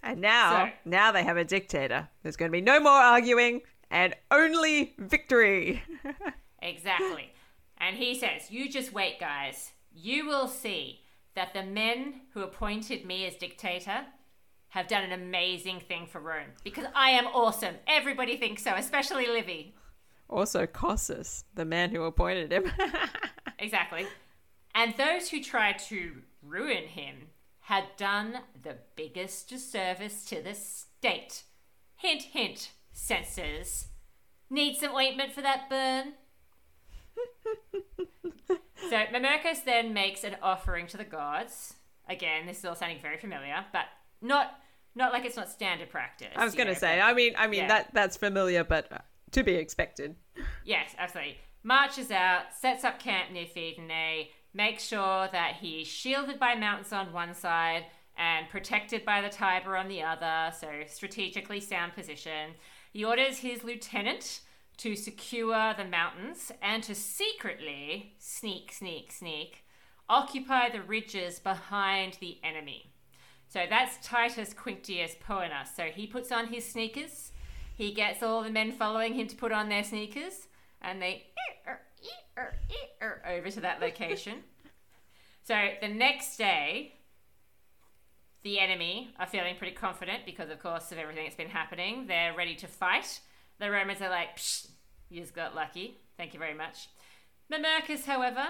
And 0.03 0.19
now, 0.19 0.65
So- 0.65 0.71
now 0.83 1.13
they 1.13 1.23
have 1.23 1.37
a 1.37 1.45
dictator. 1.45 2.09
There's 2.21 2.35
going 2.35 2.49
to 2.51 2.57
be 2.57 2.59
no 2.59 2.81
more 2.81 2.91
arguing 2.91 3.61
and 3.89 4.13
only 4.29 4.93
victory. 4.99 5.81
Exactly. 6.63 7.31
and 7.77 7.95
he 7.95 8.13
says, 8.13 8.51
You 8.51 8.69
just 8.69 8.91
wait, 8.93 9.19
guys. 9.21 9.71
You 9.95 10.27
will 10.27 10.47
see 10.49 10.99
that 11.33 11.53
the 11.53 11.63
men 11.63 12.21
who 12.33 12.41
appointed 12.41 13.05
me 13.05 13.25
as 13.25 13.35
dictator 13.35 14.01
have 14.69 14.87
done 14.89 15.03
an 15.03 15.13
amazing 15.13 15.79
thing 15.79 16.05
for 16.07 16.19
Rome 16.19 16.51
because 16.63 16.85
I 16.93 17.11
am 17.11 17.25
awesome. 17.27 17.75
Everybody 17.87 18.35
thinks 18.37 18.63
so, 18.63 18.73
especially 18.75 19.27
Livy. 19.27 19.73
also, 20.29 20.67
Cossus, 20.67 21.45
the 21.55 21.65
man 21.65 21.89
who 21.91 22.03
appointed 22.03 22.51
him. 22.51 22.69
Exactly. 23.59 24.07
And 24.73 24.95
those 24.97 25.29
who 25.29 25.41
tried 25.43 25.79
to 25.89 26.21
ruin 26.41 26.87
him 26.87 27.27
had 27.61 27.83
done 27.97 28.39
the 28.61 28.77
biggest 28.95 29.49
disservice 29.49 30.25
to 30.25 30.41
the 30.41 30.53
state. 30.55 31.43
Hint, 31.97 32.23
hint, 32.23 32.71
censors. 32.91 33.87
Need 34.49 34.77
some 34.77 34.93
ointment 34.95 35.31
for 35.33 35.41
that 35.41 35.69
burn? 35.69 36.13
so 38.89 39.05
Mamercus 39.13 39.63
then 39.63 39.93
makes 39.93 40.23
an 40.23 40.35
offering 40.41 40.87
to 40.87 40.97
the 40.97 41.03
gods. 41.03 41.75
Again, 42.09 42.45
this 42.45 42.59
is 42.59 42.65
all 42.65 42.75
sounding 42.75 42.99
very 43.01 43.17
familiar, 43.17 43.63
but 43.71 43.85
not 44.21 44.59
not 44.93 45.13
like 45.13 45.23
it's 45.23 45.37
not 45.37 45.49
standard 45.49 45.89
practice. 45.89 46.27
I 46.35 46.43
was 46.43 46.53
going 46.53 46.67
to 46.67 46.75
say, 46.75 46.97
but- 46.99 47.05
I 47.05 47.13
mean, 47.13 47.33
I 47.37 47.47
mean 47.47 47.61
Yeah. 47.61 47.67
that 47.69 47.93
that's 47.93 48.17
familiar, 48.17 48.63
but 48.65 48.91
uh, 48.91 48.97
to 49.31 49.43
be 49.43 49.53
expected. 49.55 50.15
Yes, 50.65 50.93
absolutely. 50.97 51.37
Marches 51.63 52.11
out, 52.11 52.53
sets 52.59 52.83
up 52.83 52.99
camp 52.99 53.31
near 53.31 53.45
Fidenae, 53.45 54.29
makes 54.53 54.85
sure 54.85 55.29
that 55.31 55.57
he's 55.61 55.87
shielded 55.87 56.39
by 56.39 56.55
mountains 56.55 56.91
on 56.93 57.13
one 57.13 57.33
side 57.33 57.85
and 58.17 58.49
protected 58.49 59.05
by 59.05 59.21
the 59.21 59.29
Tiber 59.29 59.77
on 59.77 59.87
the 59.87 60.03
other, 60.03 60.53
so 60.57 60.67
strategically 60.87 61.59
sound 61.59 61.93
position. 61.93 62.51
He 62.91 63.03
orders 63.05 63.37
his 63.37 63.63
lieutenant 63.63 64.41
to 64.77 64.95
secure 64.95 65.73
the 65.73 65.85
mountains 65.85 66.51
and 66.61 66.83
to 66.83 66.95
secretly 66.95 68.13
sneak, 68.17 68.71
sneak, 68.73 69.11
sneak, 69.11 69.63
occupy 70.09 70.69
the 70.69 70.81
ridges 70.81 71.39
behind 71.39 72.17
the 72.19 72.39
enemy. 72.43 72.91
So 73.47 73.61
that's 73.69 74.05
Titus 74.05 74.53
Quinctius 74.53 75.15
Poenus. 75.25 75.75
So 75.75 75.83
he 75.83 76.07
puts 76.07 76.31
on 76.31 76.47
his 76.47 76.65
sneakers. 76.65 77.31
He 77.75 77.93
gets 77.93 78.21
all 78.21 78.43
the 78.43 78.49
men 78.49 78.71
following 78.71 79.13
him 79.13 79.27
to 79.27 79.35
put 79.35 79.51
on 79.51 79.69
their 79.69 79.83
sneakers, 79.83 80.47
and 80.81 81.01
they 81.01 81.23
over 82.37 83.49
to 83.49 83.61
that 83.61 83.81
location. 83.81 84.39
so 85.43 85.69
the 85.81 85.87
next 85.87 86.37
day, 86.37 86.95
the 88.43 88.59
enemy 88.59 89.13
are 89.19 89.27
feeling 89.27 89.55
pretty 89.55 89.75
confident 89.75 90.25
because, 90.25 90.49
of 90.49 90.59
course, 90.59 90.91
of 90.91 90.97
everything 90.97 91.25
that's 91.25 91.35
been 91.35 91.49
happening. 91.49 92.07
They're 92.07 92.35
ready 92.35 92.55
to 92.55 92.67
fight. 92.67 93.19
The 93.59 93.69
Romans 93.69 94.01
are 94.01 94.09
like, 94.09 94.37
Psh, 94.37 94.67
you 95.09 95.21
just 95.21 95.35
got 95.35 95.55
lucky. 95.55 95.97
Thank 96.17 96.33
you 96.33 96.39
very 96.39 96.53
much. 96.53 96.89
Mamercus, 97.51 98.05
however, 98.05 98.47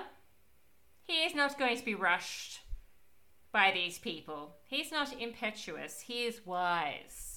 he 1.04 1.24
is 1.24 1.34
not 1.34 1.58
going 1.58 1.78
to 1.78 1.86
be 1.86 1.96
rushed 1.96 2.62
by 3.52 3.72
these 3.74 4.00
people. 4.00 4.56
He's 4.68 4.92
not 4.92 5.20
impetuous, 5.20 6.02
he 6.02 6.26
is 6.26 6.46
wise. 6.46 7.31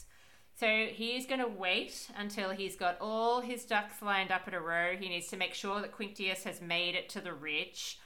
So 0.57 0.87
he's 0.93 1.27
going 1.27 1.41
to 1.41 1.49
wait 1.49 2.09
until 2.17 2.51
he's 2.51 2.77
got 2.77 2.97
all 3.01 3.41
his 3.41 3.65
ducks 3.65 4.01
lined 4.01 4.31
up 4.31 4.47
in 4.47 4.55
a 4.55 4.61
row. 4.61 4.95
He 4.99 5.09
needs 5.09 5.27
to 5.29 5.37
make 5.37 5.53
sure 5.55 5.81
that 5.81 5.93
Quinctius 5.97 6.45
has 6.45 6.61
made 6.63 6.95
it 6.95 7.09
to 7.11 7.21
the 7.21 7.33
ridge 7.33 7.99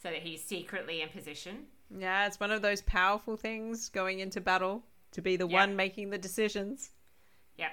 so 0.00 0.08
that 0.08 0.18
he's 0.22 0.42
secretly 0.44 1.02
in 1.02 1.08
position. 1.08 1.64
Yeah, 1.96 2.26
it's 2.26 2.38
one 2.38 2.52
of 2.52 2.62
those 2.62 2.80
powerful 2.82 3.36
things 3.36 3.88
going 3.88 4.20
into 4.20 4.40
battle 4.40 4.84
to 5.12 5.20
be 5.20 5.36
the 5.36 5.48
Yeah. 5.48 5.58
one 5.58 5.74
making 5.76 6.10
the 6.10 6.18
decisions. 6.18 6.90
Yep. 7.58 7.72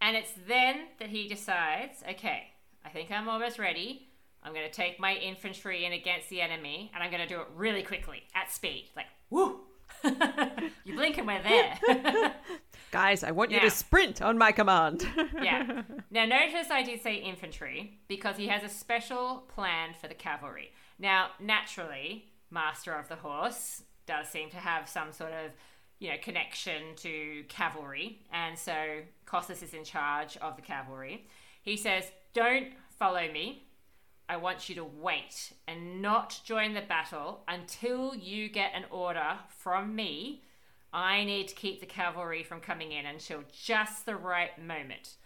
And 0.00 0.16
it's 0.16 0.32
then 0.46 0.86
that 1.00 1.08
he 1.08 1.26
decides, 1.26 2.04
okay, 2.08 2.52
I 2.84 2.90
think 2.90 3.10
I'm 3.10 3.28
almost 3.28 3.58
ready. 3.58 4.08
I'm 4.44 4.52
going 4.52 4.66
to 4.66 4.72
take 4.72 5.00
my 5.00 5.14
infantry 5.16 5.84
in 5.84 5.92
against 5.92 6.28
the 6.28 6.40
enemy, 6.40 6.92
and 6.94 7.02
I'm 7.02 7.10
going 7.10 7.26
to 7.26 7.28
do 7.34 7.40
it 7.40 7.46
really 7.56 7.82
quickly, 7.82 8.22
at 8.34 8.52
speed. 8.52 8.90
Like, 8.94 9.06
woo! 9.30 9.60
you 10.84 10.94
blink 10.94 11.18
and 11.18 11.26
we're 11.26 11.42
there. 11.42 12.34
Guys, 12.94 13.24
I 13.24 13.32
want 13.32 13.50
you 13.50 13.58
to 13.58 13.70
sprint 13.70 14.22
on 14.22 14.38
my 14.38 14.52
command. 14.52 15.04
yeah. 15.42 15.82
Now, 16.12 16.26
notice 16.26 16.70
I 16.70 16.84
did 16.84 17.02
say 17.02 17.16
infantry 17.16 17.98
because 18.06 18.36
he 18.36 18.46
has 18.46 18.62
a 18.62 18.68
special 18.68 19.42
plan 19.52 19.94
for 20.00 20.06
the 20.06 20.14
cavalry. 20.14 20.70
Now, 20.96 21.30
naturally, 21.40 22.26
Master 22.52 22.92
of 22.92 23.08
the 23.08 23.16
Horse 23.16 23.82
does 24.06 24.28
seem 24.28 24.48
to 24.50 24.58
have 24.58 24.88
some 24.88 25.10
sort 25.10 25.32
of, 25.32 25.50
you 25.98 26.10
know, 26.10 26.16
connection 26.22 26.94
to 26.98 27.42
cavalry, 27.48 28.20
and 28.32 28.56
so 28.56 29.00
Cossus 29.26 29.60
is 29.60 29.74
in 29.74 29.82
charge 29.82 30.36
of 30.36 30.54
the 30.54 30.62
cavalry. 30.62 31.26
He 31.62 31.76
says, 31.76 32.12
"Don't 32.32 32.74
follow 32.90 33.26
me. 33.28 33.64
I 34.28 34.36
want 34.36 34.68
you 34.68 34.76
to 34.76 34.84
wait 34.84 35.52
and 35.66 36.00
not 36.00 36.40
join 36.44 36.74
the 36.74 36.82
battle 36.82 37.42
until 37.48 38.14
you 38.14 38.48
get 38.48 38.70
an 38.72 38.84
order 38.88 39.40
from 39.48 39.96
me." 39.96 40.44
I 40.94 41.24
need 41.24 41.48
to 41.48 41.56
keep 41.56 41.80
the 41.80 41.86
cavalry 41.86 42.44
from 42.44 42.60
coming 42.60 42.92
in 42.92 43.04
until 43.04 43.40
just 43.52 44.06
the 44.06 44.14
right 44.14 44.56
moment. 44.64 45.16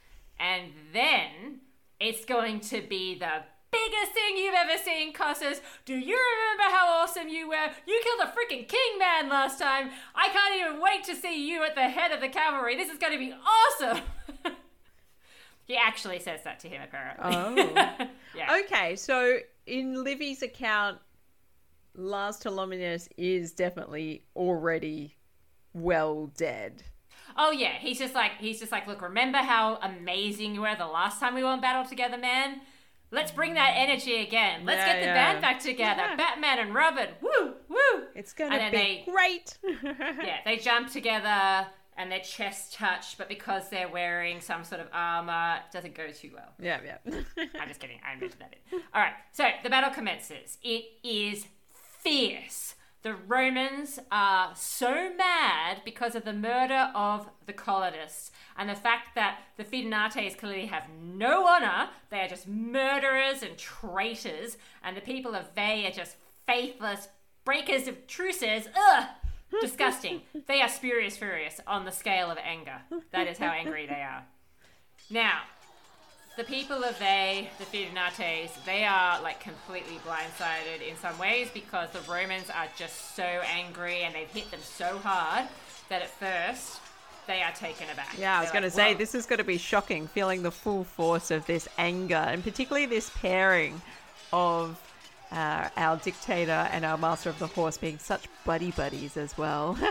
And 0.40 0.72
then 0.94 1.60
it's 2.00 2.24
going 2.24 2.60
to 2.60 2.80
be 2.80 3.18
the 3.18 3.42
biggest 3.70 4.12
thing 4.12 4.38
you've 4.38 4.54
ever 4.54 4.82
seen, 4.82 5.12
Cossus. 5.12 5.60
Do 5.84 5.92
you 5.92 6.18
remember 6.18 6.74
how 6.74 6.88
awesome 6.88 7.28
you 7.28 7.50
were? 7.50 7.68
You 7.86 8.00
killed 8.02 8.28
a 8.28 8.32
freaking 8.32 8.66
king 8.66 8.98
man 8.98 9.28
last 9.28 9.58
time. 9.58 9.90
I 10.14 10.28
can't 10.30 10.58
even 10.58 10.80
wait 10.80 11.04
to 11.04 11.14
see 11.14 11.46
you 11.46 11.62
at 11.62 11.74
the 11.74 11.90
head 11.90 12.12
of 12.12 12.22
the 12.22 12.30
cavalry. 12.30 12.74
This 12.74 12.88
is 12.88 12.96
going 12.96 13.12
to 13.12 13.18
be 13.18 13.34
awesome. 13.34 14.02
he 15.66 15.76
actually 15.76 16.20
says 16.20 16.42
that 16.44 16.60
to 16.60 16.68
him, 16.68 16.80
apparently. 16.82 17.72
Oh. 17.76 18.08
yeah. 18.34 18.56
okay, 18.64 18.96
so 18.96 19.36
in 19.66 20.02
Livy's 20.02 20.42
account, 20.42 20.98
Lars 21.94 22.38
Tolumnius 22.38 23.08
is 23.18 23.52
definitely 23.52 24.22
already 24.34 25.17
well 25.72 26.30
dead. 26.36 26.82
Oh 27.36 27.50
yeah, 27.52 27.74
he's 27.78 27.98
just 27.98 28.14
like 28.14 28.32
he's 28.38 28.58
just 28.60 28.72
like, 28.72 28.86
look, 28.86 29.00
remember 29.02 29.38
how 29.38 29.76
amazing 29.82 30.54
you 30.54 30.62
were 30.62 30.74
the 30.76 30.86
last 30.86 31.20
time 31.20 31.34
we 31.34 31.44
were 31.44 31.52
in 31.54 31.60
battle 31.60 31.84
together, 31.88 32.18
man? 32.18 32.60
Let's 33.10 33.30
bring 33.32 33.54
that 33.54 33.72
energy 33.76 34.16
again. 34.20 34.66
Let's 34.66 34.78
Yeah, 34.78 34.92
get 34.92 35.00
the 35.00 35.06
yeah. 35.06 35.14
band 35.14 35.40
back 35.40 35.60
together. 35.60 36.02
Yeah. 36.02 36.16
Batman 36.16 36.58
and 36.58 36.74
Robin. 36.74 37.08
Woo, 37.22 37.54
woo. 37.68 38.02
It's 38.14 38.32
gonna 38.34 38.70
be 38.70 38.76
they- 38.76 39.04
great. 39.10 39.56
Yeah, 39.82 40.38
they 40.44 40.56
jump 40.58 40.90
together 40.92 41.68
and 41.96 42.12
their 42.12 42.20
chests 42.20 42.76
touch, 42.76 43.16
but 43.16 43.28
because 43.28 43.70
they're 43.70 43.88
wearing 43.88 44.40
some 44.40 44.62
sort 44.62 44.80
of 44.80 44.88
armor, 44.92 45.56
it 45.66 45.72
doesn't 45.72 45.94
go 45.94 46.08
too 46.10 46.30
well. 46.34 46.52
yeah, 46.60 46.78
yeah. 46.84 46.98
I'm 47.60 47.68
just 47.68 47.80
kidding. 47.80 47.98
I 48.08 48.12
invented 48.12 48.38
that 48.40 48.50
bit. 48.50 48.82
All 48.94 49.00
right. 49.00 49.14
So 49.32 49.48
the 49.62 49.70
battle 49.70 49.90
commences. 49.90 50.58
It 50.62 50.84
is 51.02 51.46
fierce. 52.02 52.74
The 53.02 53.14
Romans 53.14 54.00
are 54.10 54.52
so 54.56 55.12
mad 55.16 55.82
because 55.84 56.16
of 56.16 56.24
the 56.24 56.32
murder 56.32 56.90
of 56.94 57.28
the 57.46 57.52
colonists 57.52 58.32
and 58.56 58.68
the 58.68 58.74
fact 58.74 59.14
that 59.14 59.38
the 59.56 59.64
Fidenates 59.64 60.36
clearly 60.36 60.66
have 60.66 60.88
no 61.00 61.46
honor. 61.46 61.90
They 62.10 62.20
are 62.20 62.28
just 62.28 62.48
murderers 62.48 63.42
and 63.42 63.56
traitors, 63.56 64.58
and 64.82 64.96
the 64.96 65.00
people 65.00 65.36
of 65.36 65.54
Veii 65.54 65.86
are 65.86 65.92
just 65.92 66.16
faithless 66.46 67.08
breakers 67.44 67.86
of 67.86 68.06
truces. 68.08 68.68
Ugh! 68.76 69.06
Disgusting. 69.62 70.22
they 70.46 70.60
are 70.60 70.68
spurious 70.68 71.16
furious 71.16 71.60
on 71.66 71.84
the 71.86 71.92
scale 71.92 72.30
of 72.30 72.36
anger. 72.38 72.82
That 73.12 73.28
is 73.28 73.38
how 73.38 73.46
angry 73.50 73.86
they 73.86 74.02
are. 74.02 74.24
Now, 75.08 75.42
the 76.38 76.44
people 76.44 76.84
of 76.84 76.96
Veii, 76.98 77.50
the 77.58 77.64
Fidenates, 77.64 78.64
they 78.64 78.84
are 78.84 79.20
like 79.22 79.40
completely 79.40 79.98
blindsided 80.06 80.88
in 80.88 80.96
some 80.96 81.18
ways 81.18 81.48
because 81.52 81.90
the 81.90 82.00
Romans 82.08 82.48
are 82.48 82.68
just 82.76 83.16
so 83.16 83.24
angry 83.24 84.02
and 84.02 84.14
they've 84.14 84.28
hit 84.28 84.48
them 84.52 84.60
so 84.62 84.98
hard 84.98 85.48
that 85.88 86.00
at 86.00 86.10
first 86.10 86.78
they 87.26 87.42
are 87.42 87.50
taken 87.50 87.90
aback. 87.92 88.16
Yeah, 88.16 88.38
I 88.38 88.40
was 88.40 88.52
going 88.52 88.62
to 88.62 88.68
like, 88.68 88.72
say 88.72 88.92
"Whoa." 88.92 88.98
this 88.98 89.16
is 89.16 89.26
going 89.26 89.38
to 89.38 89.44
be 89.44 89.58
shocking, 89.58 90.06
feeling 90.06 90.44
the 90.44 90.52
full 90.52 90.84
force 90.84 91.32
of 91.32 91.44
this 91.46 91.66
anger, 91.76 92.14
and 92.14 92.44
particularly 92.44 92.86
this 92.86 93.10
pairing 93.10 93.82
of 94.32 94.80
uh, 95.32 95.68
our 95.76 95.96
dictator 95.96 96.68
and 96.70 96.84
our 96.84 96.96
master 96.96 97.30
of 97.30 97.38
the 97.40 97.48
horse 97.48 97.76
being 97.76 97.98
such 97.98 98.28
buddy 98.44 98.70
buddies 98.70 99.16
as 99.16 99.36
well. 99.36 99.76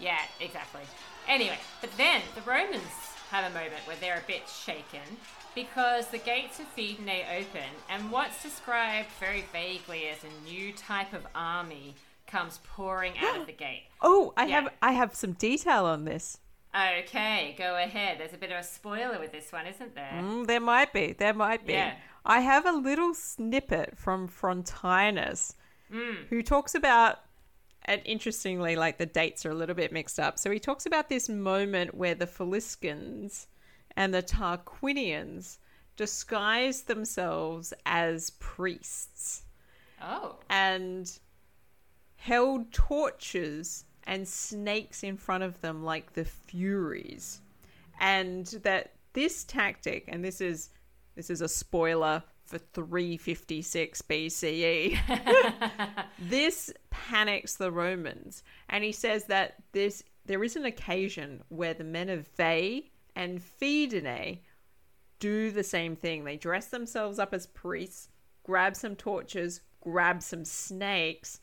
Yeah, 0.00 0.18
exactly. 0.40 0.82
Anyway, 1.26 1.58
but 1.80 1.90
then 1.96 2.22
the 2.36 2.40
Romans 2.42 2.82
have 3.30 3.50
a 3.50 3.54
moment 3.54 3.80
where 3.84 3.96
they're 4.00 4.18
a 4.18 4.26
bit 4.28 4.48
shaken 4.48 5.02
because 5.64 6.06
the 6.08 6.18
gates 6.18 6.60
of 6.60 6.66
Fidenae 6.76 7.24
open, 7.40 7.68
and 7.90 8.10
what's 8.10 8.42
described 8.42 9.08
very 9.18 9.44
vaguely 9.52 10.08
as 10.08 10.18
a 10.24 10.48
new 10.50 10.72
type 10.72 11.12
of 11.12 11.26
army 11.34 11.94
comes 12.26 12.60
pouring 12.76 13.14
out 13.18 13.40
of 13.40 13.46
the 13.46 13.52
gate. 13.66 13.84
Oh, 14.00 14.32
I 14.36 14.46
Yeah. 14.46 14.60
have 14.60 14.72
I 14.82 14.92
have 14.92 15.14
some 15.14 15.32
detail 15.32 15.84
on 15.86 16.04
this. 16.04 16.38
Okay, 16.74 17.54
go 17.58 17.76
ahead. 17.76 18.18
There's 18.20 18.34
a 18.34 18.36
bit 18.38 18.52
of 18.52 18.58
a 18.58 18.62
spoiler 18.62 19.18
with 19.18 19.32
this 19.32 19.50
one, 19.50 19.66
isn't 19.66 19.94
there? 19.94 20.12
Mm, 20.12 20.46
there 20.46 20.60
might 20.60 20.92
be. 20.92 21.12
There 21.12 21.32
might 21.34 21.66
be. 21.66 21.72
Yeah. 21.72 21.94
I 22.26 22.40
have 22.40 22.66
a 22.66 22.72
little 22.72 23.14
snippet 23.14 23.96
from 23.96 24.28
Frontinus, 24.28 25.54
Mm. 25.90 26.26
who 26.28 26.42
talks 26.42 26.74
about, 26.74 27.20
and 27.86 28.02
interestingly, 28.04 28.76
like 28.76 28.98
the 28.98 29.06
dates 29.06 29.46
are 29.46 29.50
a 29.50 29.54
little 29.54 29.74
bit 29.74 29.92
mixed 29.92 30.20
up. 30.20 30.38
So 30.38 30.50
he 30.50 30.58
talks 30.58 30.84
about 30.84 31.08
this 31.08 31.28
moment 31.30 31.94
where 31.94 32.14
the 32.14 32.26
Faliscans 32.26 33.46
and 33.98 34.14
the 34.14 34.22
Tarquinians 34.22 35.58
disguised 35.96 36.86
themselves 36.86 37.74
as 37.84 38.30
priests 38.38 39.42
Oh, 40.00 40.36
and 40.48 41.18
held 42.14 42.72
torches 42.72 43.84
and 44.04 44.26
snakes 44.26 45.02
in 45.02 45.16
front 45.16 45.42
of 45.42 45.60
them 45.60 45.82
like 45.82 46.12
the 46.12 46.24
Furies. 46.24 47.40
And 47.98 48.46
that 48.62 48.92
this 49.14 49.42
tactic, 49.42 50.04
and 50.06 50.24
this 50.24 50.40
is 50.40 50.70
this 51.16 51.28
is 51.28 51.40
a 51.40 51.48
spoiler 51.48 52.22
for 52.46 52.58
356 52.58 54.02
BCE. 54.02 54.96
this 56.20 56.72
panics 56.90 57.56
the 57.56 57.72
Romans, 57.72 58.44
and 58.68 58.84
he 58.84 58.92
says 58.92 59.24
that 59.24 59.56
this 59.72 60.04
there 60.24 60.44
is 60.44 60.54
an 60.54 60.66
occasion 60.66 61.42
where 61.48 61.74
the 61.74 61.82
men 61.82 62.08
of 62.08 62.28
Veii 62.36 62.92
and 63.18 63.42
Fidenae 63.42 64.38
do 65.18 65.50
the 65.50 65.64
same 65.64 65.96
thing. 65.96 66.24
They 66.24 66.36
dress 66.36 66.68
themselves 66.68 67.18
up 67.18 67.34
as 67.34 67.46
priests, 67.48 68.08
grab 68.44 68.76
some 68.76 68.94
torches, 68.94 69.60
grab 69.82 70.22
some 70.22 70.44
snakes, 70.44 71.40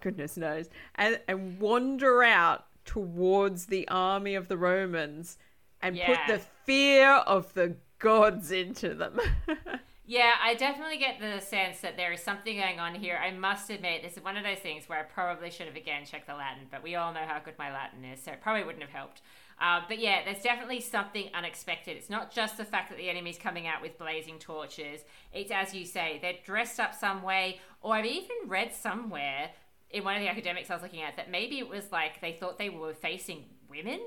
goodness 0.00 0.36
knows, 0.36 0.68
and, 0.96 1.20
and 1.28 1.60
wander 1.60 2.24
out 2.24 2.66
towards 2.84 3.66
the 3.66 3.86
army 3.88 4.34
of 4.34 4.48
the 4.48 4.56
Romans 4.58 5.38
and 5.80 5.98
put 6.04 6.18
the 6.26 6.40
fear 6.64 7.08
of 7.08 7.54
the 7.54 7.76
gods 8.00 8.50
into 8.50 8.94
them. 8.94 9.20
Yeah, 10.08 10.34
I 10.40 10.54
definitely 10.54 10.98
get 10.98 11.18
the 11.18 11.40
sense 11.40 11.80
that 11.80 11.96
there 11.96 12.12
is 12.12 12.22
something 12.22 12.56
going 12.56 12.78
on 12.78 12.94
here. 12.94 13.18
I 13.20 13.32
must 13.32 13.70
admit, 13.70 14.04
this 14.04 14.16
is 14.16 14.22
one 14.22 14.36
of 14.36 14.44
those 14.44 14.58
things 14.58 14.88
where 14.88 15.00
I 15.00 15.02
probably 15.02 15.50
should 15.50 15.66
have 15.66 15.74
again 15.74 16.04
checked 16.04 16.28
the 16.28 16.34
Latin, 16.34 16.68
but 16.70 16.84
we 16.84 16.94
all 16.94 17.12
know 17.12 17.24
how 17.26 17.40
good 17.40 17.58
my 17.58 17.72
Latin 17.72 18.04
is, 18.04 18.22
so 18.22 18.30
it 18.30 18.40
probably 18.40 18.62
wouldn't 18.62 18.84
have 18.84 18.92
helped. 18.92 19.22
Uh, 19.60 19.80
but 19.88 19.98
yeah, 19.98 20.22
there's 20.24 20.42
definitely 20.42 20.80
something 20.80 21.28
unexpected. 21.32 21.96
It's 21.96 22.10
not 22.10 22.30
just 22.30 22.58
the 22.58 22.64
fact 22.64 22.90
that 22.90 22.98
the 22.98 23.08
enemy's 23.08 23.38
coming 23.38 23.66
out 23.66 23.80
with 23.80 23.96
blazing 23.98 24.38
torches. 24.38 25.00
It's 25.32 25.50
as 25.50 25.72
you 25.74 25.86
say, 25.86 26.18
they're 26.20 26.34
dressed 26.44 26.78
up 26.78 26.94
some 26.94 27.22
way, 27.22 27.60
or 27.80 27.94
I've 27.94 28.04
even 28.04 28.36
read 28.46 28.74
somewhere 28.74 29.50
in 29.90 30.04
one 30.04 30.16
of 30.16 30.20
the 30.22 30.28
academics 30.28 30.70
I 30.70 30.74
was 30.74 30.82
looking 30.82 31.02
at 31.02 31.16
that 31.16 31.30
maybe 31.30 31.58
it 31.58 31.68
was 31.68 31.90
like 31.90 32.20
they 32.20 32.32
thought 32.32 32.58
they 32.58 32.68
were 32.70 32.92
facing 32.92 33.44
women. 33.70 34.00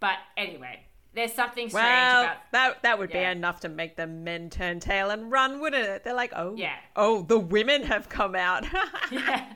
But 0.00 0.16
anyway, 0.36 0.80
there's 1.14 1.32
something 1.32 1.68
strange 1.68 1.84
well, 1.84 2.22
about 2.24 2.36
that 2.52 2.82
that 2.82 2.98
would 2.98 3.10
Yeah. 3.10 3.32
be 3.32 3.38
enough 3.38 3.60
to 3.60 3.68
make 3.68 3.96
the 3.96 4.06
men 4.06 4.50
turn 4.50 4.80
tail 4.80 5.10
and 5.10 5.30
run, 5.30 5.60
wouldn't 5.60 5.84
it? 5.86 6.04
They're 6.04 6.14
like, 6.14 6.32
oh, 6.34 6.54
Yeah. 6.56 6.76
oh, 6.96 7.22
the 7.22 7.38
women 7.38 7.82
have 7.84 8.08
come 8.08 8.34
out. 8.34 8.64
yeah. 9.12 9.52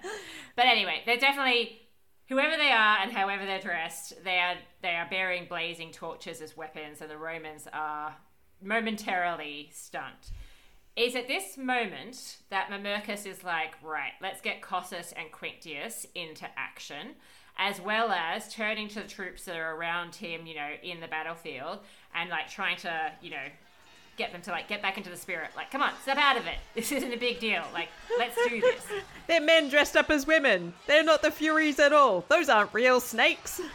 But 0.57 0.67
anyway, 0.67 1.03
they're 1.07 1.19
definitely 1.19 1.82
whoever 2.33 2.57
they 2.57 2.71
are 2.71 2.97
and 3.03 3.13
however 3.13 3.45
they're 3.45 3.61
dressed, 3.61 4.15
they 4.25 4.39
are 4.39 4.55
they 4.81 4.97
are 4.97 5.07
bearing 5.11 5.47
blazing 5.47 5.93
torches 5.93 6.41
as 6.41 6.57
weapons, 6.57 7.03
and 7.03 7.11
the 7.11 7.19
Romans 7.19 7.69
are 7.73 8.17
momentarily 8.63 9.69
stunned. 9.73 10.31
Is 10.97 11.15
at 11.15 11.29
this 11.29 11.57
moment 11.57 12.39
that 12.51 12.69
Mamercus 12.71 13.27
is 13.27 13.45
like, 13.45 13.75
right, 13.83 14.13
let's 14.21 14.41
get 14.41 14.63
Cossus 14.63 15.13
and 15.13 15.31
Quinctius 15.31 16.07
into 16.15 16.47
action, 16.57 17.15
as 17.57 17.81
well 17.81 18.11
as 18.11 18.53
turning 18.53 18.89
to 18.89 19.01
the 19.01 19.09
troops 19.09 19.45
that 19.45 19.57
are 19.57 19.77
around 19.77 20.15
him, 20.15 20.47
you 20.47 20.55
know, 20.55 20.71
in 20.83 21.01
the 21.01 21.09
battlefield, 21.09 21.81
and 22.15 22.31
like 22.31 22.49
trying 22.49 22.77
to, 22.79 23.13
you 23.21 23.31
know, 23.31 23.47
get 24.17 24.33
them 24.33 24.43
to 24.43 24.51
like 24.51 24.69
get 24.69 24.83
back 24.83 24.97
into 24.97 25.11
the 25.11 25.17
spirit. 25.17 25.51
Like, 25.57 25.71
come 25.71 25.83
on, 25.83 25.93
step 26.03 26.19
out 26.19 26.37
of 26.37 26.47
it. 26.47 26.57
This 26.75 26.93
isn't 26.93 27.13
a 27.13 27.17
big 27.17 27.41
deal. 27.41 27.63
Like, 27.73 27.89
let's 28.19 28.37
do 28.49 28.61
this. 28.61 28.87
They're 29.27 29.41
men 29.41 29.69
dressed 29.69 29.97
up 29.97 30.11
as 30.11 30.27
women. 30.27 30.75
They're 30.87 31.05
not 31.05 31.23
the 31.23 31.31
Furies 31.31 31.79
at 31.79 31.93
all. 31.93 32.25
Those 32.29 32.49
aren't 32.49 32.73
real 32.75 33.01
snakes. 33.01 33.61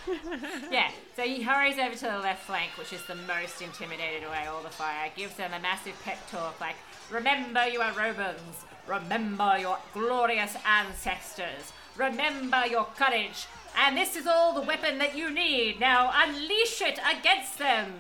Yeah, 0.70 0.92
so 1.16 1.24
he 1.24 1.42
hurries 1.42 1.80
over 1.80 1.96
to 1.96 2.06
the 2.06 2.20
left 2.20 2.46
flank, 2.46 2.72
which 2.78 2.92
is 2.92 3.04
the 3.06 3.16
most 3.16 3.62
intimidated 3.62 4.28
away 4.28 4.46
all 4.48 4.62
the 4.62 4.70
fire, 4.70 5.10
gives 5.16 5.36
them 5.36 5.54
a 5.54 5.60
massive 5.60 5.96
pep 6.04 6.18
talk 6.30 6.60
like, 6.60 6.76
Remember 7.10 7.66
you 7.68 7.80
are 7.80 7.94
Romans, 7.94 8.66
remember 8.86 9.58
your 9.58 9.78
glorious 9.94 10.56
ancestors, 10.66 11.72
remember 11.96 12.66
your 12.68 12.86
courage, 12.98 13.48
and 13.78 13.96
this 13.96 14.16
is 14.16 14.28
all 14.28 14.54
the 14.54 14.62
weapon 14.62 14.98
that 14.98 15.18
you 15.18 15.30
need. 15.32 15.80
Now 15.80 16.12
unleash 16.14 16.82
it 16.82 17.00
against 17.10 17.58
them. 17.60 17.94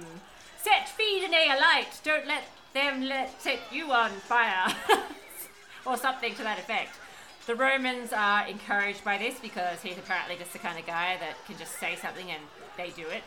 Set 0.67 0.91
Fidenae 0.97 1.55
alight, 1.55 2.01
don't 2.03 2.27
let 2.27 2.43
them 2.73 3.03
let 3.03 3.41
set 3.41 3.59
you 3.71 3.93
on 3.93 4.11
fire. 4.11 4.75
or 5.85 5.95
something 5.95 6.35
to 6.35 6.43
that 6.43 6.59
effect. 6.59 6.91
The 7.45 7.55
Romans 7.55 8.11
are 8.11 8.45
encouraged 8.45 9.05
by 9.05 9.17
this 9.17 9.39
because 9.39 9.81
he's 9.81 9.97
apparently 9.97 10.35
just 10.35 10.51
the 10.51 10.59
kind 10.59 10.77
of 10.77 10.85
guy 10.85 11.15
that 11.21 11.35
can 11.45 11.57
just 11.57 11.79
say 11.79 11.95
something 11.95 12.29
and 12.29 12.41
they 12.75 12.89
do 12.89 13.07
it. 13.07 13.23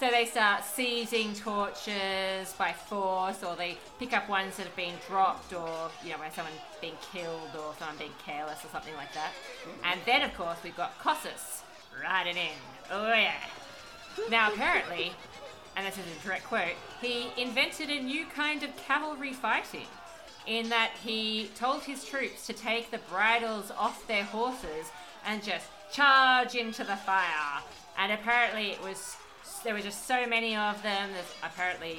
So 0.00 0.10
they 0.10 0.24
start 0.24 0.64
seizing 0.64 1.34
torches 1.34 2.54
by 2.58 2.72
force, 2.72 3.44
or 3.44 3.54
they 3.54 3.76
pick 3.98 4.12
up 4.12 4.28
ones 4.28 4.56
that 4.56 4.64
have 4.64 4.74
been 4.74 4.94
dropped, 5.06 5.52
or 5.52 5.90
you 6.02 6.10
know, 6.10 6.18
where 6.18 6.30
someone's 6.34 6.56
being 6.80 6.96
killed, 7.12 7.50
or 7.54 7.74
someone 7.78 7.98
being 7.98 8.10
careless, 8.24 8.64
or 8.64 8.68
something 8.72 8.94
like 8.96 9.12
that. 9.12 9.32
And 9.84 10.00
then, 10.06 10.22
of 10.22 10.34
course, 10.34 10.56
we've 10.64 10.76
got 10.76 10.98
Cossus 11.00 11.62
riding 12.02 12.38
in. 12.38 12.58
Oh 12.90 13.12
yeah. 13.12 13.34
Now, 14.30 14.50
apparently, 14.52 15.12
and 15.76 15.86
this 15.86 15.96
is 15.98 16.04
a 16.04 16.26
direct 16.26 16.44
quote, 16.44 16.74
he 17.00 17.28
invented 17.36 17.90
a 17.90 18.00
new 18.00 18.26
kind 18.26 18.62
of 18.62 18.76
cavalry 18.76 19.32
fighting 19.32 19.86
in 20.46 20.68
that 20.70 20.92
he 21.02 21.50
told 21.54 21.82
his 21.82 22.04
troops 22.04 22.46
to 22.46 22.52
take 22.52 22.90
the 22.90 22.98
bridles 23.10 23.70
off 23.78 24.06
their 24.06 24.24
horses 24.24 24.90
and 25.26 25.42
just 25.42 25.66
charge 25.92 26.54
into 26.54 26.84
the 26.84 26.96
fire. 26.96 27.62
And 27.98 28.12
apparently, 28.12 28.70
it 28.70 28.82
was 28.82 29.16
there 29.64 29.74
were 29.74 29.80
just 29.80 30.06
so 30.06 30.26
many 30.26 30.56
of 30.56 30.82
them. 30.82 31.10
There's 31.12 31.34
apparently, 31.42 31.96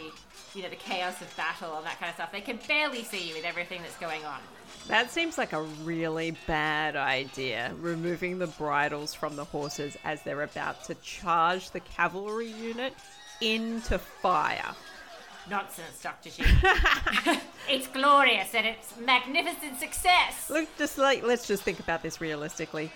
you 0.56 0.64
know, 0.64 0.70
the 0.70 0.76
chaos 0.76 1.22
of 1.22 1.36
battle 1.38 1.78
and 1.78 1.86
that 1.86 2.00
kind 2.00 2.10
of 2.10 2.16
stuff. 2.16 2.32
They 2.32 2.42
can 2.42 2.60
barely 2.68 3.04
see 3.04 3.28
you 3.28 3.36
with 3.36 3.46
everything 3.46 3.82
that's 3.82 3.98
going 3.98 4.26
on. 4.26 4.40
That 4.88 5.12
seems 5.12 5.38
like 5.38 5.54
a 5.54 5.62
really 5.62 6.36
bad 6.48 6.96
idea, 6.96 7.72
removing 7.80 8.40
the 8.40 8.48
bridles 8.48 9.14
from 9.14 9.36
the 9.36 9.44
horses 9.44 9.96
as 10.04 10.24
they're 10.24 10.42
about 10.42 10.84
to 10.86 10.96
charge 10.96 11.72
the 11.72 11.82
cavalry 11.82 12.52
unit 12.52 12.94
into 13.42 13.98
fire. 13.98 14.76
Nonsense, 15.50 16.02
Dr. 16.02 16.30
G. 16.30 16.44
it's 17.70 17.88
glorious 17.88 18.54
and 18.54 18.66
it's 18.66 18.94
magnificent 18.98 19.80
success. 19.80 20.50
Look, 20.50 20.70
just 20.78 20.98
like, 20.98 21.24
let's 21.24 21.48
just 21.48 21.64
think 21.64 21.80
about 21.80 22.04
this 22.04 22.22
realistically. 22.22 22.92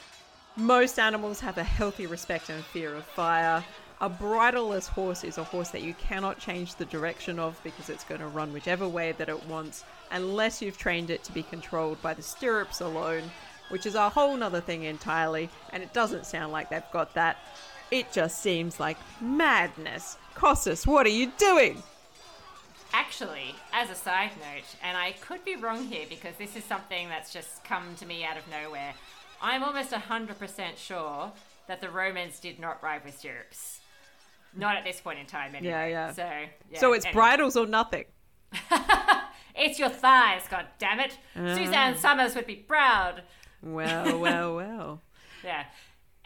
Most 0.56 1.00
animals 1.00 1.39
have 1.41 1.58
a 1.58 1.64
healthy 1.64 2.08
respect 2.08 2.50
and 2.50 2.64
fear 2.64 2.96
of 2.96 3.04
fire. 3.04 3.64
A 4.02 4.10
bridleless 4.10 4.88
horse 4.88 5.24
is 5.24 5.38
a 5.38 5.43
horse 5.43 5.70
that 5.70 5.82
you 5.82 5.93
cannot 5.96 6.39
change 6.39 6.76
the 6.76 6.86
direction 6.86 7.39
of 7.39 7.60
because 7.64 7.89
it's 7.89 8.04
going 8.04 8.22
to 8.22 8.28
run 8.28 8.54
whichever 8.54 8.88
way 8.88 9.14
that 9.14 9.30
it 9.30 9.46
wants, 9.48 9.84
unless 10.12 10.62
you've 10.62 10.78
trained 10.78 11.10
it 11.10 11.24
to 11.24 11.32
be 11.32 11.43
controlled 11.43 12.02
by 12.02 12.14
the 12.14 12.22
stirrups 12.22 12.82
alone, 12.82 13.24
which 13.70 13.86
is 13.86 13.96
a 13.96 14.10
whole 14.10 14.36
nother 14.38 14.62
thing 14.62 14.84
entirely, 14.84 15.50
and 15.72 15.82
it 15.82 15.93
doesn't 15.93 16.26
sound 16.26 16.52
like 16.52 16.70
they've 16.70 16.84
got 16.91 17.14
that. 17.16 17.38
It 17.89 18.12
just 18.12 18.41
seems 18.41 18.80
like 18.80 18.98
madness. 19.22 20.18
Cossus, 20.36 20.86
what 20.86 21.06
are 21.06 21.10
you 21.10 21.32
doing? 21.38 21.82
Actually, 22.94 23.56
as 23.74 23.90
a 23.90 23.96
side 23.96 24.32
note, 24.38 24.66
and 24.84 24.98
I 24.98 25.14
could 25.14 25.44
be 25.44 25.56
wrong 25.56 25.86
here 25.86 26.06
because 26.08 26.36
this 26.38 26.56
is 26.56 26.64
something 26.64 27.10
that's 27.10 27.34
just 27.34 27.64
come 27.64 27.96
to 27.98 28.06
me 28.06 28.24
out 28.24 28.38
of 28.38 28.44
nowhere, 28.50 28.94
I'm 29.42 29.64
almost 29.64 29.92
100% 29.92 30.78
sure 30.78 31.32
that 31.68 31.82
the 31.82 31.90
Romans 31.90 32.40
did 32.40 32.60
not 32.60 32.82
ride 32.84 33.04
with 33.04 33.18
stirrups. 33.18 33.80
Not 34.56 34.78
at 34.78 34.86
this 34.86 35.02
point 35.02 35.20
in 35.20 35.26
time, 35.26 35.56
anyway. 35.56 35.72
Yeah, 35.72 35.88
yeah. 35.88 36.12
So, 36.14 36.30
yeah, 36.72 36.80
so 36.80 36.94
it's 36.94 37.06
anyway. 37.06 37.14
bridles 37.14 37.58
or 37.58 37.66
nothing. 37.66 38.06
It's 39.58 39.80
your 39.80 39.90
thighs, 39.90 40.44
god 40.50 40.66
damn 40.80 41.00
it! 41.00 41.18
Uh-huh. 41.36 41.56
Suzanne 41.56 41.98
Somers 41.98 42.36
would 42.36 42.46
be 42.46 42.58
proud. 42.58 43.24
Well, 43.64 44.20
well, 44.20 44.56
well. 44.56 45.02
Yeah. 45.44 45.66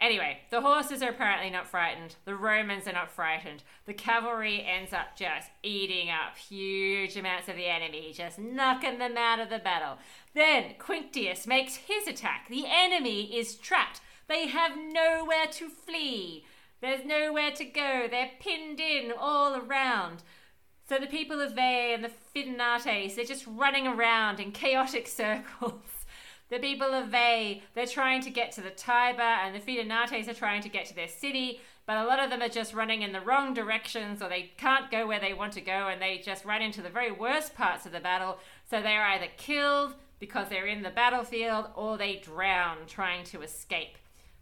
Anyway, 0.00 0.38
the 0.50 0.62
horses 0.62 1.02
are 1.02 1.10
apparently 1.10 1.50
not 1.50 1.66
frightened. 1.66 2.16
The 2.24 2.34
Romans 2.34 2.88
are 2.88 2.92
not 2.92 3.10
frightened. 3.10 3.62
The 3.84 3.92
cavalry 3.92 4.64
ends 4.66 4.94
up 4.94 5.14
just 5.14 5.50
eating 5.62 6.08
up 6.08 6.38
huge 6.38 7.18
amounts 7.18 7.48
of 7.48 7.56
the 7.56 7.66
enemy, 7.66 8.12
just 8.14 8.38
knocking 8.38 8.98
them 8.98 9.18
out 9.18 9.40
of 9.40 9.50
the 9.50 9.58
battle. 9.58 9.98
Then 10.34 10.74
Quinctius 10.78 11.46
makes 11.46 11.76
his 11.76 12.08
attack. 12.08 12.48
The 12.48 12.64
enemy 12.66 13.36
is 13.36 13.56
trapped. 13.56 14.00
They 14.26 14.46
have 14.46 14.72
nowhere 14.76 15.46
to 15.52 15.68
flee. 15.68 16.46
There's 16.80 17.04
nowhere 17.04 17.50
to 17.50 17.64
go. 17.66 18.06
They're 18.10 18.30
pinned 18.40 18.80
in 18.80 19.12
all 19.18 19.54
around. 19.54 20.22
So 20.88 20.98
the 20.98 21.06
people 21.06 21.42
of 21.42 21.54
Veii 21.54 21.92
and 21.92 22.02
the 22.02 22.10
Fidenates, 22.34 23.16
they're 23.16 23.24
just 23.24 23.46
running 23.46 23.86
around 23.86 24.40
in 24.40 24.50
chaotic 24.50 25.06
circles. 25.08 25.82
The 26.50 26.58
people 26.58 26.92
of 26.92 27.08
Veii, 27.08 27.62
they're 27.74 27.86
trying 27.86 28.22
to 28.22 28.30
get 28.30 28.50
to 28.52 28.60
the 28.60 28.70
Tiber, 28.70 29.22
and 29.22 29.54
the 29.54 29.60
Fidenates 29.60 30.28
are 30.28 30.34
trying 30.34 30.62
to 30.62 30.68
get 30.68 30.86
to 30.86 30.94
their 30.94 31.06
city, 31.06 31.60
but 31.86 31.96
a 31.96 32.04
lot 32.04 32.18
of 32.18 32.28
them 32.28 32.42
are 32.42 32.48
just 32.48 32.74
running 32.74 33.02
in 33.02 33.12
the 33.12 33.20
wrong 33.20 33.54
directions, 33.54 34.20
or 34.20 34.28
they 34.28 34.50
can't 34.56 34.90
go 34.90 35.06
where 35.06 35.20
they 35.20 35.32
want 35.32 35.52
to 35.52 35.60
go, 35.60 35.86
and 35.86 36.02
they 36.02 36.18
just 36.18 36.44
run 36.44 36.60
into 36.60 36.82
the 36.82 36.90
very 36.90 37.12
worst 37.12 37.54
parts 37.54 37.86
of 37.86 37.92
the 37.92 38.00
battle. 38.00 38.38
So 38.68 38.82
they're 38.82 39.06
either 39.06 39.28
killed 39.36 39.94
because 40.18 40.48
they're 40.48 40.66
in 40.66 40.82
the 40.82 40.90
battlefield, 40.90 41.66
or 41.76 41.96
they 41.96 42.16
drown 42.16 42.78
trying 42.88 43.24
to 43.26 43.42
escape. 43.42 43.96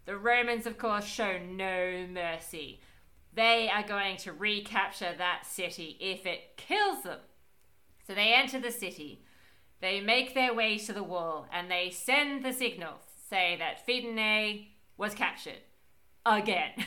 The 0.07 0.17
Romans, 0.17 0.67
of 0.67 0.79
course, 0.79 1.05
show 1.05 1.39
no 1.39 2.07
mercy. 2.11 2.81
They 3.35 3.69
are 3.69 3.87
going 3.87 4.17
to 4.19 4.33
recapture 4.33 5.15
that 5.17 5.45
city 5.45 5.99
if 6.01 6.25
it 6.25 6.57
kills 6.57 7.03
them. 7.03 7.21
So 8.07 8.15
they 8.15 8.33
enter 8.33 8.59
the 8.59 8.73
city. 8.73 9.23
They 9.81 10.01
make 10.01 10.35
their 10.35 10.55
way 10.55 10.79
to 10.79 10.93
the 10.93 11.03
wall 11.03 11.47
and 11.53 11.71
they 11.71 11.91
send 11.91 12.45
the 12.45 12.53
signal, 12.53 12.95
say 13.29 13.57
that 13.59 13.87
Fidenae 13.87 14.69
was 14.97 15.15
captured. 15.15 15.61
Again. 16.27 16.73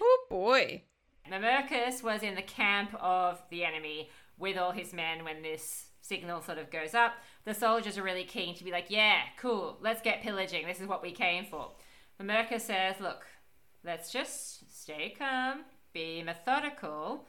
Oh 0.00 0.26
boy. 0.30 0.82
Mamercus 1.28 2.04
was 2.04 2.22
in 2.22 2.36
the 2.36 2.42
camp 2.42 2.94
of 3.00 3.42
the 3.50 3.64
enemy 3.64 4.10
with 4.38 4.56
all 4.56 4.70
his 4.70 4.92
men 4.92 5.24
when 5.24 5.42
this 5.42 5.86
signal 6.00 6.40
sort 6.40 6.58
of 6.58 6.70
goes 6.70 6.94
up. 6.94 7.14
The 7.44 7.54
soldiers 7.54 7.98
are 7.98 8.02
really 8.02 8.24
keen 8.24 8.54
to 8.56 8.64
be 8.64 8.70
like, 8.70 8.86
yeah, 8.88 9.22
cool, 9.38 9.78
let's 9.80 10.00
get 10.00 10.22
pillaging. 10.22 10.66
This 10.66 10.80
is 10.80 10.86
what 10.86 11.02
we 11.02 11.10
came 11.12 11.44
for. 11.44 11.72
Mamercus 12.20 12.62
says, 12.62 12.96
look, 13.00 13.26
let's 13.84 14.10
just 14.10 14.80
stay 14.80 15.14
calm, 15.18 15.64
be 15.92 16.22
methodical, 16.22 17.26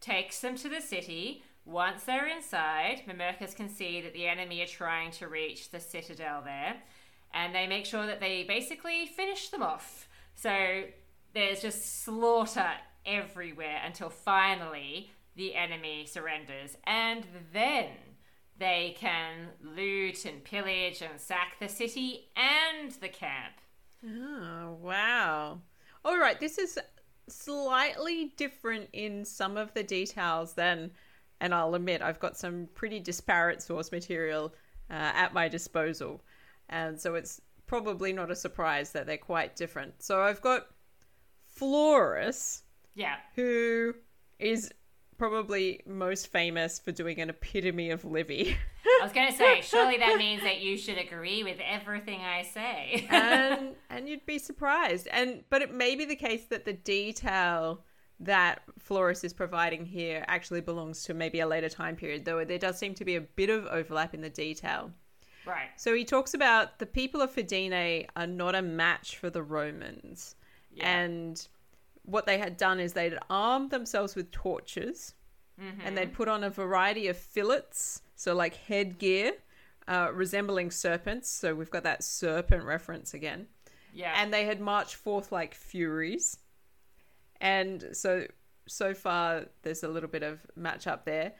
takes 0.00 0.40
them 0.40 0.56
to 0.56 0.68
the 0.68 0.80
city. 0.80 1.42
Once 1.64 2.04
they're 2.04 2.28
inside, 2.28 3.02
Mamercus 3.06 3.56
can 3.56 3.68
see 3.68 4.00
that 4.00 4.12
the 4.12 4.26
enemy 4.26 4.62
are 4.62 4.66
trying 4.66 5.10
to 5.10 5.28
reach 5.28 5.70
the 5.70 5.80
citadel 5.80 6.42
there, 6.42 6.76
and 7.32 7.54
they 7.54 7.66
make 7.66 7.86
sure 7.86 8.06
that 8.06 8.20
they 8.20 8.44
basically 8.44 9.06
finish 9.06 9.48
them 9.48 9.62
off. 9.62 10.08
So 10.34 10.84
there's 11.32 11.62
just 11.62 12.04
slaughter 12.04 12.68
everywhere 13.06 13.80
until 13.84 14.10
finally 14.10 15.10
the 15.36 15.54
enemy 15.54 16.06
surrenders, 16.06 16.76
and 16.84 17.26
then 17.52 17.88
they 18.58 18.94
can 18.98 19.48
loot 19.62 20.26
and 20.26 20.44
pillage 20.44 21.02
and 21.02 21.18
sack 21.18 21.56
the 21.58 21.68
city 21.68 22.28
and 22.36 22.92
the 22.92 23.08
camp. 23.08 23.54
Oh, 24.06 24.76
wow. 24.80 25.60
All 26.04 26.18
right, 26.18 26.38
this 26.38 26.58
is 26.58 26.78
slightly 27.28 28.34
different 28.36 28.90
in 28.92 29.24
some 29.24 29.56
of 29.56 29.72
the 29.74 29.82
details 29.82 30.52
than, 30.52 30.92
and 31.44 31.54
I'll 31.54 31.74
admit, 31.74 32.00
I've 32.00 32.18
got 32.18 32.38
some 32.38 32.68
pretty 32.74 33.00
disparate 33.00 33.60
source 33.60 33.92
material 33.92 34.54
uh, 34.90 34.94
at 34.94 35.34
my 35.34 35.46
disposal. 35.46 36.22
And 36.70 36.98
so 36.98 37.14
it's 37.16 37.42
probably 37.66 38.14
not 38.14 38.30
a 38.30 38.34
surprise 38.36 38.92
that 38.92 39.06
they're 39.06 39.18
quite 39.18 39.54
different. 39.54 40.02
So 40.02 40.22
I've 40.22 40.40
got 40.40 40.68
Florus, 41.60 42.62
Yeah. 42.94 43.16
who 43.36 43.94
is 44.38 44.72
probably 45.18 45.82
most 45.86 46.28
famous 46.28 46.78
for 46.78 46.92
doing 46.92 47.20
an 47.20 47.28
epitome 47.30 47.90
of 47.90 48.04
Livy. 48.06 48.56
I 48.84 49.04
was 49.04 49.12
going 49.12 49.30
to 49.30 49.36
say, 49.36 49.60
surely 49.62 49.98
that 49.98 50.16
means 50.16 50.42
that 50.42 50.60
you 50.60 50.76
should 50.78 50.98
agree 50.98 51.44
with 51.44 51.58
everything 51.64 52.20
I 52.22 52.42
say. 52.42 53.06
and 53.10 53.74
and 53.90 54.08
you'd 54.08 54.24
be 54.26 54.38
surprised. 54.38 55.08
And 55.12 55.44
but 55.50 55.60
it 55.62 55.72
may 55.74 55.94
be 55.94 56.04
the 56.06 56.16
case 56.16 56.46
that 56.46 56.64
the 56.64 56.72
detail 56.72 57.84
that 58.20 58.62
Florus 58.88 59.24
is 59.24 59.32
providing 59.32 59.84
here 59.84 60.24
actually 60.28 60.60
belongs 60.60 61.02
to 61.04 61.14
maybe 61.14 61.40
a 61.40 61.46
later 61.46 61.68
time 61.68 61.96
period, 61.96 62.24
though 62.24 62.44
there 62.44 62.58
does 62.58 62.78
seem 62.78 62.94
to 62.94 63.04
be 63.04 63.16
a 63.16 63.20
bit 63.20 63.50
of 63.50 63.66
overlap 63.66 64.14
in 64.14 64.20
the 64.20 64.30
detail. 64.30 64.90
right. 65.46 65.68
So 65.76 65.94
he 65.94 66.04
talks 66.04 66.32
about 66.34 66.78
the 66.78 66.86
people 66.86 67.20
of 67.20 67.34
Fidenae 67.34 68.06
are 68.16 68.26
not 68.26 68.54
a 68.54 68.62
match 68.62 69.18
for 69.18 69.30
the 69.30 69.42
Romans. 69.42 70.36
Yeah. 70.72 70.88
And 71.00 71.46
what 72.04 72.26
they 72.26 72.38
had 72.38 72.56
done 72.56 72.80
is 72.80 72.92
they'd 72.92 73.18
armed 73.30 73.70
themselves 73.70 74.14
with 74.14 74.30
torches 74.30 75.14
Mm-hmm. 75.60 75.86
and 75.86 75.96
they'd 75.96 76.12
put 76.12 76.26
on 76.26 76.42
a 76.42 76.50
variety 76.50 77.06
of 77.06 77.16
fillets, 77.16 78.02
so 78.16 78.34
like 78.34 78.56
headgear 78.56 79.34
uh, 79.86 80.10
resembling 80.12 80.72
serpents. 80.72 81.30
So 81.30 81.54
we've 81.54 81.70
got 81.70 81.84
that 81.84 82.02
serpent 82.02 82.64
reference 82.64 83.14
again. 83.14 83.46
Yeah. 83.92 84.14
And 84.20 84.34
they 84.34 84.46
had 84.46 84.60
marched 84.60 84.96
forth 84.96 85.30
like 85.30 85.54
furies. 85.54 86.38
And 87.44 87.90
so, 87.92 88.26
so 88.66 88.94
far, 88.94 89.44
there's 89.62 89.84
a 89.84 89.88
little 89.88 90.08
bit 90.08 90.22
of 90.22 90.40
match 90.56 90.86
up 90.86 91.04
there. 91.04 91.34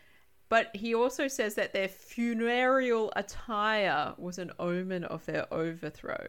But 0.50 0.70
he 0.76 0.94
also 0.94 1.26
says 1.26 1.54
that 1.54 1.72
their 1.72 1.88
funereal 1.88 3.10
attire 3.16 4.14
was 4.18 4.38
an 4.38 4.52
omen 4.58 5.04
of 5.04 5.24
their 5.24 5.52
overthrow 5.52 6.28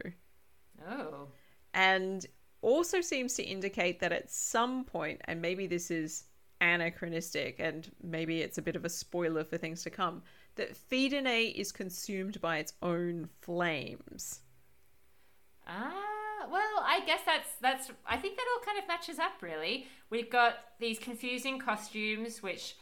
oh. 0.89 1.27
and 1.73 2.25
also 2.61 3.01
seems 3.01 3.35
to 3.35 3.43
indicate 3.43 3.99
that 3.99 4.13
at 4.13 4.31
some 4.31 4.85
point, 4.85 5.21
and 5.25 5.41
maybe 5.41 5.67
this 5.67 5.91
is 5.91 6.23
anachronistic 6.61 7.59
and 7.59 7.91
maybe 8.01 8.41
it's 8.41 8.57
a 8.57 8.61
bit 8.61 8.77
of 8.77 8.85
a 8.85 8.89
spoiler 8.89 9.43
for 9.43 9.57
things 9.57 9.83
to 9.83 9.89
come, 9.89 10.23
that 10.55 10.73
Fidenae 10.73 11.53
is 11.53 11.73
consumed 11.73 12.39
by 12.39 12.57
its 12.57 12.73
own 12.81 13.27
flames. 13.41 14.39
Ah, 15.67 16.14
well, 16.51 16.83
I 16.83 17.01
guess 17.05 17.21
that's 17.25 17.49
that's. 17.61 17.91
I 18.05 18.17
think 18.17 18.37
that 18.37 18.45
all 18.53 18.65
kind 18.65 18.79
of 18.79 18.87
matches 18.87 19.19
up. 19.19 19.41
Really, 19.41 19.87
we've 20.09 20.29
got 20.29 20.55
these 20.79 20.99
confusing 20.99 21.59
costumes, 21.59 22.41
which 22.41 22.75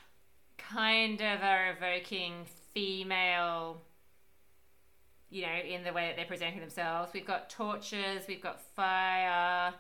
kind 0.58 1.22
of 1.22 1.42
are 1.42 1.72
evoking 1.72 2.46
female. 2.74 3.82
You 5.30 5.44
know, 5.44 5.56
in 5.68 5.84
the 5.84 5.92
way 5.92 6.08
that 6.08 6.16
they're 6.16 6.26
presenting 6.26 6.60
themselves. 6.60 7.12
We've 7.12 7.26
got 7.26 7.50
torches. 7.50 8.26
We've 8.28 8.42
got 8.42 8.62
fire. 8.62 9.74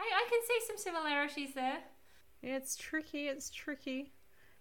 I, 0.00 0.02
I 0.02 0.26
can 0.28 0.40
see 0.46 0.66
some 0.66 0.76
similarities 0.76 1.54
there. 1.54 1.78
It's 2.42 2.76
tricky, 2.76 3.28
it's 3.28 3.50
tricky. 3.50 4.12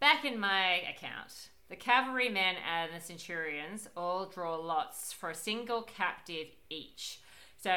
Back 0.01 0.25
in 0.25 0.39
my 0.39 0.81
account, 0.81 1.49
the 1.69 1.75
cavalrymen 1.75 2.55
and 2.69 2.91
the 2.93 2.99
centurions 2.99 3.87
all 3.95 4.25
draw 4.25 4.55
lots 4.55 5.13
for 5.13 5.29
a 5.29 5.35
single 5.35 5.83
captive 5.83 6.47
each. 6.69 7.21
So, 7.57 7.71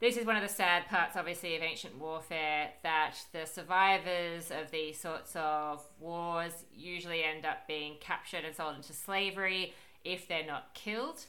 this 0.00 0.16
is 0.16 0.26
one 0.26 0.36
of 0.36 0.42
the 0.42 0.48
sad 0.48 0.86
parts, 0.86 1.16
obviously, 1.16 1.56
of 1.56 1.62
ancient 1.62 1.98
warfare 1.98 2.70
that 2.82 3.14
the 3.32 3.46
survivors 3.46 4.50
of 4.50 4.70
these 4.70 4.98
sorts 4.98 5.32
of 5.34 5.82
wars 5.98 6.52
usually 6.72 7.24
end 7.24 7.44
up 7.44 7.66
being 7.66 7.94
captured 8.00 8.44
and 8.44 8.54
sold 8.54 8.76
into 8.76 8.92
slavery 8.92 9.74
if 10.04 10.28
they're 10.28 10.46
not 10.46 10.74
killed. 10.74 11.26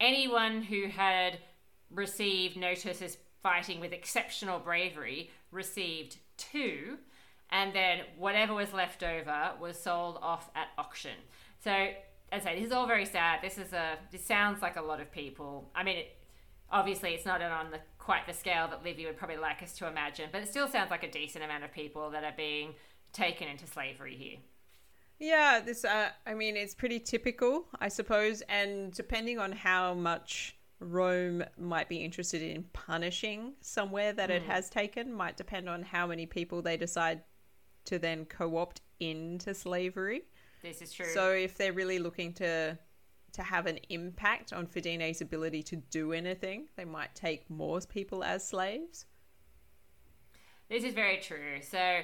Anyone 0.00 0.62
who 0.62 0.88
had 0.88 1.38
received 1.90 2.56
notice 2.56 3.02
as 3.02 3.18
fighting 3.42 3.80
with 3.80 3.92
exceptional 3.92 4.58
bravery 4.58 5.30
received 5.50 6.16
two 6.36 6.98
and 7.50 7.72
then 7.74 8.00
whatever 8.16 8.54
was 8.54 8.72
left 8.72 9.02
over 9.02 9.52
was 9.60 9.78
sold 9.78 10.18
off 10.20 10.50
at 10.54 10.68
auction. 10.76 11.16
So, 11.62 11.70
as 11.70 12.42
I 12.42 12.44
say, 12.44 12.56
this 12.56 12.66
is 12.66 12.72
all 12.72 12.86
very 12.86 13.04
sad. 13.04 13.40
This 13.42 13.58
is 13.58 13.72
a. 13.72 13.96
This 14.10 14.24
sounds 14.24 14.60
like 14.60 14.76
a 14.76 14.82
lot 14.82 15.00
of 15.00 15.12
people. 15.12 15.70
I 15.74 15.84
mean, 15.84 15.98
it, 15.98 16.16
obviously, 16.70 17.10
it's 17.10 17.24
not 17.24 17.40
on 17.42 17.70
the 17.70 17.78
quite 18.04 18.26
the 18.26 18.34
scale 18.34 18.68
that 18.68 18.84
Livy 18.84 19.06
would 19.06 19.16
probably 19.16 19.38
like 19.38 19.62
us 19.62 19.72
to 19.78 19.86
imagine, 19.88 20.28
but 20.30 20.42
it 20.42 20.48
still 20.48 20.68
sounds 20.68 20.90
like 20.90 21.02
a 21.02 21.10
decent 21.10 21.42
amount 21.42 21.64
of 21.64 21.72
people 21.72 22.10
that 22.10 22.22
are 22.22 22.34
being 22.36 22.74
taken 23.12 23.48
into 23.48 23.66
slavery 23.66 24.14
here. 24.14 24.36
Yeah, 25.18 25.60
this 25.64 25.84
uh 25.84 26.10
I 26.26 26.34
mean 26.34 26.56
it's 26.56 26.74
pretty 26.74 27.00
typical, 27.00 27.66
I 27.80 27.88
suppose, 27.88 28.42
and 28.42 28.92
depending 28.92 29.38
on 29.38 29.52
how 29.52 29.94
much 29.94 30.56
Rome 30.80 31.44
might 31.56 31.88
be 31.88 31.96
interested 31.96 32.42
in 32.42 32.64
punishing 32.74 33.54
somewhere 33.60 34.12
that 34.12 34.30
it 34.30 34.42
has 34.42 34.68
taken 34.68 35.14
might 35.14 35.36
depend 35.36 35.68
on 35.68 35.82
how 35.82 36.06
many 36.06 36.26
people 36.26 36.60
they 36.60 36.76
decide 36.76 37.22
to 37.86 37.98
then 37.98 38.26
co-opt 38.26 38.82
into 39.00 39.54
slavery. 39.54 40.24
This 40.62 40.82
is 40.82 40.92
true. 40.92 41.06
So 41.14 41.30
if 41.30 41.56
they're 41.56 41.72
really 41.72 41.98
looking 41.98 42.34
to 42.34 42.78
to 43.34 43.42
have 43.42 43.66
an 43.66 43.78
impact 43.88 44.52
on 44.52 44.66
Fidenae's 44.66 45.20
ability 45.20 45.62
to 45.64 45.76
do 45.76 46.12
anything, 46.12 46.66
they 46.76 46.84
might 46.84 47.14
take 47.14 47.48
more 47.50 47.80
people 47.80 48.24
as 48.24 48.46
slaves. 48.46 49.06
This 50.70 50.84
is 50.84 50.94
very 50.94 51.18
true. 51.18 51.60
So, 51.60 52.00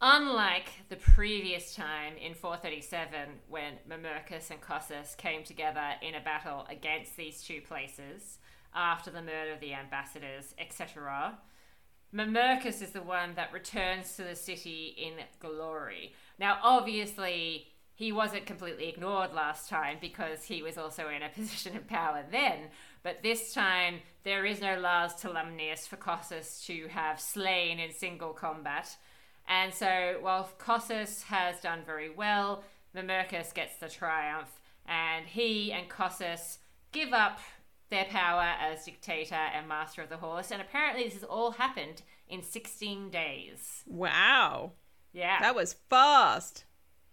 unlike 0.00 0.68
the 0.88 0.96
previous 0.96 1.74
time 1.74 2.14
in 2.16 2.34
437, 2.34 3.28
when 3.48 3.74
Mamercus 3.88 4.50
and 4.50 4.60
Cossus 4.60 5.14
came 5.16 5.42
together 5.42 5.94
in 6.02 6.14
a 6.14 6.20
battle 6.20 6.66
against 6.70 7.16
these 7.16 7.42
two 7.42 7.60
places 7.62 8.38
after 8.74 9.10
the 9.10 9.22
murder 9.22 9.52
of 9.52 9.60
the 9.60 9.74
ambassadors, 9.74 10.54
etc., 10.58 11.38
Mamercus 12.12 12.82
is 12.82 12.90
the 12.90 13.02
one 13.02 13.34
that 13.36 13.52
returns 13.52 14.16
to 14.16 14.24
the 14.24 14.34
city 14.34 14.96
in 14.98 15.14
glory. 15.38 16.12
Now, 16.38 16.58
obviously, 16.62 17.68
he 18.00 18.12
wasn't 18.12 18.46
completely 18.46 18.88
ignored 18.88 19.34
last 19.34 19.68
time 19.68 19.98
because 20.00 20.44
he 20.44 20.62
was 20.62 20.78
also 20.78 21.10
in 21.10 21.22
a 21.22 21.28
position 21.34 21.76
of 21.76 21.86
power 21.86 22.24
then. 22.32 22.70
But 23.02 23.22
this 23.22 23.52
time, 23.52 23.96
there 24.24 24.46
is 24.46 24.62
no 24.62 24.80
Lars 24.80 25.12
Tolumnius 25.12 25.86
for 25.86 25.96
Cossus 25.96 26.64
to 26.64 26.88
have 26.88 27.20
slain 27.20 27.78
in 27.78 27.92
single 27.92 28.32
combat. 28.32 28.96
And 29.46 29.74
so, 29.74 30.16
while 30.22 30.48
Cossus 30.56 31.24
has 31.24 31.60
done 31.60 31.80
very 31.84 32.08
well, 32.08 32.64
Mamercus 32.96 33.52
gets 33.52 33.76
the 33.76 33.90
triumph, 33.90 34.48
and 34.86 35.26
he 35.26 35.70
and 35.70 35.86
Cossus 35.90 36.60
give 36.92 37.12
up 37.12 37.38
their 37.90 38.06
power 38.06 38.54
as 38.62 38.86
dictator 38.86 39.34
and 39.34 39.68
master 39.68 40.00
of 40.00 40.08
the 40.08 40.16
horse. 40.16 40.50
And 40.50 40.62
apparently, 40.62 41.04
this 41.04 41.14
has 41.14 41.24
all 41.24 41.50
happened 41.50 42.00
in 42.30 42.42
16 42.42 43.10
days. 43.10 43.84
Wow. 43.86 44.72
Yeah. 45.12 45.38
That 45.42 45.54
was 45.54 45.76
fast. 45.90 46.64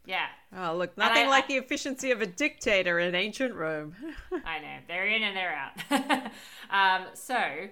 Yeah. 0.07 0.27
Oh, 0.55 0.73
look, 0.77 0.97
nothing 0.97 1.27
I- 1.27 1.29
like 1.29 1.43
I- 1.43 1.47
the 1.47 1.55
efficiency 1.57 2.11
of 2.11 2.21
a 2.21 2.25
dictator 2.25 2.97
in 2.97 3.13
ancient 3.13 3.53
Rome. 3.53 3.93
I 4.45 4.59
know. 4.59 4.77
They're 4.87 5.05
in 5.05 5.21
and 5.21 5.35
they're 5.35 5.53
out. 5.53 6.31
um, 6.71 7.07
so, 7.13 7.67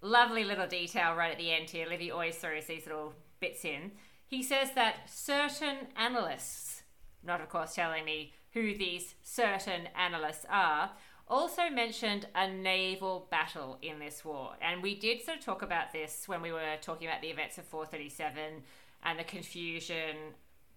lovely 0.00 0.44
little 0.44 0.68
detail 0.68 1.14
right 1.16 1.32
at 1.32 1.38
the 1.38 1.52
end 1.52 1.68
here. 1.68 1.88
Livy 1.88 2.12
always 2.12 2.36
throws 2.36 2.66
these 2.66 2.86
little 2.86 3.12
bits 3.40 3.64
in. 3.64 3.90
He 4.24 4.40
says 4.44 4.70
that 4.76 5.10
certain 5.10 5.88
annalists, 5.96 6.82
not 7.24 7.40
of 7.40 7.48
course 7.48 7.74
telling 7.74 8.04
me 8.04 8.34
who 8.52 8.72
these 8.76 9.16
certain 9.22 9.88
annalists 9.96 10.46
are, 10.48 10.92
also 11.26 11.70
mentioned 11.70 12.28
a 12.36 12.48
naval 12.48 13.26
battle 13.32 13.78
in 13.82 13.98
this 13.98 14.24
war. 14.24 14.52
And 14.62 14.80
we 14.80 14.94
did 14.96 15.24
sort 15.24 15.38
of 15.38 15.44
talk 15.44 15.62
about 15.62 15.92
this 15.92 16.28
when 16.28 16.40
we 16.40 16.52
were 16.52 16.76
talking 16.80 17.08
about 17.08 17.20
the 17.20 17.28
events 17.30 17.58
of 17.58 17.64
437 17.64 18.62
and 19.04 19.18
the 19.18 19.24
confusion 19.24 20.16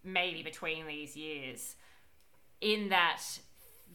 maybe 0.03 0.43
between 0.43 0.87
these 0.87 1.15
years 1.15 1.75
in 2.61 2.89
that 2.89 3.21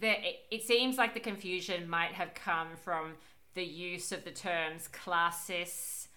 there, 0.00 0.16
it, 0.22 0.36
it 0.50 0.62
seems 0.62 0.96
like 0.96 1.14
the 1.14 1.20
confusion 1.20 1.88
might 1.88 2.12
have 2.12 2.34
come 2.34 2.68
from 2.82 3.14
the 3.54 3.64
use 3.64 4.12
of 4.12 4.24
the 4.24 4.30
terms 4.30 4.88
classis 4.88 6.08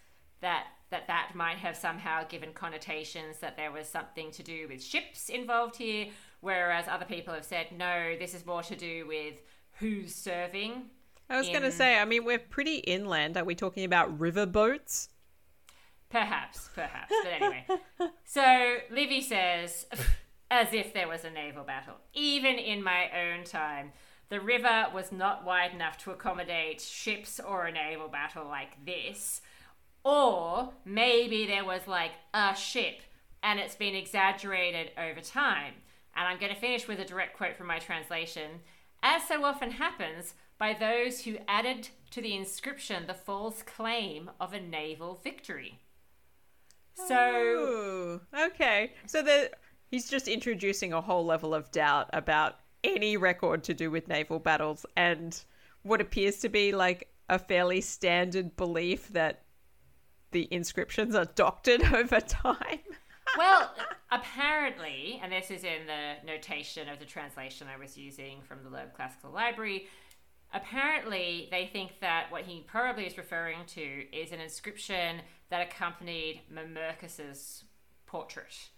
that 0.42 0.66
that 0.90 1.08
that 1.08 1.32
might 1.34 1.58
have 1.58 1.76
somehow 1.76 2.24
given 2.28 2.52
connotations 2.54 3.40
that 3.40 3.56
there 3.58 3.72
was 3.72 3.88
something 3.88 4.30
to 4.32 4.44
do 4.44 4.68
with 4.68 4.84
ships 4.84 5.30
involved 5.30 5.78
here 5.78 6.08
whereas 6.42 6.86
other 6.88 7.06
people 7.06 7.34
have 7.34 7.46
said 7.46 7.68
no 7.76 8.16
this 8.20 8.34
is 8.34 8.46
more 8.46 8.62
to 8.62 8.76
do 8.76 9.08
with 9.08 9.36
who's 9.80 10.14
serving 10.14 10.84
I 11.32 11.38
was 11.38 11.48
going 11.48 11.62
to 11.62 11.72
say, 11.72 11.98
I 11.98 12.04
mean, 12.04 12.26
we're 12.26 12.38
pretty 12.38 12.80
inland. 12.80 13.38
Are 13.38 13.46
we 13.46 13.56
talking 13.56 13.86
about 13.86 14.20
river 14.20 14.46
boats? 14.46 15.08
Perhaps, 16.12 16.70
perhaps. 16.76 17.14
But 17.24 17.32
anyway. 17.32 17.66
so 18.26 18.78
Livy 18.90 19.22
says, 19.22 19.86
as 20.52 20.74
if 20.74 20.94
there 20.94 21.08
was 21.08 21.24
a 21.24 21.30
naval 21.30 21.64
battle. 21.64 21.96
Even 22.14 22.56
in 22.56 22.84
my 22.84 23.10
own 23.10 23.44
time, 23.44 23.94
the 24.30 24.42
river 24.42 24.88
was 24.94 25.12
not 25.12 25.46
wide 25.46 25.74
enough 25.74 25.98
to 26.00 26.12
accommodate 26.12 26.82
ships 26.82 27.40
or 27.40 27.66
a 27.66 27.72
naval 27.72 28.08
battle 28.08 28.46
like 28.46 28.86
this. 28.86 29.42
Or 30.04 30.74
maybe 30.86 31.46
there 31.46 31.66
was 31.66 31.88
like 31.88 32.12
a 32.34 32.56
ship 32.56 33.02
and 33.44 33.60
it's 33.60 33.76
been 33.76 33.96
exaggerated 33.96 34.92
over 34.98 35.22
time. 35.22 35.74
And 36.16 36.28
I'm 36.28 36.40
going 36.40 36.54
to 36.54 36.60
finish 36.60 36.88
with 36.88 37.00
a 37.00 37.06
direct 37.06 37.38
quote 37.38 37.56
from 37.56 37.68
my 37.68 37.80
translation. 37.80 38.62
As 39.02 39.28
so 39.28 39.44
often 39.44 39.72
happens, 39.72 40.34
by 40.58 40.74
those 40.74 41.22
who 41.22 41.38
added 41.48 41.90
to 42.12 42.22
the 42.22 42.36
inscription 42.36 43.08
the 43.08 43.14
false 43.14 43.64
claim 43.64 44.30
of 44.40 44.54
a 44.54 44.60
naval 44.60 45.20
victory. 45.24 45.80
So, 46.94 47.16
Ooh, 47.16 48.22
okay. 48.48 48.94
So 49.06 49.22
the, 49.22 49.52
he's 49.90 50.10
just 50.10 50.28
introducing 50.28 50.94
a 50.94 51.02
whole 51.02 51.26
level 51.26 51.54
of 51.54 51.72
doubt 51.72 52.10
about 52.14 52.60
any 52.84 53.18
record 53.18 53.64
to 53.66 53.74
do 53.74 53.92
with 53.92 54.08
naval 54.08 54.40
battles 54.40 54.86
and 54.96 55.44
what 55.84 56.02
appears 56.02 56.38
to 56.40 56.50
be 56.50 56.72
like 56.72 57.12
a 57.30 57.40
fairly 57.40 57.82
standard 57.82 58.56
belief 58.56 59.10
that 59.10 59.44
the 60.32 60.48
inscriptions 60.52 61.16
are 61.16 61.26
doctored 61.26 61.84
over 61.94 62.20
time. 62.20 62.80
well, 63.38 63.74
apparently, 64.12 65.20
and 65.24 65.32
this 65.32 65.52
is 65.52 65.64
in 65.64 65.86
the 65.86 66.26
notation 66.26 66.90
of 66.90 67.00
the 67.00 67.06
translation 67.06 67.68
I 67.74 67.78
was 67.78 67.98
using 67.98 68.42
from 68.42 68.64
the 68.64 68.70
Loeb 68.70 68.94
Classical 68.94 69.32
Library, 69.32 69.88
apparently 70.54 71.48
they 71.52 71.70
think 71.72 72.00
that 72.02 72.28
what 72.30 72.44
he 72.44 72.62
probably 72.62 73.06
is 73.06 73.18
referring 73.18 73.60
to 73.68 74.06
is 74.12 74.32
an 74.32 74.42
inscription 74.42 75.22
that 75.52 75.62
accompanied 75.62 76.42
Mamercus's 76.52 77.66
portrait. 78.08 78.70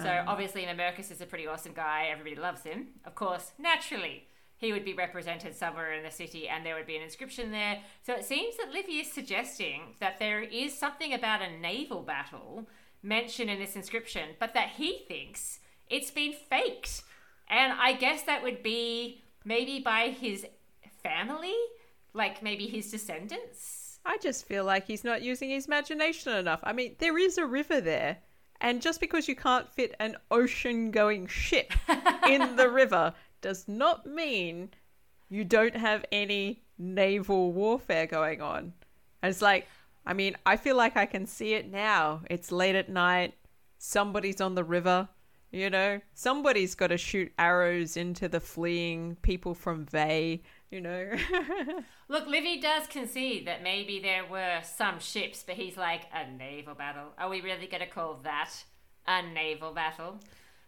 So 0.00 0.08
um. 0.08 0.26
obviously 0.26 0.62
Mamercus 0.62 1.12
is 1.12 1.20
a 1.20 1.26
pretty 1.26 1.46
awesome 1.46 1.74
guy, 1.74 2.08
everybody 2.10 2.34
loves 2.34 2.62
him. 2.62 2.88
Of 3.04 3.14
course, 3.14 3.52
naturally, 3.58 4.26
he 4.56 4.72
would 4.72 4.84
be 4.84 4.94
represented 4.94 5.54
somewhere 5.54 5.92
in 5.92 6.02
the 6.02 6.10
city 6.10 6.48
and 6.48 6.64
there 6.64 6.74
would 6.74 6.86
be 6.86 6.96
an 6.96 7.02
inscription 7.02 7.50
there. 7.50 7.80
So 8.02 8.14
it 8.14 8.24
seems 8.24 8.56
that 8.56 8.72
Livy 8.72 9.00
is 9.00 9.12
suggesting 9.12 9.94
that 10.00 10.18
there 10.18 10.40
is 10.40 10.76
something 10.76 11.12
about 11.12 11.42
a 11.42 11.58
naval 11.58 12.02
battle 12.02 12.66
mentioned 13.02 13.50
in 13.50 13.58
this 13.58 13.76
inscription, 13.76 14.30
but 14.40 14.54
that 14.54 14.70
he 14.76 15.04
thinks 15.08 15.58
it's 15.90 16.10
been 16.10 16.32
faked. 16.32 17.02
And 17.50 17.72
I 17.72 17.92
guess 17.92 18.22
that 18.22 18.42
would 18.42 18.62
be 18.62 19.20
maybe 19.44 19.80
by 19.80 20.08
his 20.08 20.46
family, 21.02 21.56
like 22.14 22.42
maybe 22.42 22.66
his 22.66 22.90
descendants. 22.90 23.81
I 24.04 24.18
just 24.18 24.46
feel 24.46 24.64
like 24.64 24.86
he's 24.86 25.04
not 25.04 25.22
using 25.22 25.50
his 25.50 25.66
imagination 25.66 26.32
enough. 26.32 26.60
I 26.62 26.72
mean, 26.72 26.96
there 26.98 27.18
is 27.18 27.38
a 27.38 27.46
river 27.46 27.80
there, 27.80 28.18
and 28.60 28.82
just 28.82 29.00
because 29.00 29.28
you 29.28 29.36
can't 29.36 29.68
fit 29.68 29.94
an 30.00 30.16
ocean 30.30 30.90
going 30.90 31.26
ship 31.26 31.72
in 32.28 32.56
the 32.56 32.68
river 32.68 33.14
does 33.40 33.66
not 33.68 34.06
mean 34.06 34.70
you 35.28 35.44
don't 35.44 35.76
have 35.76 36.04
any 36.12 36.62
naval 36.78 37.52
warfare 37.52 38.06
going 38.06 38.40
on. 38.40 38.72
And 39.22 39.30
it's 39.30 39.42
like, 39.42 39.66
I 40.04 40.14
mean, 40.14 40.36
I 40.44 40.56
feel 40.56 40.76
like 40.76 40.96
I 40.96 41.06
can 41.06 41.26
see 41.26 41.54
it 41.54 41.70
now. 41.70 42.22
It's 42.28 42.52
late 42.52 42.74
at 42.74 42.88
night, 42.88 43.34
somebody's 43.78 44.40
on 44.40 44.54
the 44.54 44.64
river. 44.64 45.08
You 45.50 45.68
know, 45.68 46.00
somebody's 46.14 46.74
got 46.74 46.86
to 46.88 46.96
shoot 46.96 47.30
arrows 47.38 47.98
into 47.98 48.26
the 48.26 48.40
fleeing 48.40 49.16
people 49.16 49.54
from 49.54 49.84
Veii, 49.84 50.42
you 50.70 50.80
know. 50.80 51.10
Look, 52.12 52.26
Livy 52.26 52.60
does 52.60 52.86
concede 52.88 53.46
that 53.46 53.62
maybe 53.62 53.98
there 53.98 54.26
were 54.30 54.60
some 54.62 55.00
ships, 55.00 55.42
but 55.46 55.54
he's 55.54 55.78
like, 55.78 56.02
a 56.12 56.30
naval 56.30 56.74
battle. 56.74 57.06
Are 57.16 57.30
we 57.30 57.40
really 57.40 57.66
going 57.66 57.80
to 57.80 57.88
call 57.88 58.20
that 58.22 58.50
a 59.06 59.22
naval 59.22 59.72
battle? 59.72 60.18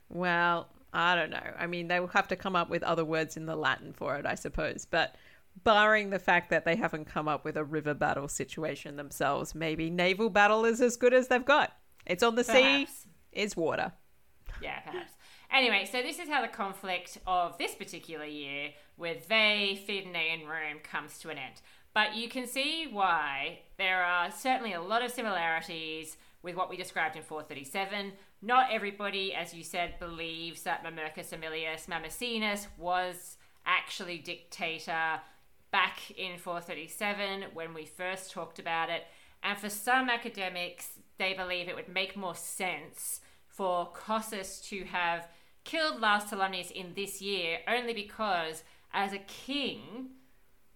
Well, 0.09 0.68
I 0.95 1.14
don't 1.14 1.28
know. 1.28 1.53
I 1.59 1.66
mean, 1.66 1.88
they 1.88 2.01
will 2.01 2.07
have 2.09 2.28
to 2.28 2.36
come 2.36 2.57
up 2.57 2.70
with 2.70 2.82
other 2.82 3.05
words 3.05 3.36
in 3.36 3.45
the 3.45 3.57
Latin 3.57 3.92
for 3.92 4.16
it, 4.16 4.24
I 4.24 4.36
suppose. 4.36 4.86
But 4.90 5.16
barring 5.64 6.09
the 6.09 6.18
fact 6.18 6.49
that 6.49 6.64
they 6.64 6.76
haven't 6.76 7.05
come 7.05 7.28
up 7.28 7.45
with 7.45 7.59
a 7.59 7.64
river 7.64 7.92
battle 7.92 8.28
situation 8.28 8.97
themselves, 8.97 9.55
maybe 9.55 9.90
naval 9.90 10.30
battle 10.30 10.64
is 10.64 10.80
as 10.80 10.97
good 10.97 11.12
as 11.12 11.28
they've 11.28 11.45
got. 11.45 11.76
It's 12.07 12.22
on 12.22 12.36
the 12.36 12.45
sea, 12.45 12.53
Perhaps. 12.53 13.07
it's 13.32 13.55
water. 13.55 13.92
Yeah, 14.62 14.80
perhaps. 14.80 15.12
Anyway, 15.55 15.89
so 15.91 16.03
this 16.03 16.19
is 16.19 16.29
how 16.29 16.43
the 16.43 16.49
conflict 16.49 17.17
of 17.29 17.57
this 17.59 17.77
particular 17.77 18.25
year 18.25 18.71
with 18.97 19.29
Veii, 19.29 19.79
Fidenae, 19.87 20.35
and 20.35 20.49
Rome 20.49 20.81
comes 20.83 21.21
to 21.21 21.31
an 21.31 21.39
end. 21.39 21.63
But 21.95 22.17
you 22.17 22.29
can 22.29 22.49
see 22.49 22.89
why 22.91 23.61
there 23.79 24.03
are 24.03 24.33
certainly 24.33 24.73
a 24.73 24.83
lot 24.83 25.05
of 25.05 25.13
similarities 25.13 26.17
with 26.43 26.57
what 26.57 26.69
we 26.69 26.77
described 26.77 27.15
in 27.15 27.23
437. 27.23 28.15
Not 28.43 28.73
everybody, 28.73 29.33
as 29.33 29.55
you 29.55 29.63
said, 29.63 30.01
believes 30.01 30.65
that 30.65 30.85
Mamercus 30.85 31.33
Aemilius 31.33 31.87
Mamercinus 31.87 32.67
was 32.77 33.37
actually 33.65 34.19
dictator 34.19 35.21
back 35.71 36.11
in 36.17 36.37
437 36.37 37.45
when 37.55 37.75
we 37.75 37.85
first 37.85 38.33
talked 38.33 38.59
about 38.59 38.91
it. 38.91 39.05
And 39.45 39.57
for 39.57 39.71
some 39.71 40.11
academics, 40.11 40.99
they 41.17 41.33
believe 41.33 41.69
it 41.69 41.77
would 41.77 41.89
make 41.89 42.17
more 42.17 42.35
sense 42.35 43.21
for 43.47 43.89
Cossus 43.95 44.61
to 44.63 44.83
have 44.87 45.29
killed 45.65 46.01
Lars 46.01 46.25
Tolumnius 46.25 46.71
in 46.71 46.95
this 46.95 47.21
year 47.21 47.59
only 47.67 47.93
because, 47.93 48.62
as 48.93 49.12
a 49.12 49.19
king, 49.19 50.11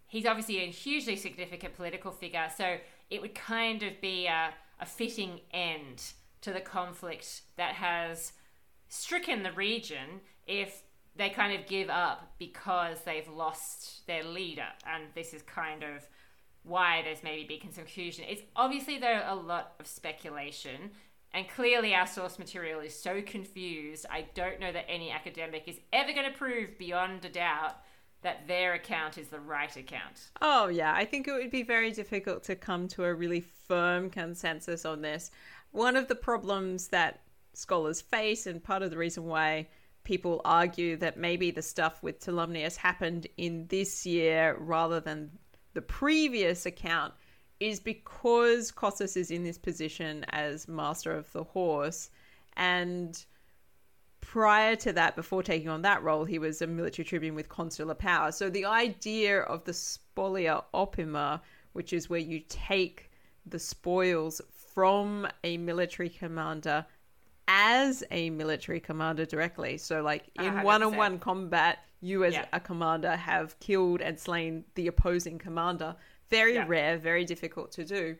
he's 0.07 0.26
obviously 0.26 0.59
a 0.59 0.66
hugely 0.66 1.16
significant 1.16 1.76
political 1.76 2.11
figure, 2.11 2.49
so 2.57 2.78
it 3.11 3.20
would 3.20 3.34
kind 3.34 3.82
of 3.82 4.01
be 4.01 4.26
a, 4.26 4.51
a 4.80 4.86
fitting 4.86 5.41
end 5.53 6.12
to 6.41 6.53
the 6.53 6.61
conflict 6.61 7.43
that 7.57 7.74
has 7.74 8.32
stricken 8.89 9.43
the 9.43 9.53
region 9.53 10.20
if 10.47 10.82
they 11.16 11.28
kind 11.28 11.59
of 11.59 11.66
give 11.66 11.91
up 11.91 12.32
because 12.39 13.01
they've 13.05 13.28
lost 13.28 14.07
their 14.07 14.22
leader. 14.22 14.68
And 14.86 15.05
this 15.14 15.34
is 15.34 15.43
kind 15.43 15.82
of 15.82 16.07
why 16.62 17.03
there's 17.03 17.22
maybe 17.22 17.59
been 17.59 17.72
some 17.72 17.84
confusion. 17.84 18.24
It's 18.28 18.43
obviously, 18.55 18.99
though, 18.99 19.22
a 19.26 19.34
lot 19.34 19.72
of 19.80 19.86
speculation. 19.86 20.93
And 21.35 21.49
clearly, 21.49 21.95
our 21.95 22.07
source 22.07 22.39
material 22.39 22.81
is 22.81 22.95
so 22.95 23.20
confused. 23.22 24.07
I 24.11 24.26
don't 24.35 24.61
know 24.61 24.72
that 24.72 24.91
any 24.91 25.11
academic 25.11 25.68
is 25.68 25.79
ever 25.93 26.12
going 26.12 26.31
to 26.31 26.37
prove 26.37 26.79
beyond 26.79 27.24
a 27.24 27.29
doubt 27.29 27.76
that 28.22 28.49
their 28.49 28.74
account 28.74 29.18
is 29.18 29.29
the 29.29 29.39
right 29.39 29.74
account. 29.76 30.31
Oh, 30.43 30.68
yeah. 30.68 30.93
I 30.95 31.05
think 31.05 31.29
it 31.29 31.33
would 31.33 31.51
be 31.51 31.62
very 31.62 31.93
difficult 31.93 32.43
to 32.45 32.57
come 32.57 32.89
to 32.89 33.05
a 33.05 33.14
really 33.14 33.41
firm 33.41 34.11
consensus 34.11 34.85
on 34.85 35.03
this. 35.03 35.31
One 35.70 35.97
of 35.97 36.09
the 36.09 36.14
problems 36.14 36.89
that 36.89 37.20
scholars 37.53 38.01
face, 38.01 38.47
and 38.47 38.62
part 38.62 38.83
of 38.83 38.91
the 38.91 38.97
reason 38.97 39.24
why 39.24 39.68
people 40.05 40.41
argue 40.45 40.97
that 40.97 41.18
maybe 41.18 41.51
the 41.51 41.62
stuff 41.62 42.03
with 42.03 42.18
Tolumnius 42.18 42.76
happened 42.76 43.26
in 43.37 43.66
this 43.68 44.07
year 44.07 44.57
rather 44.59 45.01
than 45.01 45.31
the 45.74 45.83
previous 45.83 46.64
account 46.64 47.12
is 47.61 47.80
because 47.80 48.70
Cossus 48.70 49.16
is 49.16 49.30
in 49.30 49.42
this 49.42 49.59
position 49.59 50.24
as 50.30 50.68
master 50.68 51.12
of 51.12 51.30
the 51.32 51.44
horse 51.44 52.11
and 52.56 53.24
prior 54.20 54.76
to 54.76 54.92
that 54.92 55.16
before 55.16 55.42
taking 55.42 55.68
on 55.68 55.82
that 55.82 56.02
role 56.02 56.24
he 56.24 56.38
was 56.38 56.61
a 56.61 56.66
military 56.66 57.04
tribune 57.04 57.34
with 57.34 57.48
consular 57.48 57.94
power 57.94 58.30
so 58.32 58.50
the 58.50 58.64
idea 58.64 59.40
of 59.42 59.64
the 59.64 59.72
spolia 59.72 60.62
opima 60.74 61.40
which 61.72 61.92
is 61.92 62.11
where 62.11 62.20
you 62.20 62.40
take 62.48 63.11
the 63.46 63.59
spoils 63.59 64.40
from 64.50 65.26
a 65.44 65.56
military 65.56 66.09
commander 66.09 66.84
as 67.48 68.04
a 68.11 68.30
military 68.30 68.78
commander 68.78 69.24
directly. 69.24 69.78
So, 69.78 70.02
like 70.02 70.30
in 70.38 70.62
one 70.62 70.82
on 70.82 70.96
one 70.96 71.18
combat, 71.18 71.78
you 72.00 72.24
as 72.24 72.34
Yeah. 72.34 72.46
a 72.52 72.61
commander 72.61 73.16
have 73.16 73.59
killed 73.59 74.02
and 74.02 74.18
slain 74.18 74.64
the 74.74 74.86
opposing 74.86 75.38
commander. 75.38 75.96
Very 76.31 76.55
Yeah. 76.55 76.66
rare, 76.66 76.99
very 76.99 77.24
difficult 77.24 77.72
to 77.72 77.85
do. 77.85 78.16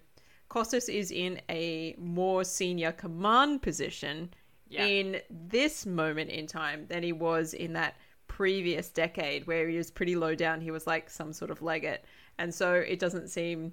Cossus 0.49 0.89
is 0.89 1.11
in 1.11 1.41
a 1.51 1.95
more 1.99 2.43
senior 2.45 2.93
command 2.93 3.63
position 3.63 4.33
Yeah. 4.69 4.87
in 4.87 5.21
this 5.31 5.85
moment 5.85 6.31
in 6.31 6.47
time 6.47 6.87
than 6.87 7.03
he 7.03 7.13
was 7.13 7.53
in 7.55 7.75
that 7.75 7.97
previous 8.27 8.91
decade 8.91 9.47
where 9.47 9.69
he 9.69 9.77
was 9.77 9.91
pretty 9.91 10.17
low 10.17 10.35
down. 10.35 10.61
He 10.61 10.71
was 10.71 10.87
like 10.87 11.11
some 11.11 11.33
sort 11.33 11.51
of 11.51 11.63
legate. 11.63 12.01
And 12.39 12.55
so 12.55 12.75
it 12.75 12.99
doesn't 12.99 13.29
seem 13.29 13.73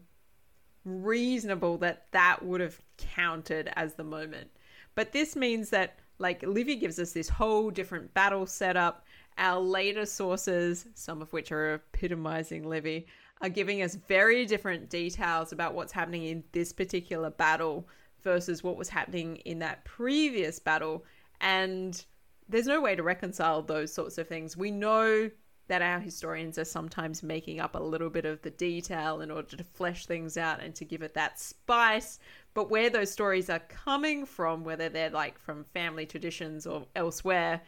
reasonable 0.84 1.78
that 1.80 2.12
that 2.12 2.44
would 2.44 2.62
have 2.62 2.82
counted 2.98 3.72
as 3.76 3.96
the 3.96 4.04
moment. 4.04 4.50
But 4.96 5.12
this 5.12 5.36
means 5.36 5.70
that, 5.72 6.00
like, 6.20 6.42
Livy 6.44 6.76
gives 6.76 7.00
us 7.00 7.12
this 7.12 7.28
whole 7.30 7.70
different 7.70 8.14
battle 8.14 8.46
setup. 8.46 9.06
Our 9.38 9.60
later 9.60 10.06
sources, 10.06 10.88
some 10.94 11.22
of 11.22 11.34
which 11.34 11.52
are 11.52 11.74
epitomizing 11.76 12.64
Livy, 12.64 13.08
are 13.42 13.50
giving 13.50 13.82
us 13.82 13.96
very 13.96 14.46
different 14.46 14.90
details 14.90 15.52
about 15.52 15.74
what's 15.74 15.92
happening 15.92 16.24
in 16.26 16.44
this 16.52 16.72
particular 16.72 17.30
battle 17.30 17.88
versus 18.24 18.64
what 18.64 18.78
was 18.78 18.90
happening 18.90 19.38
in 19.38 19.60
that 19.60 19.84
previous 19.86 20.60
battle. 20.60 21.04
And 21.42 22.04
there's 22.48 22.68
no 22.68 22.82
way 22.82 22.96
to 22.96 23.04
reconcile 23.04 23.62
those 23.62 23.94
sorts 23.94 24.18
of 24.18 24.28
things. 24.28 24.56
We 24.56 24.72
know 24.72 25.30
that 25.68 25.82
our 25.82 26.00
historians 26.00 26.58
are 26.60 26.66
sometimes 26.66 27.24
making 27.24 27.60
up 27.60 27.76
a 27.76 27.80
little 27.80 28.10
bit 28.10 28.26
of 28.26 28.42
the 28.42 28.52
detail 28.52 29.22
in 29.22 29.32
order 29.32 29.58
to 29.58 29.64
flesh 29.64 30.06
things 30.06 30.38
out 30.38 30.62
and 30.62 30.76
to 30.76 30.86
give 30.86 31.02
it 31.02 31.16
that 31.16 31.40
spice. 31.40 32.20
But 32.54 32.70
where 32.70 32.90
those 32.90 33.12
stories 33.12 33.50
are 33.50 33.60
coming 33.60 34.26
from, 34.26 34.64
whether 34.64 34.90
they're 34.90 35.10
like 35.10 35.40
from 35.40 35.64
family 35.64 36.06
traditions 36.06 36.68
or 36.68 36.86
elsewhere, 36.96 37.62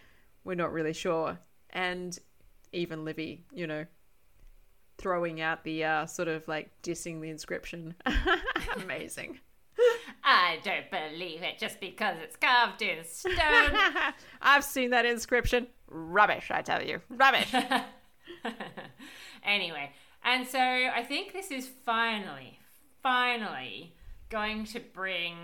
we're 0.43 0.55
not 0.55 0.71
really 0.71 0.93
sure. 0.93 1.39
And 1.71 2.17
even 2.71 3.03
Livy, 3.03 3.43
you 3.51 3.65
know, 3.65 3.85
throwing 4.97 5.41
out 5.41 5.63
the 5.63 5.83
uh, 5.83 6.05
sort 6.05 6.27
of 6.27 6.47
like 6.47 6.69
dissing 6.81 7.21
the 7.21 7.29
inscription. 7.29 7.95
Amazing. 8.83 9.39
I 10.23 10.59
don't 10.63 10.89
believe 10.89 11.43
it 11.43 11.59
just 11.59 11.79
because 11.79 12.17
it's 12.21 12.35
carved 12.35 12.81
in 12.81 13.03
stone. 13.05 13.35
I've 14.41 14.63
seen 14.63 14.89
that 14.89 15.05
inscription. 15.05 15.67
Rubbish, 15.87 16.51
I 16.51 16.61
tell 16.61 16.83
you. 16.83 17.01
Rubbish. 17.09 17.53
anyway, 19.43 19.91
and 20.23 20.47
so 20.47 20.59
I 20.59 21.03
think 21.07 21.33
this 21.33 21.51
is 21.51 21.69
finally, 21.85 22.59
finally 23.01 23.93
going 24.29 24.65
to 24.65 24.79
bring 24.79 25.35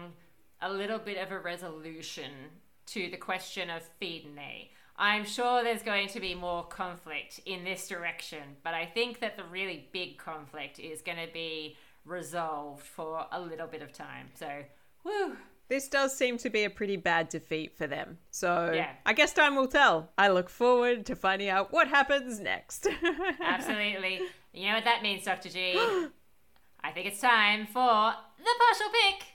a 0.61 0.71
little 0.71 0.99
bit 0.99 1.17
of 1.17 1.31
a 1.31 1.39
resolution 1.39 2.31
to 2.87 3.09
the 3.09 3.17
question 3.17 3.69
of 3.69 3.83
Fidenae. 4.01 4.69
I'm 4.95 5.25
sure 5.25 5.63
there's 5.63 5.81
going 5.81 6.07
to 6.09 6.19
be 6.19 6.35
more 6.35 6.63
conflict 6.65 7.39
in 7.45 7.63
this 7.63 7.87
direction, 7.87 8.43
but 8.63 8.73
I 8.73 8.85
think 8.85 9.19
that 9.21 9.37
the 9.37 9.43
really 9.45 9.87
big 9.91 10.17
conflict 10.17 10.77
is 10.79 11.01
going 11.01 11.17
to 11.17 11.31
be 11.33 11.75
resolved 12.05 12.83
for 12.85 13.25
a 13.31 13.41
little 13.41 13.67
bit 13.67 13.81
of 13.81 13.91
time. 13.91 14.27
So, 14.35 14.49
woo. 15.03 15.35
This 15.69 15.87
does 15.87 16.15
seem 16.15 16.37
to 16.39 16.49
be 16.49 16.65
a 16.65 16.69
pretty 16.69 16.97
bad 16.97 17.29
defeat 17.29 17.75
for 17.75 17.87
them. 17.87 18.17
So 18.29 18.71
Yeah. 18.75 18.91
I 19.05 19.13
guess 19.13 19.33
time 19.33 19.55
will 19.55 19.67
tell. 19.67 20.09
I 20.17 20.27
look 20.27 20.49
forward 20.49 21.05
to 21.07 21.15
finding 21.15 21.49
out 21.49 21.71
what 21.71 21.87
happens 21.87 22.39
next. 22.39 22.85
Absolutely. 23.41 24.21
you 24.53 24.67
know 24.67 24.75
what 24.75 24.83
that 24.83 25.01
means, 25.01 25.23
Dr. 25.23 25.49
G? 25.49 25.73
I 26.83 26.91
think 26.91 27.07
it's 27.07 27.21
time 27.21 27.65
for 27.65 28.13
the 28.37 28.51
partial 28.59 28.91
pick. 28.91 29.27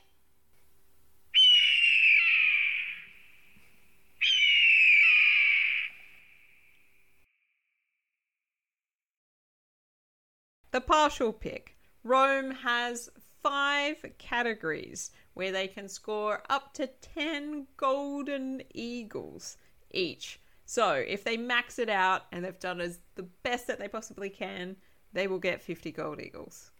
The 10.70 10.80
partial 10.80 11.32
pick. 11.32 11.76
Rome 12.04 12.50
has 12.50 13.10
five 13.42 14.04
categories 14.18 15.10
where 15.34 15.52
they 15.52 15.68
can 15.68 15.88
score 15.88 16.42
up 16.50 16.74
to 16.74 16.86
10 17.14 17.66
golden 17.76 18.62
eagles 18.74 19.56
each. 19.90 20.40
So 20.64 20.92
if 20.92 21.24
they 21.24 21.36
max 21.36 21.78
it 21.78 21.88
out 21.88 22.22
and 22.32 22.44
they've 22.44 22.58
done 22.58 22.80
as 22.80 22.98
the 23.14 23.22
best 23.42 23.66
that 23.68 23.78
they 23.78 23.88
possibly 23.88 24.28
can, 24.28 24.76
they 25.12 25.26
will 25.26 25.38
get 25.38 25.62
50 25.62 25.92
gold 25.92 26.20
eagles. 26.20 26.70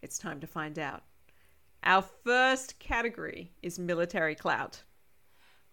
It's 0.00 0.18
time 0.18 0.40
to 0.40 0.46
find 0.46 0.78
out. 0.78 1.02
Our 1.84 2.02
first 2.02 2.78
category 2.78 3.52
is 3.62 3.78
military 3.78 4.34
clout. 4.34 4.82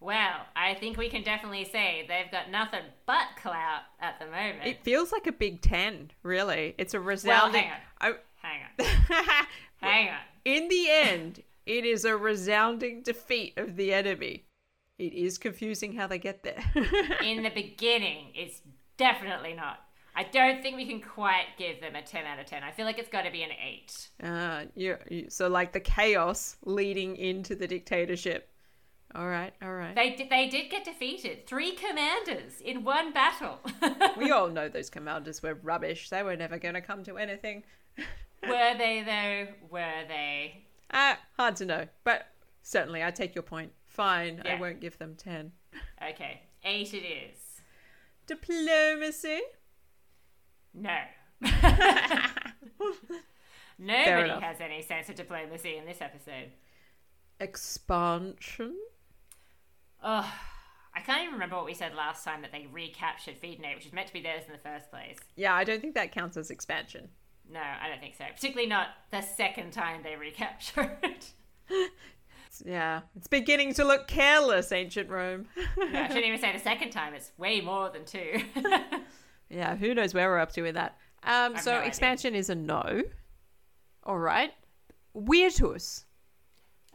Well, 0.01 0.45
I 0.55 0.75
think 0.75 0.97
we 0.97 1.09
can 1.09 1.23
definitely 1.23 1.65
say 1.65 2.05
they've 2.07 2.31
got 2.31 2.49
nothing 2.49 2.83
but 3.05 3.27
clout 3.41 3.81
at 3.99 4.17
the 4.19 4.25
moment. 4.25 4.65
It 4.65 4.83
feels 4.83 5.11
like 5.11 5.27
a 5.27 5.31
Big 5.33 5.61
Ten, 5.61 6.11
really. 6.23 6.73
It's 6.77 6.93
a 6.93 6.99
resounding. 6.99 7.63
hang 7.63 7.73
I- 7.99 8.13
Hang 8.41 8.61
on. 8.79 8.85
Hang 9.81 10.09
on. 10.09 10.19
In 10.45 10.69
the 10.69 10.89
end, 10.89 11.43
it 11.65 11.83
is 11.83 12.05
a 12.05 12.15
resounding 12.15 13.01
defeat 13.03 13.53
of 13.57 13.75
the 13.75 13.93
enemy. 13.93 14.45
It 14.97 15.13
is 15.13 15.37
confusing 15.37 15.93
how 15.93 16.07
they 16.07 16.19
get 16.19 16.43
there. 16.43 16.63
In 17.23 17.43
the 17.43 17.49
beginning, 17.49 18.27
it's 18.35 18.61
definitely 18.97 19.53
not. 19.53 19.81
I 20.15 20.23
don't 20.23 20.61
think 20.61 20.75
we 20.77 20.85
can 20.85 21.01
quite 21.01 21.45
give 21.57 21.79
them 21.81 21.95
a 21.95 22.01
10 22.01 22.25
out 22.25 22.39
of 22.39 22.45
10. 22.45 22.63
I 22.63 22.71
feel 22.71 22.85
like 22.85 22.97
it's 22.97 23.09
got 23.09 23.21
to 23.23 23.31
be 23.31 23.43
an 23.43 23.51
8. 23.51 24.09
uh, 24.23 24.63
you, 24.75 24.97
you, 25.09 25.25
so, 25.29 25.47
like 25.47 25.71
the 25.73 25.79
chaos 25.79 26.57
leading 26.65 27.15
into 27.17 27.55
the 27.55 27.67
dictatorship. 27.67 28.49
All 29.15 29.27
right, 29.27 29.53
all 29.61 29.73
right. 29.73 29.95
They 29.95 30.11
did, 30.11 30.29
they 30.29 30.47
did 30.47 30.69
get 30.69 30.85
defeated. 30.85 31.47
Three 31.47 31.71
commanders 31.71 32.61
in 32.63 32.83
one 32.83 33.11
battle. 33.11 33.59
we 34.17 34.31
all 34.31 34.49
know 34.49 34.69
those 34.69 34.89
commanders 34.89 35.41
were 35.41 35.55
rubbish. 35.55 36.09
They 36.09 36.21
were 36.21 36.35
never 36.35 36.59
going 36.59 36.75
to 36.75 36.81
come 36.81 37.03
to 37.05 37.17
anything. 37.17 37.63
Were 38.43 38.77
they, 38.77 39.03
though? 39.05 39.53
Were 39.69 40.07
they? 40.07 40.63
Uh, 40.91 41.15
hard 41.35 41.57
to 41.57 41.65
know, 41.65 41.87
but 42.05 42.27
certainly 42.61 43.03
I 43.03 43.11
take 43.11 43.35
your 43.35 43.41
point. 43.41 43.73
Fine, 43.85 44.43
I 44.45 44.55
won't 44.55 44.79
give 44.79 44.97
them 44.97 45.15
10. 45.17 45.51
Okay. 46.11 46.41
8 46.63 46.93
it 46.93 46.97
is. 46.97 47.37
Diplomacy? 48.27 49.41
No. 50.73 50.97
Nobody 53.79 54.29
has 54.29 54.61
any 54.61 54.81
sense 54.83 55.09
of 55.09 55.15
diplomacy 55.15 55.77
in 55.77 55.85
this 55.85 56.01
episode. 56.01 56.51
Expansion? 57.39 58.75
Oh, 60.03 60.31
I 60.95 61.01
can't 61.01 61.21
even 61.21 61.33
remember 61.33 61.55
what 61.55 61.65
we 61.65 61.73
said 61.73 61.93
last 61.95 62.23
time 62.23 62.41
that 62.41 62.51
they 62.51 62.67
recaptured 62.71 63.41
Fidenae, 63.41 63.75
which 63.75 63.85
was 63.85 63.93
meant 63.93 64.07
to 64.07 64.13
be 64.13 64.21
theirs 64.21 64.43
in 64.47 64.53
the 64.53 64.59
first 64.59 64.89
place. 64.89 65.17
Yeah, 65.35 65.53
I 65.53 65.63
don't 65.63 65.81
think 65.81 65.95
that 65.95 66.11
counts 66.11 66.37
as 66.37 66.49
expansion. 66.49 67.09
No, 67.51 67.59
I 67.59 67.87
don't 67.89 67.99
think 67.99 68.15
so. 68.15 68.25
Particularly 68.33 68.69
not 68.69 68.89
the 69.11 69.21
second 69.21 69.71
time 69.71 70.01
they 70.03 70.15
recaptured. 70.15 71.25
Yeah, 72.65 73.01
it's 73.15 73.27
beginning 73.27 73.73
to 73.75 73.85
look 73.85 74.07
careless, 74.07 74.71
ancient 74.71 75.09
Rome. 75.09 75.47
no, 75.77 75.85
I 75.85 76.07
shouldn't 76.07 76.25
even 76.25 76.39
say 76.39 76.51
the 76.51 76.59
second 76.59 76.91
time. 76.91 77.13
It's 77.13 77.31
way 77.37 77.61
more 77.61 77.89
than 77.89 78.05
two. 78.05 78.41
yeah, 79.49 79.75
who 79.75 79.93
knows 79.93 80.13
where 80.13 80.29
we're 80.29 80.39
up 80.39 80.51
to 80.53 80.61
with 80.61 80.75
that. 80.75 80.97
Um, 81.23 81.57
so 81.57 81.71
no 81.71 81.77
idea. 81.77 81.87
expansion 81.87 82.35
is 82.35 82.49
a 82.49 82.55
no. 82.55 83.03
All 84.03 84.17
right. 84.17 84.51
Virtus. 85.15 86.05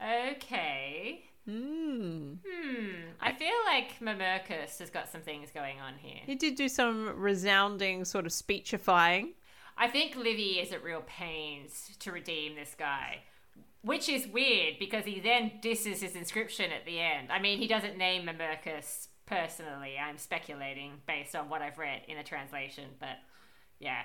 okay. 0.03 1.25
Hmm. 1.49 2.35
Hmm. 2.47 2.91
I 3.21 3.33
feel 3.33 3.49
like 3.67 4.01
Mamercus 4.01 4.79
has 4.79 4.91
got 4.91 5.11
some 5.11 5.21
things 5.21 5.51
going 5.53 5.79
on 5.81 5.95
here. 5.99 6.21
He 6.25 6.35
did 6.35 6.55
do 6.55 6.69
some 6.69 7.21
resounding 7.21 8.05
sort 8.05 8.27
of 8.27 8.33
speechifying. 8.33 9.35
I 9.77 9.89
think 9.89 10.17
Livy 10.17 10.61
is 10.61 10.73
at 10.73 10.83
real 10.85 11.03
pains 11.07 11.91
to 11.99 12.13
redeem 12.13 12.55
this 12.55 12.75
guy, 12.79 13.23
which 13.83 14.09
is 14.09 14.27
weird 14.27 14.75
because 14.79 15.05
he 15.05 15.21
then 15.21 15.53
disses 15.61 16.01
his 16.01 16.15
inscription 16.17 16.71
at 16.71 16.87
the 16.87 17.01
end. 17.01 17.31
I 17.31 17.41
mean, 17.41 17.59
he 17.59 17.67
doesn't 17.67 17.99
name 17.99 18.27
Mamercus 18.27 19.09
personally. 19.27 19.97
I'm 19.99 20.19
speculating 20.19 20.93
based 21.07 21.35
on 21.35 21.49
what 21.49 21.61
I've 21.61 21.79
read 21.79 22.03
in 22.09 22.17
the 22.17 22.23
translation, 22.23 22.85
but 23.01 23.19
yeah. 23.81 24.03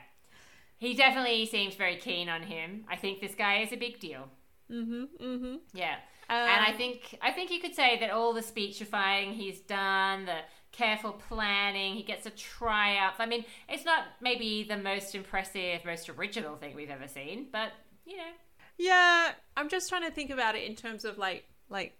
He 0.77 0.93
definitely 0.93 1.45
seems 1.45 1.75
very 1.75 1.97
keen 1.97 2.29
on 2.29 2.43
him. 2.43 2.85
I 2.89 2.95
think 2.95 3.19
this 3.19 3.35
guy 3.35 3.57
is 3.57 3.73
a 3.73 3.77
big 3.77 3.99
deal. 3.99 4.29
Mm-hmm. 4.71 5.03
Mm-hmm. 5.23 5.55
Yeah. 5.73 5.95
and 6.29 6.61
I 6.65 6.71
Um, 6.71 6.77
think 6.77 7.17
I 7.21 7.31
think 7.31 7.51
you 7.51 7.59
could 7.59 7.75
say 7.75 7.99
that 7.99 8.11
all 8.11 8.33
the 8.33 8.41
speechifying 8.43 9.33
he's 9.33 9.61
done, 9.61 10.25
the 10.25 10.39
careful 10.71 11.13
planning. 11.13 11.95
He 11.95 12.03
gets 12.03 12.25
a 12.25 12.29
triumph. 12.31 13.15
I 13.19 13.25
mean, 13.25 13.45
it's 13.67 13.85
not 13.85 14.03
maybe 14.21 14.63
the 14.63 14.77
most 14.77 15.15
impressive, 15.15 15.83
most 15.85 16.09
original 16.09 16.55
thing 16.55 16.75
we've 16.75 16.89
ever 16.91 17.07
seen, 17.07 17.47
but 17.51 17.71
you 18.05 18.17
know. 18.17 18.31
Yeah, 18.77 19.31
I'm 19.57 19.69
just 19.69 19.89
trying 19.89 20.03
to 20.03 20.11
think 20.11 20.29
about 20.29 20.55
it 20.55 20.63
in 20.63 20.75
terms 20.75 21.03
of 21.05 21.17
like 21.17 21.45
like 21.69 21.97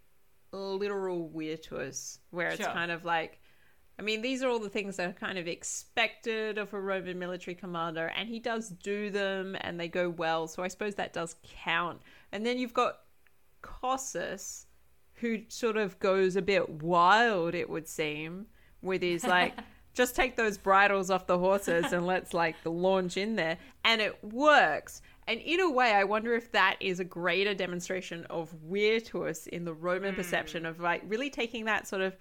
literal 0.51 1.30
virtuous, 1.36 2.20
where 2.32 2.49
it's 2.49 2.63
Sure. 2.63 2.74
kind 2.74 2.91
of 2.91 3.05
like, 3.05 3.39
I 3.99 4.01
mean, 4.01 4.22
these 4.22 4.41
are 4.43 4.49
all 4.49 4.59
the 4.59 4.70
things 4.70 4.95
that 4.97 5.09
are 5.09 5.13
kind 5.13 5.38
of 5.38 5.47
expected 5.47 6.57
of 6.57 6.74
a 6.74 6.80
Roman 6.80 7.20
military 7.20 7.53
commander, 7.55 8.07
and 8.07 8.30
he 8.30 8.39
does 8.39 8.70
do 8.70 9.09
them, 9.09 9.55
and 9.61 9.80
they 9.80 9.88
go 9.88 10.09
well. 10.09 10.47
So 10.47 10.63
I 10.63 10.67
suppose 10.70 10.95
that 10.95 11.13
does 11.13 11.36
count. 11.63 12.01
And 12.32 12.45
then 12.45 12.57
you've 12.57 12.73
got 12.73 12.99
Cossus, 13.61 14.65
who 15.15 15.41
sort 15.47 15.77
of 15.77 15.99
goes 15.99 16.36
a 16.36 16.41
bit 16.41 16.69
wild, 16.82 17.53
it 17.55 17.69
would 17.69 17.88
seem, 17.88 18.47
with 18.82 19.01
his 19.01 19.25
like. 19.25 19.53
Just 19.95 20.15
take 20.15 20.38
those 20.38 20.57
bridles 20.57 21.09
off 21.09 21.25
the 21.25 21.38
horses 21.39 21.91
and 21.91 22.05
let's 22.05 22.34
like 22.34 22.55
launch 22.63 23.17
in 23.17 23.36
there. 23.36 23.57
And 23.84 23.99
it 23.99 24.23
works. 24.23 25.01
And 25.27 25.41
in 25.41 25.59
a 25.59 25.69
way, 25.69 25.91
I 25.93 26.03
wonder 26.05 26.36
if 26.36 26.51
that 26.53 26.77
is 26.80 26.99
a 26.99 27.03
greater 27.03 27.53
demonstration 27.53 28.23
of 28.30 28.49
virtuous 28.51 29.47
in 29.47 29.65
the 29.65 29.73
Roman 29.73 30.15
perception 30.15 30.65
of 30.65 30.80
like 30.80 31.01
really 31.07 31.30
taking 31.30 31.65
that 31.65 31.88
sort 31.88 32.03
of 32.03 32.15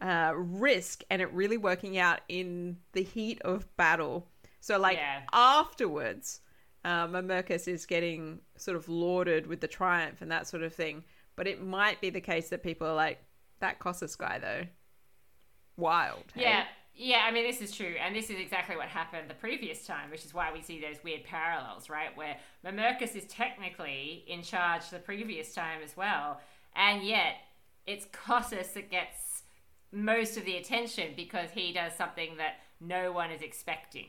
uh, 0.00 0.34
risk 0.36 1.02
and 1.10 1.20
it 1.20 1.32
really 1.32 1.56
working 1.56 1.98
out 1.98 2.20
in 2.28 2.76
the 2.92 3.02
heat 3.02 3.40
of 3.42 3.74
battle. 3.76 4.28
So, 4.60 4.78
like 4.78 4.98
Yeah. 4.98 5.22
afterwards, 5.32 6.42
um, 6.86 7.12
Mamercus 7.12 7.66
is 7.66 7.84
getting 7.84 8.38
sort 8.56 8.76
of 8.76 8.88
lauded 8.88 9.48
with 9.48 9.60
the 9.60 9.66
triumph 9.66 10.22
and 10.22 10.30
that 10.30 10.46
sort 10.46 10.62
of 10.62 10.72
thing. 10.72 11.02
But 11.34 11.48
it 11.48 11.60
might 11.60 12.00
be 12.00 12.10
the 12.10 12.20
case 12.20 12.48
that 12.50 12.62
people 12.62 12.86
are 12.86 12.94
like, 12.94 13.18
that 13.58 13.80
Cossus 13.80 14.14
guy, 14.14 14.38
though, 14.38 14.62
wild. 15.76 16.24
hey?" 16.32 16.42
Yeah, 16.42 16.64
yeah. 16.94 17.24
I 17.26 17.32
mean, 17.32 17.44
this 17.44 17.60
is 17.60 17.74
true, 17.74 17.96
and 18.00 18.14
this 18.14 18.30
is 18.30 18.38
exactly 18.38 18.76
what 18.76 18.86
happened 18.86 19.28
the 19.28 19.34
previous 19.34 19.84
time, 19.84 20.10
which 20.10 20.24
is 20.24 20.32
why 20.32 20.52
we 20.52 20.62
see 20.62 20.80
those 20.80 21.02
weird 21.02 21.24
parallels, 21.24 21.90
right? 21.90 22.16
Where 22.16 22.36
Mamercus 22.64 23.16
is 23.16 23.24
technically 23.24 24.24
in 24.28 24.42
charge 24.42 24.88
the 24.88 25.00
previous 25.00 25.52
time 25.52 25.80
as 25.82 25.96
well, 25.96 26.40
and 26.76 27.02
yet 27.02 27.34
it's 27.84 28.06
Cossus 28.12 28.68
that 28.68 28.90
gets 28.92 29.42
most 29.90 30.36
of 30.36 30.44
the 30.44 30.56
attention 30.56 31.14
because 31.16 31.50
he 31.50 31.72
does 31.72 31.94
something 31.94 32.36
that 32.36 32.60
no 32.80 33.10
one 33.10 33.32
is 33.32 33.42
expecting, 33.42 34.06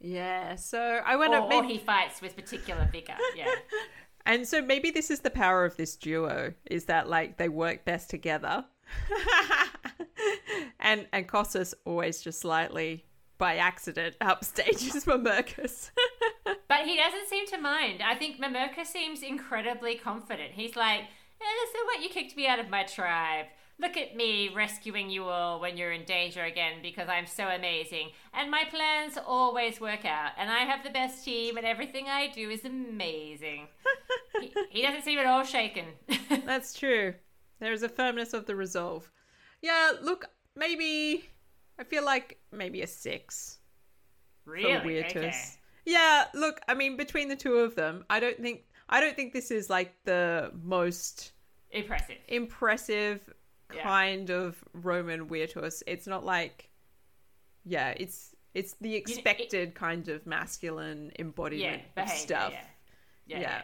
Yeah. 0.00 0.56
So 0.56 0.80
I 1.04 1.14
or, 1.14 1.18
wonder. 1.18 1.38
or 1.38 1.64
he 1.64 1.78
fights 1.78 2.20
with 2.22 2.34
particular 2.36 2.88
vigor. 2.90 3.16
Yeah, 3.36 3.46
And 4.26 4.46
so 4.46 4.60
maybe 4.62 4.90
this 4.90 5.10
is 5.10 5.20
the 5.20 5.30
power 5.30 5.64
of 5.64 5.76
this 5.76 5.96
duo 5.96 6.52
is 6.66 6.84
that 6.86 7.08
like 7.08 7.36
they 7.38 7.48
work 7.48 7.84
best 7.84 8.10
together. 8.10 8.64
and 10.80 11.06
and 11.12 11.26
Cossus 11.28 11.74
always 11.84 12.22
just 12.22 12.40
slightly 12.40 13.04
by 13.38 13.56
accident 13.56 14.16
upstages 14.20 15.04
Mamercus. 15.06 15.90
but 16.68 16.80
he 16.84 16.96
doesn't 16.96 17.28
seem 17.28 17.46
to 17.48 17.58
mind. 17.58 18.02
I 18.02 18.14
think 18.14 18.38
Mamercus 18.40 18.86
seems 18.86 19.22
incredibly 19.22 19.94
confident. 19.96 20.52
He's 20.52 20.76
like, 20.76 21.00
eh, 21.00 21.66
"So 21.72 21.84
what? 21.86 22.02
You 22.02 22.08
kicked 22.08 22.36
me 22.36 22.46
out 22.46 22.58
of 22.58 22.68
my 22.68 22.82
tribe." 22.84 23.46
Look 23.80 23.96
at 23.96 24.14
me 24.14 24.50
rescuing 24.54 25.08
you 25.08 25.24
all 25.24 25.58
when 25.58 25.76
you're 25.78 25.92
in 25.92 26.04
danger 26.04 26.44
again 26.44 26.74
because 26.82 27.08
I'm 27.08 27.26
so 27.26 27.44
amazing. 27.48 28.10
And 28.34 28.50
my 28.50 28.64
plans 28.68 29.16
always 29.26 29.80
work 29.80 30.04
out. 30.04 30.32
And 30.36 30.50
I 30.50 30.60
have 30.60 30.84
the 30.84 30.90
best 30.90 31.24
team, 31.24 31.56
and 31.56 31.64
everything 31.66 32.06
I 32.06 32.28
do 32.28 32.50
is 32.50 32.64
amazing. 32.64 33.68
he, 34.40 34.52
he 34.70 34.82
doesn't 34.86 35.02
seem 35.02 35.18
at 35.18 35.26
all 35.26 35.44
shaken. 35.44 35.86
That's 36.44 36.74
true. 36.78 37.14
There 37.58 37.72
is 37.72 37.82
a 37.82 37.88
firmness 37.88 38.34
of 38.34 38.44
the 38.46 38.54
resolve. 38.54 39.10
Yeah, 39.62 39.92
look, 40.02 40.26
maybe 40.56 41.24
I 41.78 41.84
feel 41.84 42.04
like 42.04 42.38
maybe 42.52 42.82
a 42.82 42.86
six. 42.86 43.58
for 44.44 44.52
really? 44.52 45.00
Virtus. 45.00 45.16
Okay. 45.16 45.40
Yeah, 45.86 46.26
look, 46.34 46.60
I 46.68 46.74
mean 46.74 46.96
between 46.98 47.28
the 47.28 47.36
two 47.36 47.54
of 47.56 47.74
them, 47.74 48.04
I 48.10 48.20
don't 48.20 48.38
think 48.40 48.64
I 48.90 49.00
don't 49.00 49.16
think 49.16 49.32
this 49.32 49.50
is 49.50 49.70
like 49.70 49.94
the 50.04 50.52
most 50.62 51.32
Impressive. 51.70 52.16
impressive 52.28 53.28
Yeah. 53.74 53.82
kind 53.82 54.30
of 54.30 54.62
Roman 54.72 55.26
virtus. 55.26 55.82
It's 55.86 56.06
not 56.06 56.24
like, 56.24 56.70
yeah, 57.64 57.90
it's 57.96 58.34
it's 58.54 58.74
the 58.80 58.94
expected 58.96 59.74
kind 59.74 60.08
of 60.08 60.26
masculine 60.26 61.12
Yeah, 61.14 61.20
embodiment 61.24 61.82
of 61.96 62.08
stuff. 62.10 62.52
Yeah. 62.52 62.60
Yeah, 63.26 63.36
Yeah. 63.36 63.40
yeah. 63.40 63.62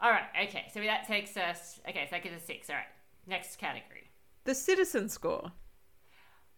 All 0.00 0.10
right. 0.10 0.26
Okay. 0.48 0.66
So 0.72 0.80
that 0.80 1.06
takes 1.06 1.36
us. 1.36 1.80
Okay. 1.88 2.04
So 2.04 2.16
that 2.16 2.22
gives 2.22 2.36
us 2.36 2.44
six. 2.44 2.68
All 2.70 2.76
right. 2.76 2.84
Next 3.26 3.56
category. 3.56 4.10
The 4.44 4.54
citizen 4.54 5.08
score. 5.08 5.52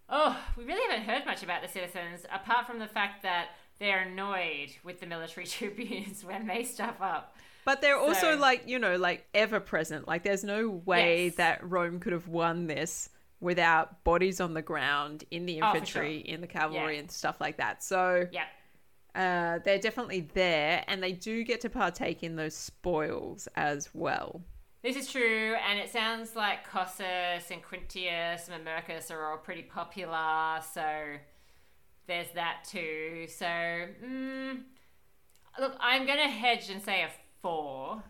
Oh, 0.09 0.37
we 0.57 0.65
really 0.65 0.91
haven't 0.91 1.07
heard 1.09 1.25
much 1.25 1.43
about 1.45 1.63
the 1.63 1.69
citizens, 1.69 2.27
apart 2.33 2.67
from 2.67 2.81
the 2.81 2.87
fact 2.89 3.23
that 3.23 3.51
they're 3.79 4.01
annoyed 4.01 4.71
with 4.83 4.99
the 5.01 5.07
military 5.07 5.47
tribunes 5.47 6.25
when 6.25 6.47
they 6.47 6.65
stuff 6.65 6.97
up. 7.01 7.37
But 7.65 7.81
they're 7.81 7.97
also 7.99 8.37
like, 8.37 8.63
you 8.67 8.79
know, 8.79 8.97
like 8.97 9.27
ever 9.35 9.61
present. 9.61 10.09
Like 10.09 10.23
there's 10.23 10.45
no 10.45 10.69
way 10.69 11.27
Yes. 11.27 11.37
that 11.37 11.69
Rome 11.69 12.01
could 12.01 12.13
have 12.13 12.29
won 12.29 12.67
this 12.67 13.11
without 13.41 14.03
bodies 14.05 14.41
on 14.41 14.55
the 14.55 14.63
ground 14.63 15.25
in 15.31 15.47
the 15.47 15.61
Oh, 15.63 15.67
infantry, 15.67 16.19
in 16.19 16.41
the 16.41 16.47
cavalry 16.47 16.95
Yeah. 16.95 17.01
and 17.01 17.11
stuff 17.11 17.41
like 17.41 17.57
that. 17.59 17.83
So 17.83 18.29
Yeah. 18.33 18.45
uh, 19.15 19.59
they're 19.65 19.79
definitely 19.79 20.21
there 20.35 20.85
and 20.89 21.03
they 21.03 21.13
do 21.13 21.43
get 21.45 21.61
to 21.63 21.71
partake 21.71 22.23
in 22.23 22.37
those 22.37 22.55
spoils 22.57 23.49
as 23.57 23.89
well. 23.95 24.43
This 24.83 24.97
is 24.97 25.13
true, 25.13 25.57
and 25.69 25.79
it 25.79 25.91
sounds 25.91 26.35
like 26.35 26.67
Cossus 26.67 27.51
and 27.51 27.63
Quintius 27.63 28.49
and 28.49 28.65
Mamercus 28.65 29.11
are 29.11 29.31
all 29.31 29.37
pretty 29.37 29.61
popular, 29.63 30.59
so 30.73 31.17
there's 32.07 32.31
that 32.35 32.65
too. 32.67 33.27
So, 33.29 33.45
mm, 33.45 34.63
look, 35.59 35.77
I'm 35.81 36.07
going 36.07 36.19
to 36.19 36.29
hedge 36.31 36.71
and 36.71 36.81
say 36.83 37.03
a 37.03 37.11
four, 37.43 38.03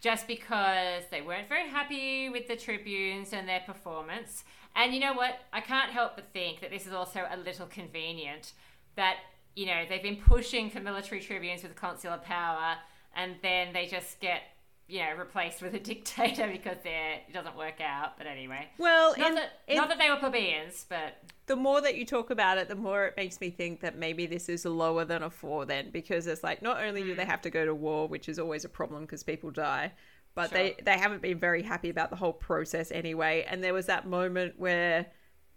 just 0.00 0.26
because 0.26 1.04
they 1.10 1.22
weren't 1.22 1.48
very 1.48 1.68
happy 1.68 2.28
with 2.28 2.46
the 2.46 2.56
tribunes 2.56 3.32
and 3.32 3.48
their 3.48 3.60
performance. 3.60 4.44
And 4.76 4.92
you 4.92 5.00
know 5.00 5.14
what? 5.14 5.38
I 5.52 5.60
can't 5.60 5.90
help 5.90 6.16
but 6.16 6.32
think 6.32 6.60
that 6.60 6.70
this 6.70 6.86
is 6.86 6.92
also 6.92 7.24
a 7.30 7.36
little 7.36 7.66
convenient 7.66 8.52
that, 8.96 9.16
you 9.54 9.66
know, 9.66 9.84
they've 9.88 10.02
been 10.02 10.16
pushing 10.16 10.68
for 10.68 10.80
military 10.80 11.20
tribunes 11.20 11.62
with 11.62 11.74
consular 11.74 12.18
power, 12.18 12.76
and 13.16 13.36
then 13.42 13.72
they 13.72 13.86
just 13.86 14.20
get 14.20 14.42
you 14.88 15.00
know, 15.00 15.14
replaced 15.18 15.62
with 15.62 15.74
a 15.74 15.78
dictator 15.90 16.46
because 16.48 16.76
they're, 16.84 17.20
it 17.28 17.32
doesn't 17.32 17.56
work 17.56 17.80
out. 17.80 18.18
But 18.18 18.26
anyway, 18.26 18.68
Well, 18.78 19.14
not 19.16 19.28
in, 19.28 19.34
that 19.36 19.50
in- 19.68 19.76
not 19.76 19.88
that 19.88 19.98
they 19.98 20.10
were 20.10 20.16
plebeians, 20.16 20.84
but 20.88 21.18
the 21.46 21.56
more 21.56 21.80
that 21.80 21.96
you 21.96 22.04
talk 22.06 22.30
about 22.30 22.58
it, 22.58 22.68
the 22.68 22.74
more 22.74 23.06
it 23.06 23.14
makes 23.16 23.40
me 23.40 23.50
think 23.50 23.80
that 23.80 23.96
maybe 23.98 24.26
this 24.26 24.48
is 24.48 24.64
lower 24.64 25.04
than 25.04 25.22
a 25.22 25.30
four 25.30 25.64
then, 25.66 25.90
because 25.90 26.26
it's 26.26 26.42
like 26.42 26.62
not 26.62 26.82
only 26.82 27.02
Hmm. 27.02 27.08
do 27.08 27.14
they 27.14 27.24
have 27.24 27.42
to 27.42 27.50
go 27.50 27.64
to 27.64 27.74
war, 27.74 28.08
which 28.08 28.28
is 28.28 28.38
always 28.38 28.64
a 28.64 28.68
problem 28.68 29.02
because 29.02 29.22
people 29.22 29.50
die, 29.50 29.92
but 30.34 30.50
Sure. 30.50 30.58
they 30.58 30.76
they 30.82 30.98
haven't 30.98 31.22
been 31.22 31.38
very 31.38 31.62
happy 31.62 31.90
about 31.90 32.10
the 32.10 32.16
whole 32.16 32.32
process 32.32 32.90
anyway. 32.90 33.44
And 33.48 33.62
there 33.62 33.74
was 33.74 33.86
that 33.86 34.06
moment 34.06 34.54
where 34.58 35.06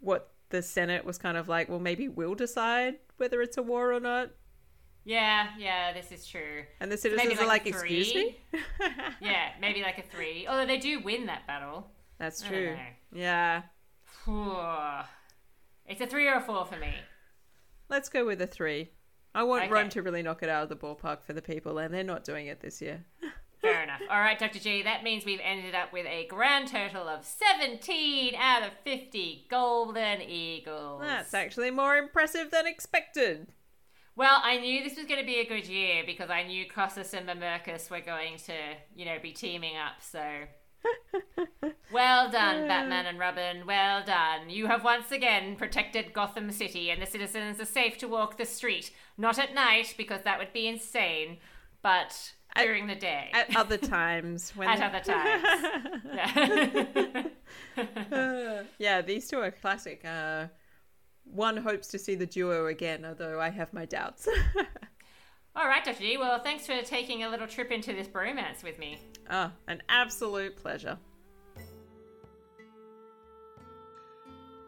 what 0.00 0.30
the 0.50 0.62
Senate 0.62 1.04
was 1.04 1.18
kind 1.18 1.36
of 1.36 1.48
like, 1.48 1.68
well, 1.68 1.80
maybe 1.80 2.08
we'll 2.08 2.34
decide 2.34 2.96
whether 3.18 3.42
it's 3.42 3.58
a 3.58 3.62
war 3.62 3.92
or 3.92 4.00
not. 4.00 4.30
Yeah, 5.04 5.48
yeah, 5.58 5.92
this 5.92 6.12
is 6.12 6.26
true. 6.26 6.64
And 6.80 6.90
the 6.92 6.96
So 6.96 7.08
maybe 7.10 7.20
citizens 7.20 7.40
are 7.40 7.46
like, 7.46 7.66
excuse 7.66 8.14
me? 8.14 8.38
yeah, 9.20 9.50
maybe 9.60 9.82
like 9.82 9.98
a 9.98 10.02
three. 10.02 10.46
Although 10.48 10.66
they 10.66 10.78
do 10.78 11.00
win 11.00 11.26
that 11.26 11.46
battle. 11.46 11.90
That's 12.18 12.42
true. 12.42 12.76
Yeah. 13.12 13.62
It's 15.86 16.00
a 16.00 16.06
three 16.06 16.28
or 16.28 16.34
a 16.34 16.40
four 16.40 16.66
for 16.66 16.76
me. 16.76 16.94
Let's 17.88 18.08
go 18.08 18.26
with 18.26 18.42
a 18.42 18.46
three. 18.46 18.90
I 19.34 19.42
want 19.44 19.64
Okay. 19.64 19.72
Rome 19.72 19.88
to 19.90 20.02
really 20.02 20.22
knock 20.22 20.42
it 20.42 20.48
out 20.48 20.64
of 20.64 20.68
the 20.68 20.76
ballpark 20.76 21.22
for 21.22 21.32
the 21.32 21.42
people, 21.42 21.78
and 21.78 21.92
they're 21.94 22.04
not 22.04 22.24
doing 22.24 22.46
it 22.48 22.60
this 22.60 22.82
year. 22.82 23.04
Fair 23.62 23.82
enough. 23.82 24.00
All 24.10 24.20
right, 24.20 24.38
Dr. 24.38 24.58
G, 24.58 24.82
that 24.82 25.02
means 25.02 25.24
we've 25.24 25.40
ended 25.42 25.74
up 25.74 25.92
with 25.92 26.06
a 26.06 26.26
grand 26.28 26.68
total 26.68 27.08
of 27.08 27.24
17 27.24 28.34
out 28.36 28.62
of 28.62 28.70
50 28.84 29.46
Golden 29.50 30.22
Eagles. 30.22 31.00
That's 31.02 31.34
actually 31.34 31.70
more 31.70 31.96
impressive 31.96 32.50
than 32.50 32.66
expected. 32.66 33.48
Well, 34.18 34.40
I 34.42 34.58
knew 34.58 34.82
this 34.82 34.96
was 34.96 35.06
going 35.06 35.20
to 35.20 35.26
be 35.26 35.38
a 35.38 35.46
good 35.46 35.68
year 35.68 36.02
because 36.04 36.28
I 36.28 36.42
knew 36.42 36.66
Cossus 36.68 37.14
and 37.14 37.28
Mamercus 37.28 37.88
were 37.88 38.00
going 38.00 38.36
to, 38.46 38.52
you 38.96 39.04
know, 39.04 39.16
be 39.22 39.30
teaming 39.30 39.76
up. 39.76 40.02
So, 40.02 40.20
well 41.92 42.28
done, 42.28 42.66
Batman 42.66 43.06
and 43.06 43.16
Robin. 43.16 43.64
Well 43.64 44.02
done. 44.04 44.50
You 44.50 44.66
have 44.66 44.82
once 44.82 45.12
again 45.12 45.54
protected 45.54 46.12
Gotham 46.12 46.50
City, 46.50 46.90
and 46.90 47.00
the 47.00 47.06
citizens 47.06 47.60
are 47.60 47.64
safe 47.64 47.96
to 47.98 48.08
walk 48.08 48.38
the 48.38 48.44
street. 48.44 48.90
Not 49.16 49.38
at 49.38 49.54
night 49.54 49.94
because 49.96 50.22
that 50.22 50.40
would 50.40 50.52
be 50.52 50.66
insane, 50.66 51.36
but 51.80 52.32
At- 52.56 52.64
during 52.64 52.88
the 52.88 52.96
day. 52.96 53.30
At 53.32 53.54
other 53.54 53.76
times, 53.78 54.50
when 54.56 54.68
At 54.68 54.82
other 54.82 55.00
times. 55.00 55.44
Yeah. 58.10 58.62
yeah, 58.78 59.00
these 59.00 59.28
two 59.28 59.38
are 59.38 59.52
classic. 59.52 60.04
Uh, 60.04 60.46
one 61.32 61.56
hopes 61.56 61.88
to 61.88 61.98
see 61.98 62.14
the 62.14 62.26
duo 62.26 62.66
again, 62.66 63.04
although 63.04 63.40
I 63.40 63.50
have 63.50 63.72
my 63.72 63.84
doubts. 63.84 64.28
All 65.56 65.66
right, 65.66 65.84
Dr. 65.84 65.98
G. 65.98 66.16
Well, 66.16 66.38
thanks 66.40 66.66
for 66.66 66.80
taking 66.82 67.24
a 67.24 67.28
little 67.28 67.46
trip 67.46 67.72
into 67.72 67.92
this 67.92 68.06
bromance 68.06 68.62
with 68.62 68.78
me. 68.78 69.00
Ah, 69.28 69.52
an 69.66 69.82
absolute 69.88 70.56
pleasure. 70.56 70.96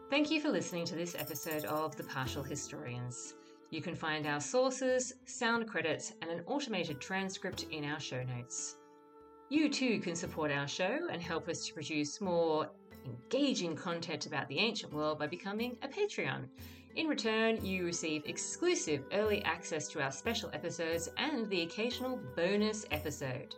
Thank 0.09 0.29
you 0.29 0.41
for 0.41 0.49
listening 0.49 0.83
to 0.87 0.95
this 0.95 1.15
episode 1.17 1.63
of 1.63 1.95
The 1.95 2.03
Partial 2.03 2.43
Historians. 2.43 3.35
You 3.69 3.81
can 3.81 3.95
find 3.95 4.27
our 4.27 4.41
sources, 4.41 5.13
sound 5.25 5.67
credits, 5.69 6.11
and 6.21 6.29
an 6.29 6.43
automated 6.47 6.99
transcript 6.99 7.67
in 7.71 7.85
our 7.85 8.01
show 8.01 8.21
notes. 8.23 8.75
You 9.49 9.69
too 9.69 9.99
can 9.99 10.15
support 10.15 10.51
our 10.51 10.67
show 10.67 11.07
and 11.09 11.21
help 11.21 11.47
us 11.47 11.65
to 11.67 11.73
produce 11.73 12.19
more 12.19 12.69
engaging 13.05 13.75
content 13.75 14.25
about 14.25 14.47
the 14.47 14.59
ancient 14.59 14.93
world 14.93 15.19
by 15.19 15.27
becoming 15.27 15.77
a 15.81 15.87
Patreon. 15.87 16.45
In 16.95 17.07
return, 17.07 17.63
you 17.65 17.85
receive 17.85 18.23
exclusive 18.25 19.05
early 19.13 19.41
access 19.45 19.87
to 19.89 20.01
our 20.01 20.11
special 20.11 20.49
episodes 20.53 21.09
and 21.17 21.49
the 21.49 21.61
occasional 21.61 22.19
bonus 22.35 22.85
episode. 22.91 23.55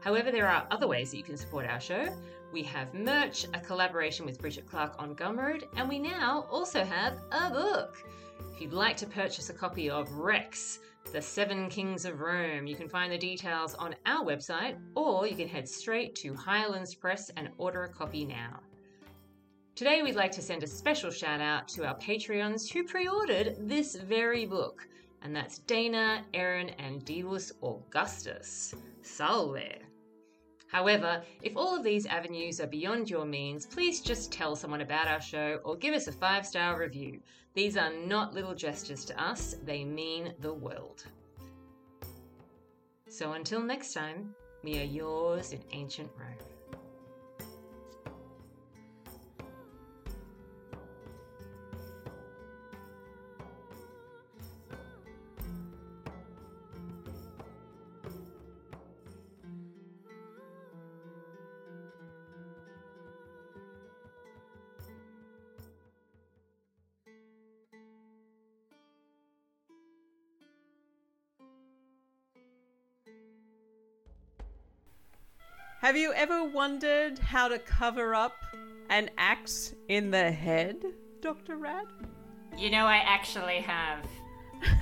However, 0.00 0.32
there 0.32 0.48
are 0.48 0.66
other 0.70 0.88
ways 0.88 1.10
that 1.10 1.18
you 1.18 1.22
can 1.22 1.36
support 1.36 1.66
our 1.66 1.80
show. 1.80 2.08
We 2.52 2.62
have 2.64 2.94
merch, 2.94 3.46
a 3.54 3.60
collaboration 3.60 4.26
with 4.26 4.40
Bridget 4.40 4.66
Clark 4.66 4.94
on 4.98 5.14
Gumroad, 5.14 5.64
and 5.76 5.88
we 5.88 5.98
now 5.98 6.46
also 6.50 6.82
have 6.82 7.18
a 7.30 7.50
book. 7.50 8.02
If 8.52 8.60
you'd 8.60 8.72
like 8.72 8.96
to 8.98 9.06
purchase 9.06 9.48
a 9.50 9.54
copy 9.54 9.88
of 9.88 10.10
Rex, 10.12 10.80
The 11.12 11.22
Seven 11.22 11.68
Kings 11.68 12.04
of 12.04 12.20
Rome, 12.20 12.66
you 12.66 12.74
can 12.74 12.88
find 12.88 13.12
the 13.12 13.18
details 13.18 13.74
on 13.74 13.94
our 14.06 14.24
website, 14.24 14.76
or 14.94 15.26
you 15.26 15.36
can 15.36 15.48
head 15.48 15.68
straight 15.68 16.14
to 16.16 16.34
Highlands 16.34 16.94
Press 16.94 17.30
and 17.36 17.50
order 17.58 17.84
a 17.84 17.88
copy 17.88 18.24
now. 18.24 18.60
Today, 19.82 20.00
we'd 20.00 20.14
like 20.14 20.30
to 20.30 20.42
send 20.42 20.62
a 20.62 20.66
special 20.68 21.10
shout 21.10 21.40
out 21.40 21.66
to 21.70 21.84
our 21.84 21.98
Patreons 21.98 22.70
who 22.70 22.84
pre 22.84 23.08
ordered 23.08 23.56
this 23.58 23.96
very 23.96 24.46
book, 24.46 24.86
and 25.22 25.34
that's 25.34 25.58
Dana, 25.58 26.22
Erin, 26.34 26.68
and 26.78 27.04
Divus 27.04 27.50
Augustus. 27.64 28.76
Salve! 29.00 29.80
However, 30.68 31.20
if 31.42 31.56
all 31.56 31.76
of 31.76 31.82
these 31.82 32.06
avenues 32.06 32.60
are 32.60 32.68
beyond 32.68 33.10
your 33.10 33.24
means, 33.24 33.66
please 33.66 34.00
just 34.00 34.30
tell 34.30 34.54
someone 34.54 34.82
about 34.82 35.08
our 35.08 35.20
show 35.20 35.58
or 35.64 35.74
give 35.74 35.94
us 35.94 36.06
a 36.06 36.12
five 36.12 36.46
star 36.46 36.78
review. 36.78 37.18
These 37.54 37.76
are 37.76 37.92
not 37.92 38.34
little 38.34 38.54
gestures 38.54 39.04
to 39.06 39.20
us, 39.20 39.56
they 39.64 39.84
mean 39.84 40.32
the 40.38 40.54
world. 40.54 41.04
So 43.08 43.32
until 43.32 43.60
next 43.60 43.94
time, 43.94 44.32
we 44.62 44.78
are 44.78 44.84
yours 44.84 45.52
in 45.52 45.60
ancient 45.72 46.08
Rome. 46.16 46.51
Have 75.92 76.00
you 76.00 76.14
ever 76.14 76.42
wondered 76.42 77.18
how 77.18 77.48
to 77.48 77.58
cover 77.58 78.14
up 78.14 78.32
an 78.88 79.10
axe 79.18 79.74
in 79.88 80.10
the 80.10 80.32
head, 80.32 80.82
Dr. 81.20 81.56
Rad? 81.56 81.84
You 82.56 82.70
know, 82.70 82.86
I 82.86 82.96
actually 83.04 83.58
have. 83.58 84.06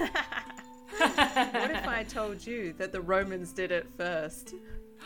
what 0.99 1.73
if 1.73 1.89
I 1.89 2.05
told 2.09 2.47
you 2.47 2.75
that 2.75 2.93
the 2.93 3.01
Romans 3.01 3.53
did 3.53 3.73
it 3.73 3.89
first? 3.97 4.55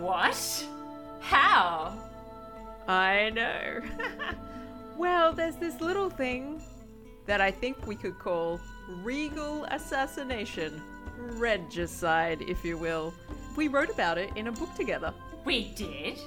what? 0.00 0.66
How? 1.20 1.92
I 2.88 3.28
know. 3.28 3.80
well, 4.96 5.34
there's 5.34 5.56
this 5.56 5.82
little 5.82 6.08
thing 6.08 6.62
that 7.26 7.42
I 7.42 7.50
think 7.50 7.86
we 7.86 7.94
could 7.94 8.18
call 8.18 8.58
regal 9.02 9.64
assassination, 9.64 10.80
regicide, 11.18 12.40
if 12.40 12.64
you 12.64 12.78
will. 12.78 13.12
We 13.56 13.68
wrote 13.68 13.90
about 13.90 14.18
it 14.18 14.30
in 14.36 14.46
a 14.46 14.52
book 14.52 14.74
together. 14.74 15.12
We 15.44 15.72
did? 15.74 16.18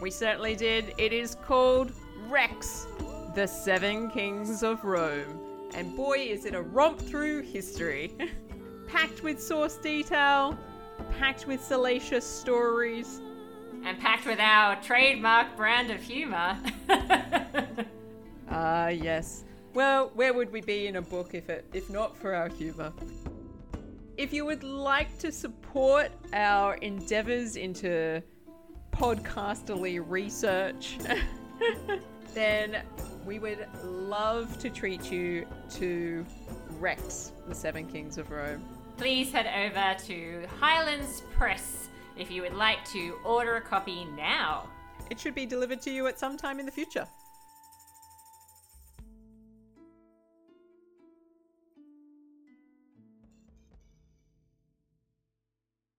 We 0.00 0.10
certainly 0.10 0.54
did. 0.54 0.94
It 0.98 1.12
is 1.12 1.34
called 1.34 1.92
Rex, 2.28 2.86
The 3.34 3.46
Seven 3.46 4.10
Kings 4.10 4.62
of 4.62 4.84
Rome. 4.84 5.40
And 5.74 5.96
boy, 5.96 6.18
is 6.18 6.44
it 6.44 6.54
a 6.54 6.62
romp 6.62 7.00
through 7.00 7.42
history. 7.42 8.14
packed 8.88 9.22
with 9.22 9.40
source 9.42 9.76
detail, 9.76 10.58
packed 11.18 11.46
with 11.46 11.62
salacious 11.62 12.24
stories, 12.24 13.20
and 13.84 13.98
packed 14.00 14.26
with 14.26 14.40
our 14.40 14.76
trademark 14.82 15.56
brand 15.56 15.90
of 15.90 16.00
humor. 16.00 16.58
Ah, 18.50 18.84
uh, 18.84 18.88
yes. 18.88 19.44
Well, 19.74 20.10
where 20.14 20.32
would 20.32 20.50
we 20.50 20.62
be 20.62 20.86
in 20.86 20.96
a 20.96 21.02
book 21.02 21.34
if 21.34 21.50
it 21.50 21.66
if 21.74 21.90
not 21.90 22.16
for 22.16 22.34
our 22.34 22.48
humor? 22.48 22.92
If 24.16 24.32
you 24.32 24.46
would 24.46 24.64
like 24.64 25.18
to 25.18 25.30
support 25.78 26.10
our 26.32 26.74
endeavors 26.78 27.54
into 27.54 28.20
podcasterly 28.90 30.02
research, 30.04 30.98
then 32.34 32.82
we 33.24 33.38
would 33.38 33.64
love 33.84 34.58
to 34.58 34.70
treat 34.70 35.12
you 35.12 35.46
to 35.70 36.26
Rex, 36.80 37.30
the 37.46 37.54
Seven 37.54 37.86
Kings 37.86 38.18
of 38.18 38.28
Rome. 38.28 38.60
Please 38.96 39.30
head 39.30 39.46
over 39.46 39.96
to 40.06 40.48
Highlands 40.58 41.22
Press 41.32 41.86
if 42.16 42.28
you 42.28 42.42
would 42.42 42.54
like 42.54 42.84
to 42.90 43.14
order 43.24 43.54
a 43.54 43.60
copy 43.60 44.04
now. 44.16 44.68
It 45.10 45.20
should 45.20 45.36
be 45.36 45.46
delivered 45.46 45.80
to 45.82 45.92
you 45.92 46.08
at 46.08 46.18
some 46.18 46.36
time 46.36 46.58
in 46.58 46.66
the 46.66 46.72
future. 46.72 47.06